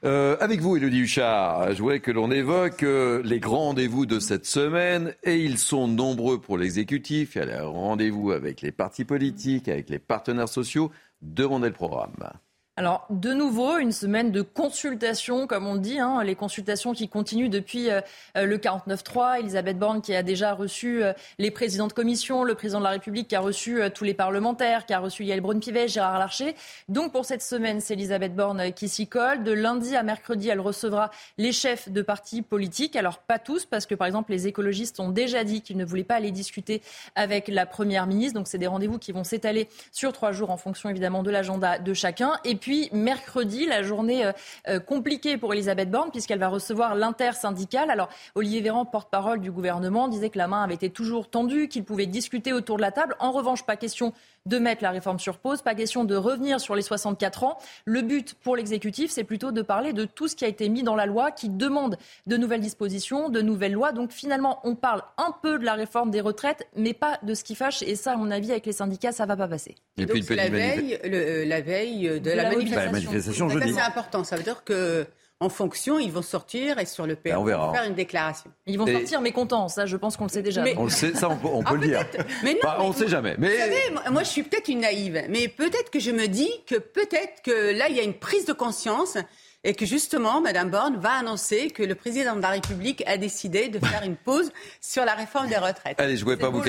Euh, 0.02 0.37
avec 0.40 0.61
vous, 0.61 0.76
Elodie 0.76 0.98
Huchard, 0.98 1.72
je 1.72 1.80
voulais 1.80 2.00
que 2.00 2.11
l'on 2.11 2.33
évoque 2.33 2.83
euh, 2.83 3.22
les 3.24 3.38
grands 3.38 3.66
rendez-vous 3.66 4.07
de 4.07 4.18
cette 4.18 4.44
semaine, 4.44 5.14
et 5.22 5.37
ils 5.37 5.57
sont 5.57 5.87
nombreux 5.87 6.40
pour 6.40 6.59
l'exécutif. 6.59 7.37
Il 7.37 7.38
y 7.38 7.42
a 7.42 7.44
les 7.44 7.61
rendez-vous 7.61 8.33
avec 8.33 8.61
les 8.61 8.72
partis 8.72 9.04
politiques, 9.04 9.68
avec 9.68 9.88
les 9.88 10.00
partenaires 10.00 10.48
sociaux. 10.48 10.90
Demandez 11.22 11.68
le 11.68 11.74
programme. 11.74 12.33
Alors, 12.77 13.07
de 13.09 13.33
nouveau, 13.33 13.79
une 13.79 13.93
semaine 13.93 14.33
de 14.33 14.43
consultation, 14.43 15.47
comme 15.47 15.65
on 15.65 15.77
dit, 15.77 16.01
hein, 16.01 16.25
les 16.25 16.35
consultations 16.35 16.93
qui 16.93 17.09
continuent 17.09 17.49
depuis 17.49 17.89
euh, 17.89 18.01
euh, 18.37 18.47
le 18.47 18.59
49-3. 18.59 19.39
Elisabeth 19.39 19.79
Borne 19.79 20.03
qui 20.03 20.13
a 20.13 20.25
déjà 20.25 20.55
reçu 20.55 21.05
euh, 21.05 21.13
les 21.39 21.53
présidents 21.53 21.87
de 21.87 21.93
commission, 21.93 22.43
le 22.43 22.57
président 22.57 22.81
de 22.81 22.85
la 22.85 22.91
République 22.91 23.29
qui 23.29 23.37
a 23.37 23.41
reçu 23.41 23.81
tous 23.95 24.03
les 24.03 24.13
parlementaires, 24.13 24.87
qui 24.87 24.93
a 24.93 24.99
reçu 24.99 25.23
Yael 25.23 25.41
Braun-Pivet, 25.41 25.87
Gérard 25.87 26.19
Larcher. 26.19 26.57
Donc, 26.89 27.13
pour 27.13 27.25
cette 27.25 27.43
semaine, 27.43 27.81
c'est 27.81 27.95
Elisabeth 27.95 28.35
Borne 28.35 28.73
qui 28.73 28.89
s'y 28.89 29.07
colle. 29.07 29.45
De 29.45 29.53
lundi 29.53 29.95
à 29.95 30.03
mercredi, 30.03 30.49
elle 30.49 30.61
recevra 30.61 31.13
les 31.39 31.53
chefs 31.53 31.89
de 31.89 32.03
partis 32.03 32.43
politiques. 32.43 32.97
Alors, 32.97 33.19
pas 33.19 33.39
tous, 33.39 33.67
parce 33.67 33.87
que, 33.87 33.95
par 33.95 34.09
exemple, 34.09 34.33
les 34.33 34.49
écologistes 34.49 34.99
ont 34.99 35.11
déjà 35.11 35.45
dit 35.45 35.63
qu'ils 35.63 35.77
ne 35.77 35.85
voulaient 35.85 36.03
pas 36.03 36.17
aller 36.17 36.33
discuter 36.33 36.83
avec 37.15 37.47
la 37.47 37.67
Première 37.67 38.09
ministre. 38.09 38.35
Donc, 38.35 38.49
c'est 38.49 38.59
des 38.59 38.67
rendez-vous 38.67 38.99
qui 38.99 39.13
vont 39.13 39.23
s'étaler 39.23 39.69
sur 39.93 40.13
trois 40.13 40.33
jours 40.33 40.51
en 40.51 40.57
fonction, 40.57 40.89
évidemment, 40.89 41.23
de 41.23 41.31
l'agenda 41.31 41.79
de 41.79 41.95
chacun. 41.95 42.33
Et 42.45 42.57
puis 42.63 42.63
mercredi, 42.92 43.66
la 43.66 43.83
journée 43.83 44.24
euh, 44.24 44.33
euh, 44.68 44.81
compliquée 44.81 45.37
pour 45.37 45.53
Elisabeth 45.53 45.90
Borne 45.90 46.11
puisqu'elle 46.11 46.38
va 46.38 46.48
recevoir 46.48 46.94
l'intersyndicale. 46.94 47.90
Alors 47.90 48.09
Olivier 48.35 48.61
Véran, 48.61 48.85
porte-parole 48.85 49.40
du 49.40 49.50
gouvernement, 49.50 50.09
disait 50.09 50.31
que 50.31 50.38
la 50.38 50.48
main 50.48 50.62
avait 50.62 50.74
été 50.74 50.90
toujours 50.90 51.29
tendue, 51.29 51.68
qu'il 51.68 51.85
pouvait 51.85 52.07
discuter 52.07 52.53
autour 52.53 52.77
de 52.77 52.83
la 52.83 52.92
table. 52.92 53.16
En 53.18 53.33
revanche, 53.33 53.64
pas 53.64 53.77
question 53.77 54.12
de 54.46 54.59
mettre 54.59 54.83
la 54.83 54.90
réforme 54.90 55.18
sur 55.18 55.38
pause, 55.38 55.62
pas 55.62 55.74
question 55.74 56.04
de 56.04 56.16
revenir 56.16 56.61
sur 56.61 56.74
les 56.74 56.83
64 56.83 57.44
ans. 57.44 57.59
Le 57.87 58.02
but 58.02 58.35
pour 58.35 58.57
l'exécutif, 58.57 59.11
c'est 59.11 59.24
plutôt 59.24 59.52
de 59.52 59.62
parler 59.62 59.92
de 59.92 60.04
tout 60.04 60.28
ce 60.28 60.37
qui 60.37 60.44
a 60.44 60.48
été 60.48 60.68
mis 60.68 60.83
dans 60.83 60.94
la 60.94 61.07
loi, 61.07 61.30
qui 61.30 61.48
demande 61.48 61.96
de 62.26 62.37
nouvelles 62.37 62.61
dispositions, 62.61 63.30
de 63.30 63.40
nouvelles 63.40 63.72
lois. 63.72 63.92
Donc 63.92 64.12
finalement, 64.12 64.61
on 64.64 64.74
parle 64.74 65.02
un 65.16 65.35
peu 65.42 65.59
de 65.59 65.64
la 65.64 65.74
réforme 65.74 66.11
des 66.11 66.20
retraites, 66.20 66.68
mais 66.76 66.92
pas 66.92 67.18
de 67.22 67.35
ce 67.35 67.42
qui 67.42 67.54
fâche. 67.54 67.83
Et 67.83 67.96
ça, 67.96 68.12
à 68.12 68.16
mon 68.16 68.30
avis, 68.30 68.50
avec 68.50 68.66
les 68.66 68.72
syndicats, 68.72 69.12
ça 69.12 69.24
va 69.24 69.37
pas 69.37 69.48
passer. 69.48 69.76
Et, 69.96 70.07
puis 70.07 70.22
la, 70.30 70.48
veille, 70.48 70.98
euh, 71.04 71.44
la 71.46 71.61
veille 71.61 72.20
de, 72.20 72.30
la, 72.30 72.50
manifestation. 72.50 73.48
C'est 73.48 73.80
important. 73.80 74.24
Ça 74.24 74.37
veut 74.37 74.42
dire 74.42 74.62
que 74.64 75.07
en 75.40 75.49
fonction, 75.49 75.99
ils 75.99 76.12
vont 76.12 76.23
sortir 76.23 76.79
et 76.79 76.87
sur 76.87 77.07
le 77.07 77.16
PR, 77.16 77.38
on 77.38 77.44
verra. 77.44 77.73
faire 77.73 77.85
une 77.85 77.94
déclaration. 77.94 78.51
Ils 78.66 78.79
vont 78.79 78.87
sortir 78.87 79.20
mécontents, 79.20 79.68
ça 79.68 79.85
je 79.85 79.97
pense 79.97 80.16
qu'on 80.16 80.25
le 80.25 80.31
sait 80.31 80.42
déjà. 80.42 80.64
On 80.77 80.85
le 80.85 80.90
sait, 80.90 81.14
ça 81.14 81.29
on 81.29 81.37
peut, 81.37 81.77
le 81.77 81.97
ah, 81.97 82.05
dire. 82.05 82.25
Mais 82.42 82.57
non, 82.62 82.70
on 82.81 82.88
ne 82.90 82.94
sait 82.94 83.09
jamais. 83.09 83.35
Mais... 83.38 83.51
Vous 83.51 83.59
savez, 83.59 84.11
moi 84.11 84.23
je 84.23 84.29
suis 84.29 84.42
peut-être 84.44 84.68
une 84.68 84.81
naïve, 84.81 85.25
mais 85.29 85.49
peut-être 85.49 85.90
que 85.90 86.01
je 86.01 86.12
me 86.12 86.29
dis 86.29 86.51
que 86.66 86.77
peut-être 86.77 87.42
que 87.42 87.77
là 87.77 87.88
il 87.88 87.97
y 87.97 88.01
a 88.01 88.05
une 88.05 88.14
prise 88.14 88.47
de 88.47 88.53
conscience 88.53 89.18
et 89.64 89.74
que 89.74 89.87
justement, 89.87 90.40
Mme 90.40 90.70
Borne 90.70 90.96
va 90.96 91.12
annoncer 91.12 91.70
que 91.70 91.83
le 91.83 91.94
président 91.94 92.37
de 92.37 92.42
la 92.42 92.50
République 92.50 93.03
a 93.07 93.16
décidé 93.16 93.68
de 93.68 93.79
faire 93.79 94.03
une 94.05 94.16
pause 94.16 94.53
sur 94.81 95.05
la 95.05 95.14
réforme 95.14 95.48
des 95.48 95.57
retraites. 95.57 95.98
Allez, 95.98 96.16
je 96.16 96.20
ne 96.20 96.24
voulais 96.24 96.37
pas 96.37 96.50
vous... 96.50 96.62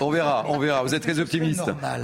On 0.00 0.10
verra, 0.10 0.44
on 0.48 0.58
verra. 0.58 0.82
Vous 0.82 0.94
êtes 0.94 1.02
très 1.02 1.18
optimiste. 1.18 1.62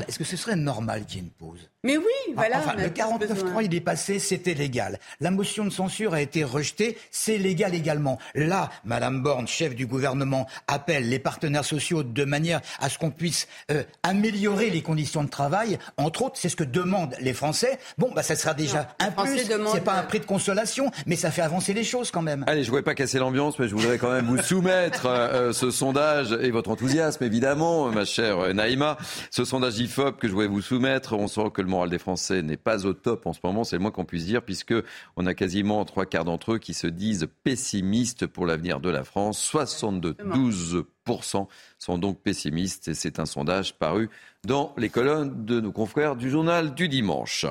Est-ce 0.09 0.19
que 0.19 0.25
ce 0.25 0.37
serait 0.37 0.57
normal 0.57 1.05
qu'il 1.07 1.17
y 1.17 1.21
ait 1.21 1.25
une 1.25 1.31
pause 1.31 1.69
mais 1.85 1.97
oui, 1.97 2.35
voilà. 2.35 2.59
Enfin, 2.59 2.75
le 2.75 2.89
49.3, 2.89 3.65
il 3.65 3.73
est 3.73 3.81
passé, 3.81 4.19
c'était 4.19 4.55
légal. 4.55 4.99
La 5.21 5.31
motion 5.31 5.65
de 5.65 5.71
censure 5.71 6.13
a 6.13 6.21
été 6.21 6.43
rejetée, 6.43 6.99
c'est 7.13 7.39
légal 7.39 7.73
également. 7.73 8.19
Là, 8.35 8.71
Madame 8.85 9.23
Borne, 9.23 9.47
chef 9.47 9.77
du 9.77 9.87
gouvernement, 9.87 10.49
appelle 10.67 11.09
les 11.09 11.21
partenaires 11.21 11.65
sociaux 11.65 12.03
de 12.03 12.25
manière 12.25 12.61
à 12.81 12.89
ce 12.89 12.99
qu'on 12.99 13.13
puisse 13.13 13.47
euh, 13.71 13.85
améliorer 14.03 14.71
les 14.71 14.83
conditions 14.83 15.23
de 15.23 15.29
travail. 15.29 15.79
Entre 15.99 16.23
autres, 16.23 16.37
c'est 16.37 16.49
ce 16.49 16.57
que 16.57 16.65
demandent 16.65 17.15
les 17.21 17.33
Français. 17.33 17.79
Bon, 17.97 18.11
bah, 18.13 18.25
ça 18.25 18.35
sera 18.35 18.55
déjà 18.55 18.97
un 18.99 19.13
plus. 19.13 19.47
C'est 19.73 19.85
pas 19.85 19.95
un 19.95 20.03
prix 20.09 20.21
de 20.21 20.25
consolation, 20.25 20.91
mais 21.07 21.17
ça 21.17 21.31
fait 21.31 21.43
avancer 21.43 21.73
les 21.73 21.85
choses 21.85 22.11
quand 22.11 22.23
même. 22.23 22.45
Allez, 22.47 22.65
je 22.65 22.71
voulais 22.71 22.83
pas 22.83 22.95
casser 22.95 23.19
l'ambiance, 23.19 23.59
mais 23.59 23.69
je 23.69 23.75
voudrais 23.75 23.99
quand 23.99 24.11
même 24.11 24.27
vous 24.27 24.43
soumettre 24.43 25.07
euh, 25.07 25.29
euh, 25.29 25.53
ce 25.53 25.71
sondage 25.71 26.33
et 26.33 26.51
votre 26.51 26.71
enthousiasme, 26.71 27.23
évidemment, 27.23 27.91
ma 27.91 28.05
chère 28.05 28.53
Naïma. 28.55 28.99
Ce 29.31 29.45
sondage 29.45 29.79
IFOP 29.79 30.19
que 30.19 30.27
je 30.27 30.33
voulais 30.33 30.49
vous 30.49 30.63
soumettre, 30.63 31.13
on 31.13 31.29
sent 31.29 31.51
que 31.55 31.63
le 31.63 31.69
moral 31.69 31.91
des 31.91 31.99
Français 31.99 32.43
n'est 32.43 32.57
pas 32.57 32.87
au 32.87 32.93
top 32.93 33.27
en 33.27 33.33
ce 33.33 33.41
moment, 33.45 33.63
c'est 33.63 33.77
le 33.77 33.83
moins 33.83 33.91
qu'on 33.91 34.05
puisse 34.05 34.25
dire, 34.25 34.43
puisque 34.43 34.75
on 35.17 35.27
a 35.27 35.35
quasiment 35.35 35.85
trois 35.85 36.07
quarts 36.07 36.25
d'entre 36.25 36.55
eux 36.55 36.59
qui 36.59 36.75
se 36.75 36.87
disent 36.87 37.29
pessimistes 37.45 38.27
pour 38.27 38.47
l'avenir 38.47 38.81
de 38.81 38.91
la 38.91 39.05
France. 39.05 39.49
72% 39.53 41.47
sont 41.79 41.99
donc 41.99 42.21
pessimistes 42.21 42.89
et 42.89 42.95
c'est 42.95 43.19
un 43.19 43.27
sondage 43.27 43.75
paru 43.75 44.11
dans 44.49 44.75
les 44.79 44.89
colonnes 44.89 45.45
de 45.45 45.61
nos 45.61 45.73
confrères 45.73 46.17
du 46.17 46.31
journal 46.31 46.75
du 46.75 46.89
dimanche. 46.89 47.45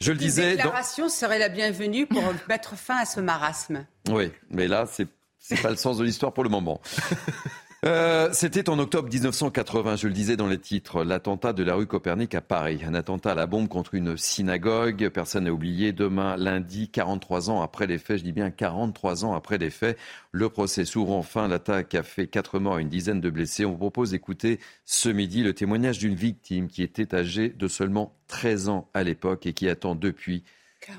Je 0.00 0.12
le 0.12 0.18
disais. 0.18 0.52
Une 0.52 0.56
déclaration 0.56 1.08
serait 1.08 1.40
la 1.40 1.48
bienvenue 1.48 2.06
pour 2.06 2.22
mettre 2.48 2.76
fin 2.76 2.96
à 2.96 3.04
ce 3.04 3.20
marasme. 3.20 3.84
Oui, 4.08 4.30
mais 4.48 4.68
là, 4.68 4.86
c'est 4.90 5.08
n'est 5.50 5.60
pas 5.60 5.70
le 5.70 5.76
sens 5.76 5.98
de 5.98 6.04
l'histoire 6.04 6.32
pour 6.32 6.44
le 6.44 6.50
moment. 6.50 6.80
Euh, 7.84 8.30
c'était 8.32 8.68
en 8.68 8.78
octobre 8.80 9.08
1980, 9.08 9.94
je 9.94 10.08
le 10.08 10.12
disais 10.12 10.36
dans 10.36 10.48
les 10.48 10.58
titres, 10.58 11.04
l'attentat 11.04 11.52
de 11.52 11.62
la 11.62 11.76
rue 11.76 11.86
Copernic 11.86 12.34
à 12.34 12.40
Paris. 12.40 12.80
Un 12.84 12.92
attentat 12.92 13.32
à 13.32 13.34
la 13.36 13.46
bombe 13.46 13.68
contre 13.68 13.94
une 13.94 14.16
synagogue. 14.16 15.08
Personne 15.10 15.44
n'a 15.44 15.52
oublié. 15.52 15.92
Demain, 15.92 16.36
lundi, 16.36 16.88
43 16.88 17.50
ans 17.50 17.62
après 17.62 17.86
les 17.86 17.98
faits, 17.98 18.18
je 18.18 18.24
dis 18.24 18.32
bien 18.32 18.50
43 18.50 19.24
ans 19.24 19.34
après 19.34 19.58
les 19.58 19.70
faits, 19.70 19.96
le 20.32 20.48
procès 20.48 20.84
s'ouvre 20.84 21.12
enfin. 21.12 21.46
L'attaque 21.46 21.94
a 21.94 22.02
fait 22.02 22.26
4 22.26 22.58
morts 22.58 22.80
et 22.80 22.82
une 22.82 22.88
dizaine 22.88 23.20
de 23.20 23.30
blessés. 23.30 23.64
On 23.64 23.70
vous 23.70 23.78
propose 23.78 24.10
d'écouter 24.10 24.58
ce 24.84 25.08
midi 25.08 25.44
le 25.44 25.54
témoignage 25.54 25.98
d'une 25.98 26.16
victime 26.16 26.66
qui 26.66 26.82
était 26.82 27.14
âgée 27.14 27.50
de 27.50 27.68
seulement 27.68 28.18
13 28.26 28.70
ans 28.70 28.90
à 28.92 29.04
l'époque 29.04 29.46
et 29.46 29.52
qui 29.52 29.68
attend 29.68 29.94
depuis 29.94 30.42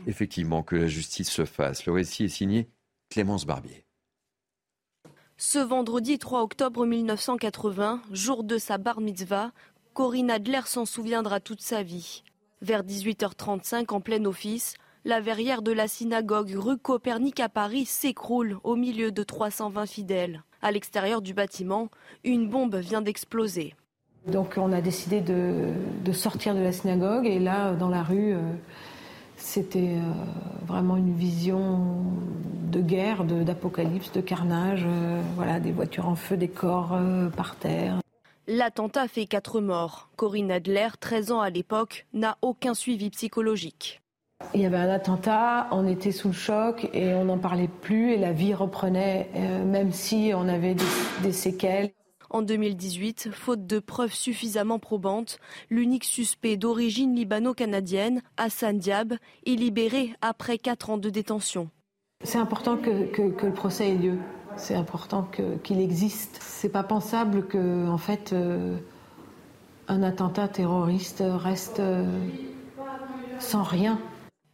effectivement 0.07 0.63
que 0.63 0.77
la 0.77 0.87
justice 0.87 1.29
se 1.29 1.43
fasse. 1.43 1.85
Le 1.85 1.91
récit 1.91 2.25
est 2.25 2.29
signé 2.29 2.69
Clémence 3.09 3.45
Barbier. 3.45 3.88
Ce 5.41 5.57
vendredi 5.57 6.19
3 6.19 6.41
octobre 6.41 6.85
1980, 6.85 8.01
jour 8.11 8.43
de 8.43 8.57
sa 8.57 8.77
bar 8.77 8.99
mitzvah, 8.99 9.51
Corinne 9.93 10.31
Adler 10.31 10.59
s'en 10.65 10.83
souviendra 10.83 11.39
toute 11.39 11.61
sa 11.61 11.81
vie. 11.81 12.23
Vers 12.61 12.83
18h35, 12.83 13.85
en 13.93 14.01
plein 14.01 14.25
office, 14.25 14.73
la 15.05 15.21
verrière 15.21 15.61
de 15.61 15.71
la 15.71 15.87
synagogue 15.87 16.53
rue 16.57 16.77
Copernic 16.77 17.39
à 17.39 17.47
Paris 17.47 17.85
s'écroule 17.85 18.57
au 18.65 18.75
milieu 18.75 19.13
de 19.13 19.23
320 19.23 19.85
fidèles. 19.85 20.43
À 20.61 20.73
l'extérieur 20.73 21.21
du 21.21 21.33
bâtiment, 21.33 21.87
une 22.25 22.49
bombe 22.49 22.75
vient 22.75 23.01
d'exploser. 23.01 23.75
Donc 24.27 24.55
on 24.57 24.73
a 24.73 24.81
décidé 24.81 25.21
de, 25.21 25.71
sortir 26.11 26.53
de 26.53 26.59
la 26.59 26.73
synagogue 26.73 27.25
et 27.25 27.39
là, 27.39 27.75
dans 27.75 27.87
la 27.87 28.03
rue, 28.03 28.33
euh, 28.33 28.41
C'était 29.39 29.95
euh, 29.95 30.65
vraiment 30.67 30.97
une 30.97 31.15
vision 31.15 32.03
de 32.71 32.81
guerre, 32.81 33.23
d'apocalypse, 33.23 34.11
de, 34.11 34.21
carnage. 34.21 34.83
Euh, 34.85 35.21
voilà, 35.35 35.59
des 35.59 35.71
voitures 35.71 36.07
en 36.07 36.15
feu, 36.15 36.37
des 36.37 36.49
corps 36.49 36.91
euh, 36.93 37.29
par 37.29 37.55
terre. 37.55 37.99
L'attentat 38.47 39.07
fait 39.07 39.25
quatre 39.25 39.61
morts. 39.61 40.09
Corinne 40.17 40.51
Adler, 40.51 40.89
13 40.99 41.31
ans 41.31 41.39
à 41.39 41.49
l'époque, 41.49 42.05
n'a 42.13 42.37
aucun 42.41 42.73
suivi 42.73 43.09
psychologique. 43.09 44.01
Il 44.53 44.61
y 44.61 44.65
avait 44.65 44.77
un 44.77 44.89
attentat, 44.89 45.67
on 45.71 45.87
était 45.87 46.11
sous 46.11 46.29
le 46.29 46.33
choc 46.33 46.89
et 46.93 47.13
on 47.13 47.25
n'en 47.25 47.37
parlait 47.37 47.67
plus 47.67 48.13
et 48.13 48.17
la 48.17 48.31
vie 48.31 48.53
reprenait, 48.53 49.29
même 49.65 49.91
si 49.91 50.31
on 50.33 50.47
avait 50.47 50.77
des 51.21 51.33
séquelles. 51.33 51.91
En 52.29 52.43
2018, 52.43 53.29
faute 53.31 53.65
de 53.65 53.79
preuves 53.79 54.13
suffisamment 54.13 54.77
probantes, 54.77 55.39
l'unique 55.69 56.03
suspect 56.03 56.57
d'origine 56.57 57.15
libano-canadienne, 57.15 58.21
Hassan 58.37 58.77
Diab, 58.77 59.13
est 59.45 59.55
libéré 59.55 60.13
après 60.21 60.59
quatre 60.59 60.91
ans 60.91 60.97
de 60.97 61.09
détention. 61.09 61.69
C'est 62.23 62.37
important 62.37 62.77
que, 62.77 62.91
le 63.45 63.53
procès 63.53 63.89
ait 63.89 63.95
lieu. 63.95 64.17
C'est 64.57 64.75
important 64.75 65.27
qu'il 65.63 65.79
existe. 65.79 66.37
C'est 66.41 66.69
pas 66.69 66.83
pensable 66.83 67.47
que, 67.47 67.87
en 67.87 67.97
fait, 67.97 68.33
euh, 68.33 68.77
un 69.87 70.03
attentat 70.03 70.47
terroriste 70.47 71.23
reste 71.25 71.79
euh, 71.79 72.05
sans 73.39 73.63
rien. 73.63 73.99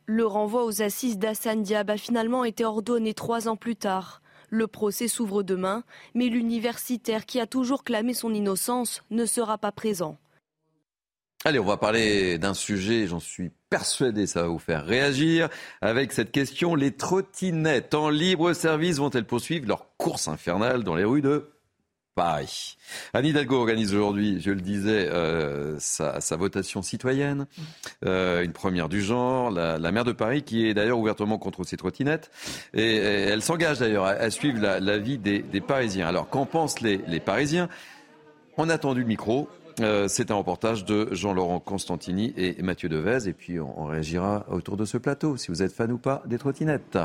Le 0.05 0.25
renvoi 0.25 0.63
aux 0.63 0.81
assises 0.81 1.17
d'Hassan 1.17 1.63
Diab 1.63 1.89
a 1.89 1.97
finalement 1.97 2.45
été 2.45 2.63
ordonné 2.63 3.13
trois 3.13 3.47
ans 3.47 3.55
plus 3.55 3.75
tard. 3.75 4.21
Le 4.49 4.67
procès 4.67 5.07
s'ouvre 5.07 5.43
demain, 5.43 5.83
mais 6.13 6.27
l'universitaire 6.27 7.25
qui 7.25 7.39
a 7.39 7.47
toujours 7.47 7.83
clamé 7.83 8.13
son 8.13 8.33
innocence 8.33 9.03
ne 9.09 9.25
sera 9.25 9.57
pas 9.57 9.71
présent. 9.71 10.17
Allez, 11.47 11.59
on 11.59 11.65
va 11.65 11.77
parler 11.77 12.39
d'un 12.39 12.55
sujet, 12.55 13.05
j'en 13.05 13.19
suis 13.19 13.51
persuadé, 13.69 14.25
ça 14.25 14.41
va 14.41 14.47
vous 14.47 14.57
faire 14.57 14.83
réagir. 14.83 15.49
Avec 15.81 16.11
cette 16.11 16.31
question, 16.31 16.73
les 16.73 16.91
trottinettes 16.91 17.93
en 17.93 18.09
libre 18.09 18.53
service 18.53 18.97
vont-elles 18.97 19.27
poursuivre 19.27 19.67
leur 19.67 19.95
course 19.97 20.27
infernale 20.27 20.83
dans 20.83 20.95
les 20.95 21.03
rues 21.03 21.21
de 21.21 21.54
Paris. 22.15 22.77
Anne 23.13 23.25
Hidalgo 23.25 23.57
organise 23.57 23.93
aujourd'hui, 23.93 24.39
je 24.39 24.51
le 24.51 24.61
disais, 24.61 25.09
euh, 25.11 25.75
sa, 25.79 26.19
votation 26.37 26.81
citoyenne, 26.81 27.45
euh, 28.05 28.41
une 28.41 28.53
première 28.53 28.87
du 28.87 29.01
genre. 29.01 29.51
La, 29.51 29.91
maire 29.91 30.05
de 30.05 30.13
Paris, 30.13 30.43
qui 30.43 30.65
est 30.65 30.73
d'ailleurs 30.73 30.97
ouvertement 30.97 31.37
contre 31.37 31.65
ces 31.65 31.75
trottinettes, 31.75 32.31
et, 32.73 32.95
elle 32.95 33.41
s'engage 33.41 33.79
d'ailleurs 33.79 34.05
à, 34.05 34.29
suivre 34.29 34.59
la, 34.61 34.97
vie 34.97 35.17
des, 35.17 35.61
Parisiens. 35.61 36.07
Alors, 36.07 36.29
qu'en 36.29 36.45
pensent 36.45 36.79
les, 36.79 37.19
Parisiens? 37.19 37.67
On 38.57 38.69
a 38.69 38.75
attendu 38.75 39.01
le 39.01 39.07
micro. 39.07 39.49
Euh, 39.81 40.07
c'est 40.07 40.31
un 40.31 40.35
reportage 40.35 40.85
de 40.85 41.09
Jean-Laurent 41.11 41.59
Constantini 41.59 42.33
et 42.37 42.61
Mathieu 42.61 42.87
Devez. 42.87 43.27
Et 43.27 43.33
puis, 43.33 43.59
on 43.59 43.85
réagira 43.85 44.45
autour 44.49 44.77
de 44.77 44.85
ce 44.85 44.97
plateau, 44.97 45.35
si 45.35 45.49
vous 45.49 45.61
êtes 45.61 45.73
fan 45.73 45.91
ou 45.91 45.97
pas 45.97 46.23
des 46.25 46.37
trottinettes. 46.37 46.97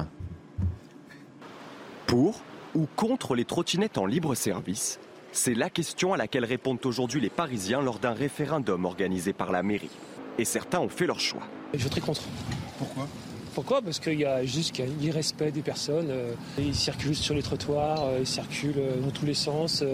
Pour? 2.07 2.41
Ou 2.75 2.87
contre 2.97 3.35
les 3.35 3.45
trottinettes 3.45 3.99
en 3.99 4.07
libre 4.07 4.35
service? 4.35 4.99
C'est 5.33 5.55
la 5.55 5.71
question 5.71 6.13
à 6.13 6.17
laquelle 6.17 6.45
répondent 6.45 6.85
aujourd'hui 6.85 7.21
les 7.21 7.31
Parisiens 7.31 7.81
lors 7.81 7.99
d'un 7.99 8.13
référendum 8.13 8.85
organisé 8.85 9.33
par 9.33 9.53
la 9.53 9.63
mairie. 9.63 9.91
Et 10.39 10.45
certains 10.45 10.81
ont 10.81 10.89
fait 10.89 11.07
leur 11.07 11.21
choix. 11.21 11.43
Je 11.75 11.83
voterai 11.85 12.01
contre. 12.01 12.23
Pourquoi? 12.79 13.07
Pourquoi? 13.55 13.83
Parce 13.83 13.99
qu'il 13.99 14.19
y 14.19 14.25
a 14.25 14.45
juste 14.45 14.81
un 14.81 15.05
irrespect 15.05 15.51
des 15.51 15.63
personnes. 15.63 16.09
Euh, 16.11 16.33
ils 16.59 16.75
circulent 16.75 17.17
sur 17.17 17.35
les 17.35 17.43
trottoirs, 17.43 18.05
euh, 18.05 18.19
ils 18.21 18.27
circulent 18.27 18.75
euh, 18.79 19.01
dans 19.01 19.11
tous 19.11 19.27
les 19.27 19.35
sens, 19.35 19.85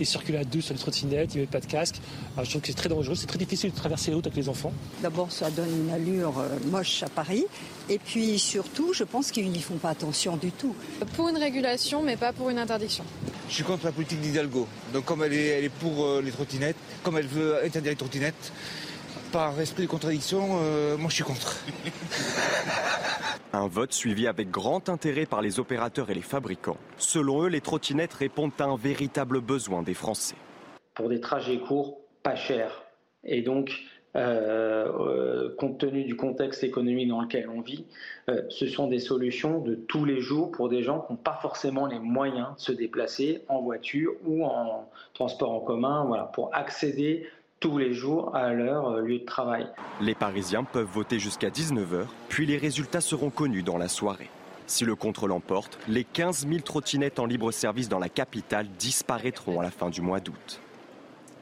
ils 0.00 0.06
circulent 0.06 0.36
à 0.36 0.44
deux 0.44 0.60
sur 0.60 0.74
les 0.74 0.80
trottinettes, 0.80 1.34
ils 1.34 1.40
mettent 1.40 1.50
pas 1.50 1.60
de 1.60 1.66
casque. 1.66 1.96
je 2.42 2.48
trouve 2.48 2.62
que 2.62 2.68
c'est 2.68 2.74
très 2.74 2.88
dangereux, 2.88 3.14
c'est 3.14 3.26
très 3.26 3.38
difficile 3.38 3.70
de 3.70 3.76
traverser 3.76 4.10
les 4.10 4.16
routes 4.16 4.26
avec 4.26 4.36
les 4.36 4.48
enfants. 4.48 4.72
D'abord, 5.02 5.30
ça 5.30 5.50
donne 5.50 5.68
une 5.86 5.90
allure 5.90 6.34
moche 6.70 7.02
à 7.02 7.08
Paris. 7.08 7.44
Et 7.88 7.98
puis 7.98 8.38
surtout, 8.38 8.92
je 8.94 9.04
pense 9.04 9.30
qu'ils 9.30 9.50
n'y 9.50 9.60
font 9.60 9.76
pas 9.76 9.90
attention 9.90 10.36
du 10.36 10.50
tout. 10.50 10.74
Pour 11.16 11.28
une 11.28 11.36
régulation, 11.36 12.02
mais 12.02 12.16
pas 12.16 12.32
pour 12.32 12.50
une 12.50 12.58
interdiction. 12.58 13.04
Je 13.48 13.54
suis 13.54 13.64
contre 13.64 13.84
la 13.84 13.92
politique 13.92 14.20
d'Hidalgo. 14.20 14.66
Donc 14.92 15.04
comme 15.04 15.22
elle 15.22 15.34
est, 15.34 15.46
elle 15.46 15.64
est 15.64 15.68
pour 15.68 16.20
les 16.22 16.30
trottinettes, 16.30 16.76
comme 17.02 17.18
elle 17.18 17.26
veut 17.26 17.62
interdire 17.64 17.92
les 17.92 17.96
trottinettes, 17.96 18.52
par 19.34 19.60
esprit 19.60 19.82
de 19.82 19.88
contradiction, 19.88 20.60
euh, 20.62 20.96
moi 20.96 21.10
je 21.10 21.16
suis 21.16 21.24
contre. 21.24 21.56
Un 23.52 23.66
vote 23.66 23.92
suivi 23.92 24.28
avec 24.28 24.48
grand 24.48 24.88
intérêt 24.88 25.26
par 25.26 25.42
les 25.42 25.58
opérateurs 25.58 26.08
et 26.10 26.14
les 26.14 26.22
fabricants. 26.22 26.76
Selon 26.98 27.42
eux, 27.42 27.48
les 27.48 27.60
trottinettes 27.60 28.14
répondent 28.14 28.52
à 28.60 28.64
un 28.64 28.76
véritable 28.76 29.40
besoin 29.40 29.82
des 29.82 29.94
Français. 29.94 30.36
Pour 30.94 31.08
des 31.08 31.18
trajets 31.18 31.58
courts, 31.58 31.98
pas 32.22 32.36
chers. 32.36 32.84
Et 33.24 33.42
donc, 33.42 33.72
euh, 34.14 34.86
euh, 35.00 35.56
compte 35.58 35.78
tenu 35.78 36.04
du 36.04 36.14
contexte 36.14 36.62
économique 36.62 37.08
dans 37.08 37.20
lequel 37.20 37.48
on 37.48 37.60
vit, 37.60 37.86
ce 38.50 38.68
sont 38.68 38.86
des 38.86 39.00
solutions 39.00 39.58
de 39.58 39.74
tous 39.74 40.04
les 40.04 40.20
jours 40.20 40.52
pour 40.52 40.68
des 40.68 40.84
gens 40.84 41.00
qui 41.00 41.12
n'ont 41.12 41.18
pas 41.18 41.38
forcément 41.42 41.86
les 41.88 41.98
moyens 41.98 42.54
de 42.54 42.60
se 42.60 42.70
déplacer 42.70 43.42
en 43.48 43.60
voiture 43.62 44.12
ou 44.24 44.44
en 44.44 44.88
transport 45.12 45.50
en 45.50 45.60
commun, 45.60 46.04
voilà, 46.04 46.24
pour 46.26 46.54
accéder 46.54 47.26
tous 47.60 47.78
les 47.78 47.94
jours 47.94 48.34
à 48.34 48.52
leur 48.52 48.88
euh, 48.88 49.00
lieu 49.00 49.18
de 49.18 49.24
travail. 49.24 49.66
Les 50.00 50.14
Parisiens 50.14 50.64
peuvent 50.64 50.88
voter 50.92 51.18
jusqu'à 51.18 51.48
19h, 51.48 52.06
puis 52.28 52.46
les 52.46 52.58
résultats 52.58 53.00
seront 53.00 53.30
connus 53.30 53.62
dans 53.62 53.78
la 53.78 53.88
soirée. 53.88 54.28
Si 54.66 54.84
le 54.84 54.94
contre 54.94 55.26
l'emporte, 55.26 55.78
les 55.88 56.04
15 56.04 56.46
000 56.48 56.60
trottinettes 56.60 57.18
en 57.18 57.26
libre 57.26 57.52
service 57.52 57.88
dans 57.88 57.98
la 57.98 58.08
capitale 58.08 58.66
disparaîtront 58.78 59.60
à 59.60 59.62
la 59.62 59.70
fin 59.70 59.90
du 59.90 60.00
mois 60.00 60.20
d'août. 60.20 60.60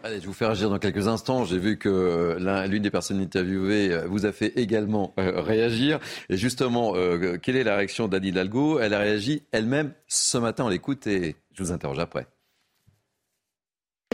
Allez, 0.05 0.21
je 0.21 0.27
vous 0.27 0.33
fais 0.33 0.47
réagir 0.47 0.69
dans 0.69 0.81
quelques 0.81 1.07
instants. 1.07 1.45
J'ai 1.45 1.59
vu 1.59 1.79
que 1.79 1.89
euh, 1.89 2.67
l'une 2.67 2.83
des 2.83 2.91
personnes 2.91 3.21
interviewées 3.21 3.93
euh, 3.93 4.07
vous 4.09 4.27
a 4.27 4.33
fait 4.33 4.53
également 4.59 5.15
réagir. 5.17 6.01
Et 6.29 6.37
justement, 6.37 6.95
quelle 7.41 7.57
est 7.57 7.65
la 7.65 7.77
réaction 7.77 8.09
d'Anne 8.09 8.25
Hidalgo? 8.25 8.81
Elle 8.81 8.95
a 8.95 8.99
réagi 8.99 9.45
elle-même 9.53 9.93
ce 10.09 10.39
matin. 10.39 10.65
On 10.65 10.69
l'écoute 10.69 11.07
et 11.07 11.37
je 11.53 11.63
vous 11.63 11.71
interroge 11.71 12.01
après. 12.01 12.27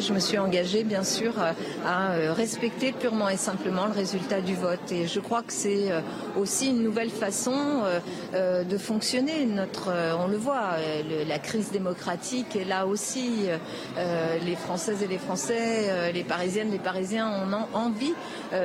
Je 0.01 0.13
me 0.13 0.21
suis 0.21 0.39
engagée, 0.39 0.85
bien 0.85 1.03
sûr, 1.03 1.35
à 1.85 2.13
euh, 2.13 2.33
respecter 2.33 2.93
purement 2.93 3.29
et 3.29 3.37
simplement 3.37 3.87
le 3.87 3.93
résultat 3.93 4.41
du 4.41 4.55
vote. 4.55 4.93
Et 4.93 5.09
je 5.09 5.19
crois 5.19 5.43
que 5.43 5.53
c'est 5.53 5.91
euh, 5.91 6.01
aussi 6.37 6.69
une 6.69 6.85
nouvelle 6.85 7.11
façon 7.11 7.83
euh, 8.35 8.63
de 8.63 8.79
fonctionner. 8.79 9.45
Notre, 9.45 9.93
on 10.21 10.29
le 10.29 10.37
voit, 10.37 10.77
la 11.27 11.39
crise 11.39 11.73
démocratique 11.73 12.55
est 12.55 12.65
là 12.65 12.87
aussi. 12.87 13.47
Les 14.45 14.57
Françaises 14.57 15.03
et 15.03 15.07
les 15.07 15.19
Français, 15.19 16.13
les 16.13 16.23
Parisiennes, 16.23 16.71
les 16.71 16.79
Parisiens 16.79 17.29
ont 17.29 17.77
envie 17.77 18.15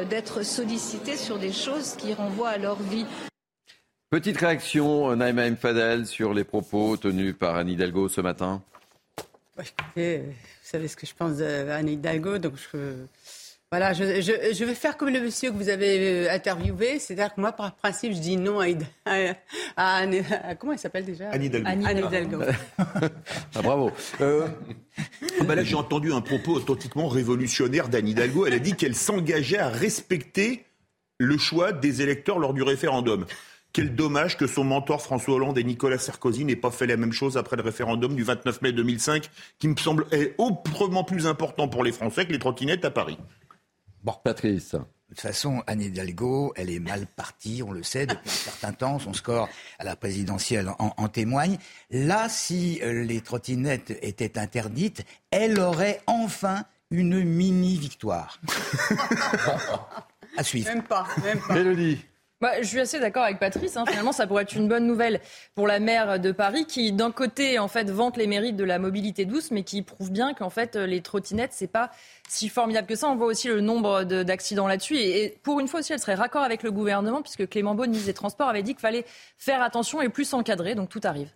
d'être 0.09 0.43
sollicités 0.43 1.15
sur 1.15 1.39
des 1.39 1.51
choses 1.51 1.95
qui 1.97 2.13
renvoient 2.13 2.49
à 2.49 2.57
leur 2.57 2.81
vie. 2.81 3.05
Petite 4.09 4.37
réaction, 4.37 5.15
Naïma 5.15 5.45
M. 5.45 5.57
Fadel, 5.57 6.05
sur 6.05 6.33
les 6.33 6.43
propos 6.43 6.97
tenus 6.97 7.35
par 7.37 7.55
Anne 7.55 7.69
Hidalgo 7.69 8.09
ce 8.09 8.21
matin 8.21 8.61
savez 10.63 10.87
ce 10.87 10.95
que 10.95 11.05
je 11.05 11.13
pense 11.13 11.37
d'Anne 11.37 11.89
Hidalgo, 11.89 12.37
donc 12.37 12.53
je, 12.73 13.05
voilà, 13.73 13.91
je, 13.93 14.03
je, 14.21 14.65
vais 14.65 14.75
faire 14.75 14.97
comme 14.97 15.09
le 15.09 15.19
monsieur 15.19 15.49
que 15.49 15.55
vous 15.55 15.69
avez 15.69 16.27
euh, 16.27 16.31
interviewé, 16.31 16.99
c'est-à-dire 16.99 17.33
que 17.33 17.41
moi, 17.41 17.51
par 17.53 17.75
principe, 17.75 18.13
je 18.13 18.19
dis 18.19 18.37
non 18.37 18.59
à, 18.59 18.67
à, 19.75 19.95
Anne, 19.97 20.23
comment 20.59 20.73
elle 20.73 20.77
s'appelle 20.79 21.05
déjà? 21.05 21.31
Anne 21.31 21.41
Hidalgo. 21.41 21.67
Anne 21.67 21.97
Hidalgo. 21.97 22.41
ah, 22.77 23.61
bravo. 23.63 23.91
Euh... 24.21 24.47
Ah 25.39 25.43
bah 25.45 25.55
là, 25.55 25.63
j'ai 25.63 25.73
entendu 25.73 26.13
un 26.13 26.21
propos 26.21 26.53
authentiquement 26.53 27.07
révolutionnaire 27.07 27.89
d'Anne 27.89 28.07
Hidalgo. 28.07 28.45
Elle 28.45 28.53
a 28.53 28.59
dit 28.59 28.75
qu'elle 28.75 28.93
s'engageait 28.93 29.57
à 29.57 29.69
respecter 29.69 30.65
le 31.17 31.39
choix 31.39 31.71
des 31.71 32.03
électeurs 32.03 32.37
lors 32.37 32.53
du 32.53 32.61
référendum. 32.61 33.25
Quel 33.73 33.95
dommage 33.95 34.37
que 34.37 34.45
son 34.45 34.63
mentor 34.63 35.01
François 35.01 35.33
Hollande 35.33 35.57
et 35.57 35.63
Nicolas 35.63 35.97
Sarkozy 35.97 36.45
n'aient 36.45 36.55
pas 36.55 36.69
fait 36.69 36.85
la 36.85 36.95
même 36.95 37.11
chose 37.11 37.37
après 37.37 37.55
le 37.55 37.63
référendum 37.63 38.15
du 38.15 38.23
29 38.23 38.61
mai 38.61 38.71
2005, 38.71 39.31
qui 39.57 39.67
me 39.67 39.75
semble 39.75 40.05
est 40.11 40.35
autrement 40.37 41.03
plus 41.03 41.25
important 41.25 41.67
pour 41.67 41.83
les 41.83 41.91
Français 41.91 42.27
que 42.27 42.31
les 42.31 42.37
trottinettes 42.37 42.85
à 42.85 42.91
Paris. 42.91 43.17
Bon, 44.03 44.13
Patrice. 44.23 44.73
De 44.73 44.79
toute 45.15 45.21
façon, 45.21 45.63
Anne 45.65 45.81
Hidalgo, 45.81 46.53
elle 46.55 46.69
est 46.69 46.79
mal 46.79 47.07
partie, 47.07 47.63
on 47.65 47.71
le 47.71 47.81
sait, 47.81 48.05
depuis 48.05 48.29
un 48.29 48.31
certain 48.31 48.73
temps. 48.73 48.99
Son 48.99 49.13
score 49.13 49.49
à 49.79 49.83
la 49.83 49.95
présidentielle 49.95 50.71
en, 50.77 51.07
témoigne. 51.07 51.57
Là, 51.89 52.29
si 52.29 52.79
euh, 52.83 53.03
les 53.03 53.21
trottinettes 53.21 53.97
étaient 54.03 54.37
interdites, 54.37 55.03
elle 55.31 55.59
aurait 55.59 56.01
enfin 56.05 56.63
une 56.91 57.23
mini-victoire. 57.23 58.39
à 60.37 60.43
suivre. 60.43 60.69
Même 60.69 60.83
pas, 60.83 61.07
même 61.23 61.39
pas. 61.39 61.55
Mélodie. 61.55 62.05
Bah, 62.43 62.61
je 62.61 62.67
suis 62.67 62.81
assez 62.81 62.99
d'accord 62.99 63.23
avec 63.23 63.39
Patrice. 63.39 63.77
Hein. 63.77 63.85
Finalement, 63.87 64.11
ça 64.11 64.27
pourrait 64.27 64.43
être 64.43 64.53
une 64.53 64.67
bonne 64.67 64.85
nouvelle 64.85 65.21
pour 65.55 65.65
la 65.65 65.79
maire 65.79 66.19
de 66.19 66.33
Paris, 66.33 66.65
qui 66.65 66.91
d'un 66.91 67.09
côté 67.09 67.57
en 67.57 67.69
fait 67.69 67.89
vante 67.89 68.17
les 68.17 68.27
mérites 68.27 68.57
de 68.57 68.65
la 68.65 68.79
mobilité 68.79 69.23
douce, 69.23 69.49
mais 69.49 69.63
qui 69.63 69.81
prouve 69.81 70.11
bien 70.11 70.33
qu'en 70.33 70.49
fait 70.49 70.75
les 70.75 70.99
trottinettes 70.99 71.53
c'est 71.53 71.71
pas 71.71 71.89
si 72.27 72.49
formidable 72.49 72.85
que 72.85 72.95
ça. 72.95 73.07
On 73.07 73.15
voit 73.15 73.27
aussi 73.27 73.47
le 73.47 73.61
nombre 73.61 74.03
d'accidents 74.03 74.67
là-dessus. 74.67 74.97
Et, 74.97 75.39
pour 75.41 75.61
une 75.61 75.69
fois 75.69 75.79
aussi, 75.79 75.93
elle 75.93 75.99
serait 75.99 76.15
raccord 76.15 76.43
avec 76.43 76.63
le 76.63 76.71
gouvernement, 76.71 77.21
puisque 77.21 77.47
Clément 77.47 77.75
Beaune, 77.75 77.91
ministre 77.91 78.07
des 78.07 78.13
Transports, 78.13 78.49
avait 78.49 78.61
dit 78.61 78.73
qu'il 78.73 78.81
fallait 78.81 79.05
faire 79.37 79.61
attention 79.61 80.01
et 80.01 80.09
plus 80.09 80.33
encadrer. 80.33 80.75
Donc 80.75 80.89
tout 80.89 80.99
arrive. 81.05 81.29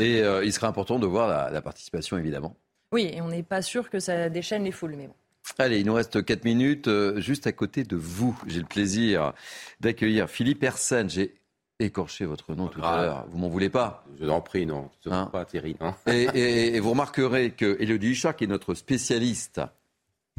Et 0.00 0.22
euh, 0.22 0.42
il 0.42 0.54
serait 0.54 0.68
important 0.68 0.98
de 0.98 1.06
voir 1.06 1.52
la, 1.52 1.60
participation, 1.60 2.16
évidemment. 2.16 2.56
Oui, 2.92 3.10
et 3.12 3.20
on 3.20 3.28
n'est 3.28 3.42
pas 3.42 3.60
sûr 3.60 3.90
que 3.90 4.00
ça 4.00 4.30
déchaîne 4.30 4.64
les 4.64 4.72
foules, 4.72 4.94
mais 4.96 5.06
bon. 5.06 5.14
Allez, 5.58 5.80
il 5.80 5.86
nous 5.86 5.94
reste 5.94 6.24
4 6.24 6.44
minutes. 6.44 6.88
Euh, 6.88 7.20
juste 7.20 7.46
à 7.46 7.52
côté 7.52 7.84
de 7.84 7.96
vous, 7.96 8.38
j'ai 8.46 8.60
le 8.60 8.66
plaisir 8.66 9.32
d'accueillir 9.80 10.28
Philippe 10.28 10.62
Hersen. 10.62 11.08
J'ai 11.08 11.34
écorché 11.78 12.24
votre 12.24 12.54
nom 12.54 12.68
tout 12.68 12.82
à 12.82 13.02
l'heure. 13.02 13.26
Vous 13.30 13.38
m'en 13.38 13.48
voulez 13.48 13.70
pas? 13.70 14.04
Je 14.20 14.26
en 14.26 14.40
prie, 14.40 14.66
non. 14.66 14.90
Hein 15.06 15.28
pas 15.32 15.44
Thierry, 15.44 15.76
non. 15.80 15.94
Et, 16.06 16.74
et, 16.74 16.80
vous 16.80 16.90
remarquerez 16.90 17.50
que 17.50 17.76
Elodie 17.80 18.08
Huchard, 18.08 18.36
qui 18.36 18.44
est 18.44 18.48
notre 18.48 18.74
spécialiste 18.74 19.60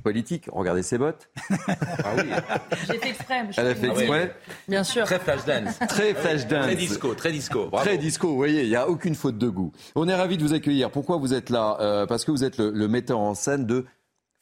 politique, 0.04 0.48
regardez 0.52 0.84
ses 0.84 0.98
bottes. 0.98 1.30
Ah 1.50 2.14
oui. 2.18 2.30
J'ai 2.88 3.00
fait 3.00 3.10
exprès. 3.10 3.44
Elle 3.58 3.68
a 3.68 3.76
fait 3.76 3.88
ah 3.90 4.00
exprès. 4.00 4.36
Bien 4.68 4.84
sûr. 4.84 5.06
Très 5.06 5.20
flash 5.20 5.46
dance. 5.46 5.80
Très 5.88 6.14
flash 6.14 6.48
dance. 6.48 6.66
Très 6.66 6.76
disco, 6.76 7.16
très 7.16 7.32
disco. 7.32 7.70
Très 7.72 7.98
disco, 7.98 8.28
vous 8.30 8.36
voyez, 8.38 8.64
il 8.64 8.70
n'y 8.70 8.76
a 8.76 8.88
aucune 8.88 9.16
faute 9.16 9.38
de 9.38 9.50
goût. 9.50 9.72
On 9.96 10.08
est 10.08 10.16
ravis 10.16 10.38
de 10.38 10.44
vous 10.44 10.54
accueillir. 10.54 10.92
Pourquoi 10.92 11.18
vous 11.18 11.34
êtes 11.34 11.50
là? 11.50 11.78
Euh, 11.80 12.06
Parce 12.06 12.26
que 12.26 12.32
vous 12.32 12.44
êtes 12.44 12.58
le, 12.58 12.70
le 12.70 12.88
metteur 12.88 13.20
en 13.20 13.34
scène 13.34 13.66
de 13.66 13.86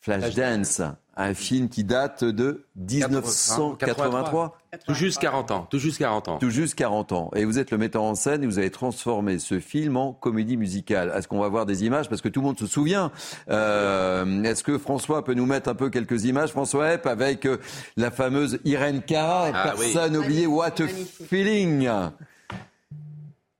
Flashdance, 0.06 0.84
un 1.18 1.34
film 1.34 1.68
qui 1.68 1.84
date 1.84 2.24
de 2.24 2.68
1983. 2.76 4.56
Tout 4.86 4.94
juste 4.94 5.18
40 5.20 5.50
ans. 5.50 5.68
Tout 5.68 5.80
juste 5.80 5.98
40 5.98 6.28
ans. 6.28 6.38
Tout 6.38 6.52
juste 6.52 6.76
40 6.76 7.12
ans. 7.12 7.32
Et 7.36 7.44
vous 7.44 7.58
êtes 7.58 7.72
le 7.72 7.80
metteur 7.80 8.04
en 8.04 8.14
scène 8.14 8.44
et 8.44 8.46
vous 8.46 8.60
avez 8.60 8.70
transformé 8.70 9.40
ce 9.40 9.60
film 9.60 9.98
en 9.98 10.14
comédie 10.14 10.58
musicale. 10.58 11.12
Est-ce 11.16 11.28
qu'on 11.28 11.40
va 11.40 11.50
voir 11.50 11.66
des 11.66 11.86
images? 11.86 12.08
Parce 12.08 12.22
que 12.22 12.30
tout 12.30 12.42
le 12.42 12.46
monde 12.46 12.60
se 12.60 12.68
souvient. 12.68 13.12
Euh, 13.50 14.44
Est-ce 14.44 14.64
que 14.64 14.78
François 14.78 15.24
peut 15.24 15.34
nous 15.34 15.48
mettre 15.48 15.70
un 15.70 15.76
peu 15.76 15.90
quelques 15.90 16.26
images, 16.26 16.52
François 16.52 16.94
Epp, 16.94 17.08
avec 17.08 17.48
euh, 17.48 17.58
la 17.98 18.12
fameuse 18.12 18.60
Irène 18.64 19.02
Cara 19.02 19.50
ah, 19.56 19.74
Personne 19.76 20.18
oui. 20.18 20.24
oublié 20.24 20.46
What 20.46 20.82
a 20.84 20.88
Feeling 20.88 21.90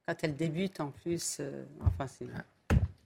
Quand 0.08 0.16
elle 0.22 0.36
débute, 0.36 0.80
en 0.80 0.92
plus, 0.92 1.38
euh, 1.40 1.64
enfin 1.82 2.06
c'est... 2.06 2.28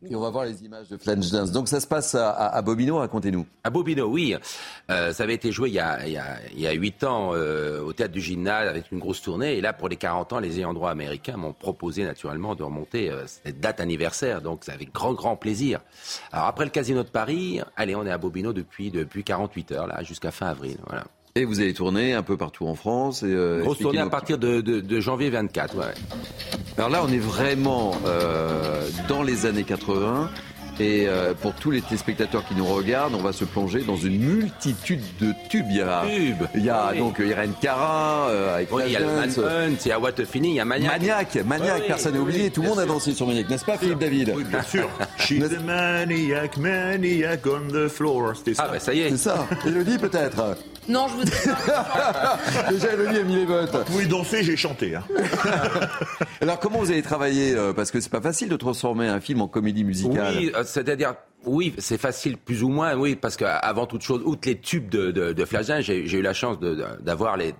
Et 0.07 0.15
on 0.15 0.21
va 0.21 0.29
voir 0.29 0.45
les 0.45 0.63
images 0.63 0.87
de 0.87 0.95
Flashdance. 0.95 1.51
Donc 1.51 1.67
ça 1.67 1.81
se 1.81 1.87
passe 1.87 2.15
à, 2.15 2.61
Bobino, 2.61 2.99
racontez-nous. 2.99 3.45
À 3.65 3.69
Bobino, 3.69 4.05
oui. 4.05 4.33
Euh, 4.89 5.11
ça 5.11 5.23
avait 5.23 5.33
été 5.33 5.51
joué 5.51 5.69
il 5.69 5.75
y 5.75 5.79
a, 5.79 6.07
il 6.07 6.13
y 6.13 6.17
a, 6.17 6.37
il 6.53 6.59
y 6.59 6.67
a 6.67 6.71
8 6.71 7.03
ans 7.03 7.31
euh, 7.33 7.81
au 7.81 7.91
théâtre 7.91 8.13
du 8.13 8.21
Gymnase 8.21 8.69
avec 8.69 8.91
une 8.91 8.99
grosse 8.99 9.21
tournée. 9.21 9.57
Et 9.57 9.61
là, 9.61 9.73
pour 9.73 9.89
les 9.89 9.97
40 9.97 10.33
ans, 10.33 10.39
les 10.39 10.59
ayants 10.59 10.73
droit 10.73 10.89
américains 10.89 11.35
m'ont 11.35 11.51
proposé 11.51 12.05
naturellement 12.05 12.55
de 12.55 12.63
remonter 12.63 13.09
euh, 13.09 13.25
cette 13.27 13.59
date 13.59 13.81
anniversaire. 13.81 14.41
Donc 14.41 14.63
ça 14.63 14.71
avec 14.71 14.93
grand, 14.93 15.13
grand 15.13 15.35
plaisir. 15.35 15.81
Alors 16.31 16.47
après 16.47 16.63
le 16.63 16.71
Casino 16.71 17.03
de 17.03 17.09
Paris, 17.09 17.59
allez, 17.75 17.95
on 17.95 18.05
est 18.05 18.11
à 18.11 18.17
Bobino 18.17 18.53
depuis, 18.53 18.91
depuis 18.91 19.25
48 19.25 19.71
heures, 19.73 19.87
là, 19.87 20.01
jusqu'à 20.03 20.31
fin 20.31 20.47
avril. 20.47 20.77
Voilà. 20.87 21.03
Et 21.35 21.45
vous 21.45 21.59
allez 21.59 21.73
tourner 21.73 22.13
un 22.13 22.23
peu 22.23 22.37
partout 22.37 22.67
en 22.67 22.75
France. 22.75 23.23
Et, 23.23 23.27
euh, 23.27 23.61
Grosse 23.61 23.79
tournée 23.79 23.99
à 23.99 24.09
partir 24.09 24.37
de, 24.37 24.61
de, 24.61 24.79
de, 24.79 24.99
janvier 24.99 25.29
24. 25.29 25.77
Ouais. 25.77 25.85
Alors 26.77 26.89
là, 26.89 27.01
on 27.03 27.11
est 27.11 27.19
vraiment 27.19 27.93
euh, 28.05 28.87
dans 29.07 29.23
les 29.23 29.45
années 29.45 29.63
80. 29.63 30.29
Et 30.79 31.07
euh, 31.07 31.33
pour 31.33 31.53
tous 31.53 31.71
les 31.71 31.81
téléspectateurs 31.81 32.47
qui 32.47 32.55
nous 32.55 32.65
regardent, 32.65 33.13
on 33.13 33.21
va 33.21 33.33
se 33.33 33.43
plonger 33.43 33.81
dans 33.81 33.97
une 33.97 34.17
multitude 34.17 35.01
de 35.19 35.33
tubes. 35.49 35.65
Il 35.69 35.75
y 35.75 35.81
a, 35.81 36.03
il 36.55 36.63
y 36.63 36.69
a 36.69 36.93
donc 36.93 37.19
Irène 37.19 37.53
Cara, 37.61 38.29
euh, 38.29 38.55
avec 38.55 38.73
oui, 38.73 38.83
il 38.87 38.93
y 38.93 38.95
a 38.95 39.01
le 39.01 39.07
Manhunt, 39.07 39.75
il 39.83 39.87
y 39.87 39.91
a 39.91 39.99
What 39.99 40.13
Fini, 40.25 40.51
il 40.51 40.55
y 40.55 40.59
a 40.61 40.65
Maniac. 40.65 41.01
Maniac, 41.01 41.35
Maniac, 41.45 41.83
personne 41.85 42.13
n'a 42.13 42.21
oublié. 42.21 42.49
Tout 42.49 42.61
le 42.61 42.69
monde 42.69 42.79
a 42.79 42.85
dansé 42.85 43.13
sur 43.13 43.27
Maniac, 43.27 43.49
n'est-ce 43.49 43.65
pas, 43.65 43.77
Philippe 43.77 43.99
David 43.99 44.33
Oui, 44.35 44.45
bien 44.45 44.61
sûr. 44.61 44.89
She's 45.17 45.43
a 45.43 45.59
maniac, 45.59 46.55
maniac 46.55 47.41
on 47.45 47.67
the 47.73 47.89
floor. 47.89 48.37
C'était 48.37 48.53
ça. 48.53 48.63
Ah, 48.65 48.71
bah 48.71 48.79
ça 48.79 48.93
y 48.93 49.01
est. 49.01 49.09
C'est 49.09 49.17
ça. 49.17 49.47
Elodie, 49.65 49.97
peut-être 49.97 50.55
Non, 50.87 51.07
je 51.07 51.13
vous 51.15 51.23
dis 51.23 51.31
pas. 51.31 52.37
Déjà, 52.69 52.93
Elodie 52.93 53.17
a 53.17 53.23
mis 53.23 53.35
les 53.35 53.45
bottes. 53.45 53.75
Vous 53.75 53.83
pouvez 53.83 54.05
danser, 54.05 54.43
j'ai 54.43 54.55
chanté. 54.55 54.95
Hein. 54.95 55.03
Alors, 56.41 56.59
comment 56.59 56.79
vous 56.79 56.91
avez 56.91 57.01
travaillé 57.01 57.55
euh, 57.55 57.73
Parce 57.73 57.91
que 57.91 57.99
c'est 57.99 58.11
pas 58.11 58.21
facile 58.21 58.49
de 58.49 58.55
transformer 58.55 59.07
un 59.07 59.19
film 59.19 59.41
en 59.41 59.47
comédie 59.47 59.83
musicale. 59.83 60.35
Oui, 60.37 60.51
c'est-à-dire 60.63 61.15
oui, 61.45 61.73
c'est 61.77 61.97
facile, 61.97 62.37
plus 62.37 62.63
ou 62.63 62.69
moins, 62.69 62.95
oui, 62.95 63.15
parce 63.15 63.37
qu'avant 63.37 63.85
toute 63.85 64.01
chose, 64.01 64.21
outre 64.25 64.47
les 64.47 64.59
tubes 64.59 64.89
de, 64.89 65.11
de, 65.11 65.33
de 65.33 65.45
j'ai 65.79 66.17
eu 66.17 66.21
la 66.21 66.33
chance 66.33 66.57
d'avoir 67.01 67.37
les 67.37 67.53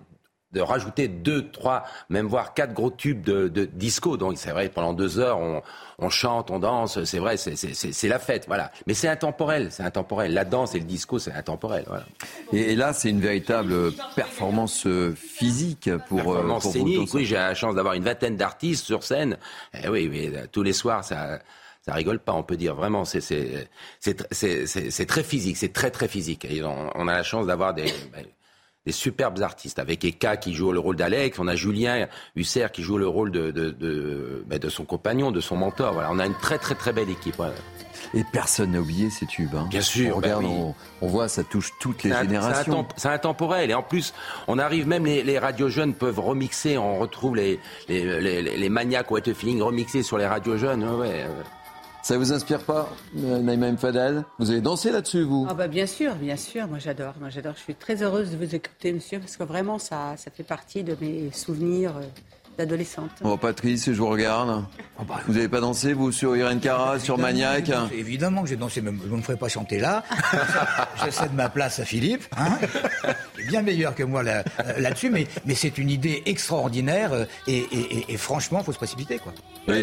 de 0.52 0.62
rajouter 0.62 1.08
deux, 1.08 1.50
trois, 1.50 1.84
même 2.10 2.26
voire 2.26 2.54
quatre 2.54 2.74
gros 2.74 2.90
tubes 2.90 3.22
de, 3.22 3.48
de 3.48 3.66
disco. 3.66 4.18
Donc 4.18 4.38
c'est 4.38 4.52
vrai, 4.52 4.70
pendant 4.70 4.94
deux 4.94 5.20
heures, 5.20 5.38
on, 5.38 5.62
on 6.00 6.10
chante, 6.10 6.50
on 6.50 6.60
danse, 6.60 7.04
c'est 7.04 7.20
vrai, 7.20 7.38
c'est 7.38 8.08
la 8.08 8.20
fête, 8.20 8.46
voilà. 8.48 8.72
Mais 8.88 8.94
c'est 8.94 9.08
intemporel, 9.08 9.72
c'est 9.72 9.84
intemporel. 9.84 10.34
La 10.34 10.46
danse 10.46 10.74
et 10.76 10.80
le 10.80 10.86
disco, 10.86 11.20
c'est 11.20 11.34
intemporel. 11.34 11.86
Voilà. 11.88 12.06
Et, 12.52 12.76
là, 12.76 12.94
c'est 12.94 13.10
une 13.10 13.22
véritable 13.22 13.92
performance 14.16 14.86
euh, 14.88 15.14
physique 15.14 15.90
pour. 16.08 16.18
Performance 16.18 16.64
pour 16.64 16.72
scénique, 16.72 17.14
oui, 17.14 17.26
j'ai 17.26 17.36
la 17.36 17.54
chance 17.54 17.76
d'avoir 17.76 17.94
une 17.94 18.04
vingtaine 18.04 18.38
d'artistes 18.38 18.86
sur 18.86 19.04
scène. 19.04 19.38
Eh 19.84 19.88
oui, 19.90 20.10
mais 20.10 20.36
euh, 20.36 20.46
tous 20.52 20.64
les 20.64 20.74
soirs, 20.74 21.04
ça 21.04 21.40
ça 21.82 21.94
rigole 21.94 22.20
pas, 22.20 22.34
on 22.34 22.44
peut 22.44 22.58
dire 22.58 22.76
vraiment, 22.76 23.06
c'est 23.06 23.22
très 25.08 25.24
physique, 25.24 25.58
c'est 25.58 25.74
très 25.74 25.92
très 25.92 26.08
physique. 26.08 26.46
Et 26.46 26.62
on, 26.64 27.08
a 27.08 27.14
la 27.14 27.24
chance 27.24 27.48
d'avoir 27.48 27.74
des, 27.74 27.86
des 28.86 28.92
superbes 28.92 29.42
artistes, 29.42 29.80
avec 29.80 30.06
Eka 30.06 30.38
qui 30.38 30.54
joue 30.54 30.72
le 30.72 30.80
rôle 30.80 30.96
d'Alex, 30.96 31.38
on 31.40 31.48
a 31.48 31.56
Julien 31.56 32.08
Husser 32.36 32.68
qui 32.72 32.82
joue 32.82 32.98
le 32.98 33.08
rôle 33.08 33.32
de, 33.32 33.52
de, 33.52 33.72
de, 33.72 34.44
ben, 34.48 34.58
de, 34.58 34.70
son 34.70 34.86
compagnon, 34.86 35.32
de 35.32 35.42
son 35.42 35.58
mentor. 35.58 35.94
Voilà, 35.94 36.10
on 36.12 36.20
a 36.20 36.26
une 36.26 36.36
très 36.36 36.58
très 36.58 36.76
très 36.76 36.94
belle 36.94 37.10
équipe. 37.10 37.42
Et 38.14 38.24
personne 38.32 38.72
n'a 38.72 38.80
oublié 38.80 39.10
ces 39.10 39.26
tubes. 39.26 39.54
Hein. 39.56 39.68
Bien 39.70 39.82
sûr. 39.82 40.16
On 40.16 40.18
regarde, 40.22 40.44
ben 40.44 40.74
on, 41.02 41.08
voit, 41.08 41.28
ça 41.28 41.44
touche 41.44 41.72
toutes 41.80 42.04
les 42.04 42.14
générations. 42.14 42.88
C'est 42.96 43.10
intemporel. 43.10 43.70
Et 43.70 43.74
en 43.74 43.84
plus, 43.84 44.14
on 44.48 44.58
arrive 44.58 44.88
même, 44.88 45.06
les, 45.06 45.22
les 45.22 45.38
radios 45.38 45.70
jeunes 45.70 45.94
peuvent 45.94 46.20
remixer. 46.20 46.78
On 46.78 46.98
retrouve 46.98 47.36
les, 47.36 47.60
les, 47.90 48.22
les, 48.22 48.42
les 48.42 48.70
maniaques 48.70 49.10
Feeling 49.34 49.62
remixés 49.62 50.02
sur 50.02 50.18
les 50.18 50.26
radios 50.26 50.58
jeunes. 50.58 50.84
ouais. 50.84 51.26
Ça 52.02 52.18
vous 52.18 52.32
inspire 52.34 52.64
pas, 52.64 52.90
Naïma 53.14 53.68
M. 53.68 53.78
Fadel? 53.78 54.24
Vous 54.40 54.50
avez 54.50 54.62
dansé 54.62 54.90
là-dessus, 54.90 55.24
vous? 55.24 55.46
Ah 55.50 55.54
bah 55.54 55.68
bien 55.68 55.86
sûr, 55.86 56.16
bien 56.16 56.38
sûr. 56.38 56.68
Moi 56.68 56.80
j'adore. 56.80 57.14
Moi 57.20 57.30
j'adore. 57.30 57.54
Je 57.56 57.62
suis 57.62 57.76
très 57.76 58.02
heureuse 58.02 58.32
de 58.32 58.38
vous 58.38 58.56
écouter, 58.56 58.94
monsieur, 58.94 59.20
parce 59.20 59.38
que 59.38 59.44
vraiment 59.44 59.78
ça, 59.78 60.16
ça 60.18 60.32
fait 60.32 60.44
partie 60.44 60.84
de 60.84 60.96
mes 61.02 61.30
souvenirs 61.32 61.98
euh, 61.98 62.04
d'adolescente. 62.60 63.12
Oh 63.24 63.38
Patrice, 63.38 63.86
je 63.86 63.98
vous 63.98 64.10
regarde. 64.10 64.66
Oh, 65.00 65.04
bah, 65.08 65.22
vous 65.26 65.34
n'avez 65.34 65.48
pas 65.48 65.62
dansé, 65.62 65.94
vous, 65.94 66.12
sur 66.12 66.36
Irène 66.36 66.60
Cara, 66.60 67.00
sur 67.00 67.18
Maniac 67.18 67.72
Évidemment 67.94 68.44
que 68.44 68.50
j'ai 68.50 68.58
dansé, 68.58 68.82
mais 68.82 68.92
vous 68.92 69.16
ne 69.16 69.18
me 69.18 69.22
ferez 69.22 69.38
pas 69.38 69.48
chanter 69.48 69.80
là. 69.80 70.04
J'essaie 71.04 71.30
de 71.30 71.36
ma 71.36 71.48
place 71.48 71.80
à 71.80 71.86
Philippe. 71.86 72.24
Hein 72.38 72.60
bien 73.48 73.62
meilleur 73.62 73.96
que 73.96 74.04
moi 74.04 74.24
euh, 74.26 74.44
là-dessus, 74.78 75.10
mais, 75.10 75.28
mais 75.46 75.56
c'est 75.56 75.78
une 75.78 75.90
idée 75.90 76.22
extraordinaire 76.26 77.14
euh, 77.14 77.26
et, 77.48 77.58
et, 77.58 78.06
et, 78.10 78.18
franchement, 78.18 78.60
il 78.62 78.66
faut 78.66 78.74
se 78.74 78.78
précipiter. 78.78 79.20
Quoi. 79.20 79.34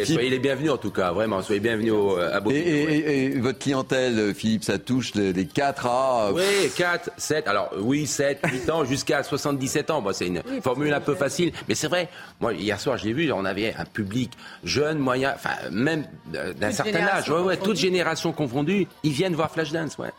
soyez 0.05 0.31
les 0.31 0.39
bienvenus 0.39 0.71
en 0.71 0.77
tout 0.77 0.91
cas, 0.91 1.13
vraiment, 1.13 1.43
soyez 1.43 1.61
bienvenus 1.61 1.95
à 2.33 2.41
Beau. 2.41 2.51
Et, 2.51 3.39
votre 3.41 3.59
clientèle, 3.59 4.35
Philippe, 4.35 4.65
ça 4.65 4.79
touche 4.79 5.15
les, 5.15 5.47
4 5.47 5.87
à... 5.87 6.33
Oui, 6.33 6.43
4, 6.77 7.11
7, 7.17 7.49
alors 7.49 7.71
oui, 7.79 8.07
7, 8.07 8.41
8 8.45 8.71
ans, 8.71 8.85
jusqu'à 8.85 9.23
77 9.23 9.91
ans. 9.91 10.03
Bon, 10.03 10.13
c'est 10.13 10.27
une 10.27 10.43
formule 10.63 10.93
un 10.93 11.01
peu 11.01 11.15
facile, 11.15 11.53
mais 11.69 11.75
c'est 11.75 11.89
vrai, 11.89 12.09
moi, 12.41 12.53
hier 12.67 12.81
soir, 12.81 12.99
j'ai 12.99 13.13
vu, 13.13 13.33
on 13.33 13.45
avait 13.45 13.75
un 13.75 13.85
public 13.85 14.33
jeune, 14.65 14.99
moyen, 14.99 15.33
enfin, 15.35 15.55
même 15.71 16.05
d'un 16.27 16.73
certain 16.73 17.07
âge, 17.07 17.31
ouais, 17.31 17.41
ouais, 17.41 17.57
toute 17.57 17.77
génération 17.77 18.33
confondue, 18.33 18.87
ils 19.03 19.13
viennent 19.13 19.35
voir 19.35 19.51
Flashdance, 19.51 19.97
ouais. 19.99 20.11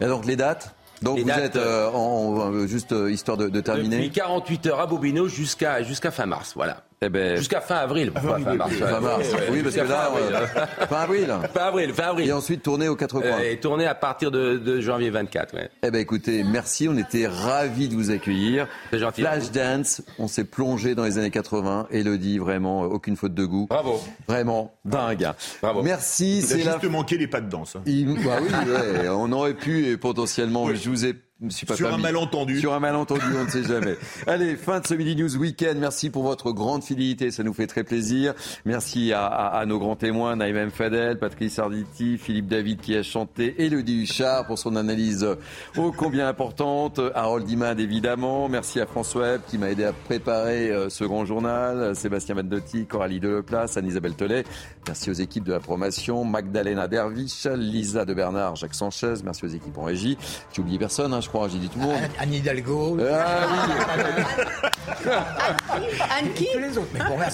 Et 0.00 0.06
donc 0.06 0.26
les 0.26 0.36
dates 0.36 0.74
donc 1.02 1.18
vous 1.18 1.28
êtes 1.30 1.56
euh, 1.56 1.90
en, 1.90 2.66
juste 2.66 2.92
euh, 2.92 3.10
histoire 3.10 3.36
de, 3.36 3.48
de 3.48 3.60
terminer. 3.60 3.96
Depuis 3.96 4.10
48 4.10 4.66
heures 4.66 4.80
à 4.80 4.86
Bobino 4.86 5.28
jusqu'à 5.28 5.82
jusqu'à 5.82 6.10
fin 6.10 6.24
mars, 6.24 6.52
voilà. 6.54 6.84
Eh 7.04 7.10
ben, 7.10 7.36
Jusqu'à 7.36 7.60
fin 7.60 7.76
avril. 7.76 8.10
fin 8.14 8.38
mars. 8.38 8.72
Fin 8.74 9.00
mars. 9.00 9.28
Oui, 9.50 9.62
parce 9.62 9.74
que 9.74 9.80
là, 9.82 10.10
fin 10.88 10.96
avril. 10.96 11.28
Fin 11.54 11.60
avril, 11.66 11.92
fin 11.94 12.02
avril. 12.04 12.28
Et 12.28 12.32
ensuite 12.32 12.62
tourner 12.62 12.88
aux 12.88 12.96
quatre 12.96 13.20
coins. 13.20 13.40
et 13.40 13.58
tourner 13.58 13.86
à 13.86 13.94
partir 13.94 14.30
de, 14.30 14.56
de 14.56 14.80
janvier 14.80 15.10
24. 15.10 15.54
Ouais. 15.54 15.70
Eh 15.82 15.90
ben 15.90 15.98
écoutez, 16.00 16.42
merci. 16.44 16.88
On 16.88 16.96
était 16.96 17.26
ravis 17.26 17.88
de 17.88 17.94
vous 17.94 18.10
accueillir. 18.10 18.66
C'est 18.90 18.98
gentil. 18.98 19.20
Flashdance, 19.20 20.02
on 20.18 20.28
s'est 20.28 20.44
plongé 20.44 20.94
dans 20.94 21.04
les 21.04 21.18
années 21.18 21.30
80. 21.30 21.88
Elodie, 21.90 22.38
vraiment, 22.38 22.82
aucune 22.82 23.16
faute 23.16 23.34
de 23.34 23.44
goût. 23.44 23.66
Bravo. 23.68 24.00
Vraiment, 24.26 24.72
dingue. 24.84 25.28
Bravo. 25.60 25.82
Merci. 25.82 26.42
C'est 26.42 26.60
juste 26.60 26.82
la... 26.82 26.88
manqué 26.88 27.18
les 27.18 27.26
pas 27.26 27.40
de 27.40 27.50
danse. 27.50 27.76
Hein. 27.76 27.82
Il... 27.86 28.14
Bah 28.24 28.38
oui, 28.40 28.48
ouais, 28.48 29.08
on 29.08 29.30
aurait 29.32 29.54
pu 29.54 29.98
potentiellement. 29.98 30.72
Je 30.74 30.88
vous 30.88 31.04
ai 31.04 31.14
sur 31.48 31.92
un 31.92 31.98
malentendu. 31.98 32.60
Sur 32.60 32.74
un 32.74 32.80
malentendu, 32.80 33.24
on 33.36 33.44
ne 33.44 33.50
sait 33.50 33.64
jamais. 33.64 33.96
Allez, 34.26 34.54
fin 34.54 34.78
de 34.78 34.86
ce 34.86 34.94
Midi 34.94 35.16
News 35.16 35.36
Weekend. 35.36 35.78
Merci 35.78 36.08
pour 36.08 36.22
votre 36.22 36.52
grande 36.52 36.84
fidélité, 36.84 37.32
ça 37.32 37.42
nous 37.42 37.52
fait 37.52 37.66
très 37.66 37.82
plaisir. 37.82 38.34
Merci 38.64 39.12
à, 39.12 39.26
à, 39.26 39.66
nos 39.66 39.80
grands 39.80 39.96
témoins, 39.96 40.36
Naïm 40.36 40.70
Fadel, 40.70 41.18
Patrice 41.18 41.58
Arditi, 41.58 42.18
Philippe 42.18 42.46
David 42.46 42.80
qui 42.80 42.96
a 42.96 43.02
chanté, 43.02 43.56
Elodie 43.58 44.02
Huchard 44.02 44.46
pour 44.46 44.58
son 44.58 44.76
analyse 44.76 45.26
ô 45.76 45.90
combien 45.90 46.28
importante, 46.28 47.00
Harold 47.14 47.44
Dimad 47.44 47.80
évidemment. 47.80 48.48
Merci 48.48 48.80
à 48.80 48.86
François 48.86 49.22
Webb 49.22 49.40
qui 49.48 49.58
m'a 49.58 49.70
aidé 49.70 49.84
à 49.84 49.92
préparer 49.92 50.70
euh, 50.70 50.88
ce 50.88 51.04
grand 51.04 51.24
journal, 51.24 51.96
Sébastien 51.96 52.36
Vandotti, 52.36 52.86
Coralie 52.86 53.18
Deleplace, 53.18 53.76
Anne-Isabelle 53.76 54.14
Tollet. 54.14 54.44
Merci 54.86 55.10
aux 55.10 55.14
équipes 55.14 55.44
de 55.44 55.52
la 55.52 55.60
promotion, 55.60 56.24
Magdalena 56.24 56.86
Dervish, 56.86 57.46
Lisa 57.46 58.04
de 58.04 58.14
Bernard, 58.14 58.54
Jacques 58.54 58.74
Sanchez. 58.74 59.14
Merci 59.24 59.44
aux 59.44 59.48
équipes 59.48 59.78
en 59.78 59.84
régie. 59.84 60.16
J'ai 60.52 60.62
oublié 60.62 60.78
personne, 60.78 61.12
hein, 61.12 61.20
je 61.20 61.28
croire, 61.34 61.50
j'ai 61.50 61.58
dit 61.58 61.68
tout 61.68 61.80
le 61.80 61.86
monde. 61.86 61.96
Anne 62.18 62.32
Hidalgo. 62.32 62.96
Anne 66.10 66.32
qui 66.34 66.46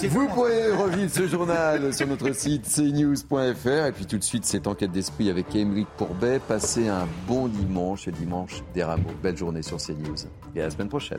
Vous 0.08 0.26
pourrez 0.28 0.72
revivre 0.72 1.10
ce 1.10 1.28
journal 1.28 1.92
sur 1.92 2.06
notre 2.06 2.32
site 2.32 2.64
cnews.fr. 2.64 3.86
Et 3.86 3.92
puis 3.92 4.06
tout 4.06 4.16
de 4.16 4.24
suite, 4.24 4.46
cette 4.46 4.66
enquête 4.66 4.90
d'esprit 4.90 5.28
avec 5.28 5.54
Émeric 5.54 5.86
Pourbet. 5.98 6.40
Passez 6.40 6.88
un 6.88 7.06
bon 7.28 7.48
dimanche 7.48 8.08
et 8.08 8.12
dimanche 8.12 8.62
des 8.74 8.82
rameaux. 8.82 9.12
Belle 9.22 9.36
journée 9.36 9.62
sur 9.62 9.76
CNews. 9.76 10.16
Et 10.56 10.62
à 10.62 10.64
la 10.64 10.70
semaine 10.70 10.88
prochaine. 10.88 11.18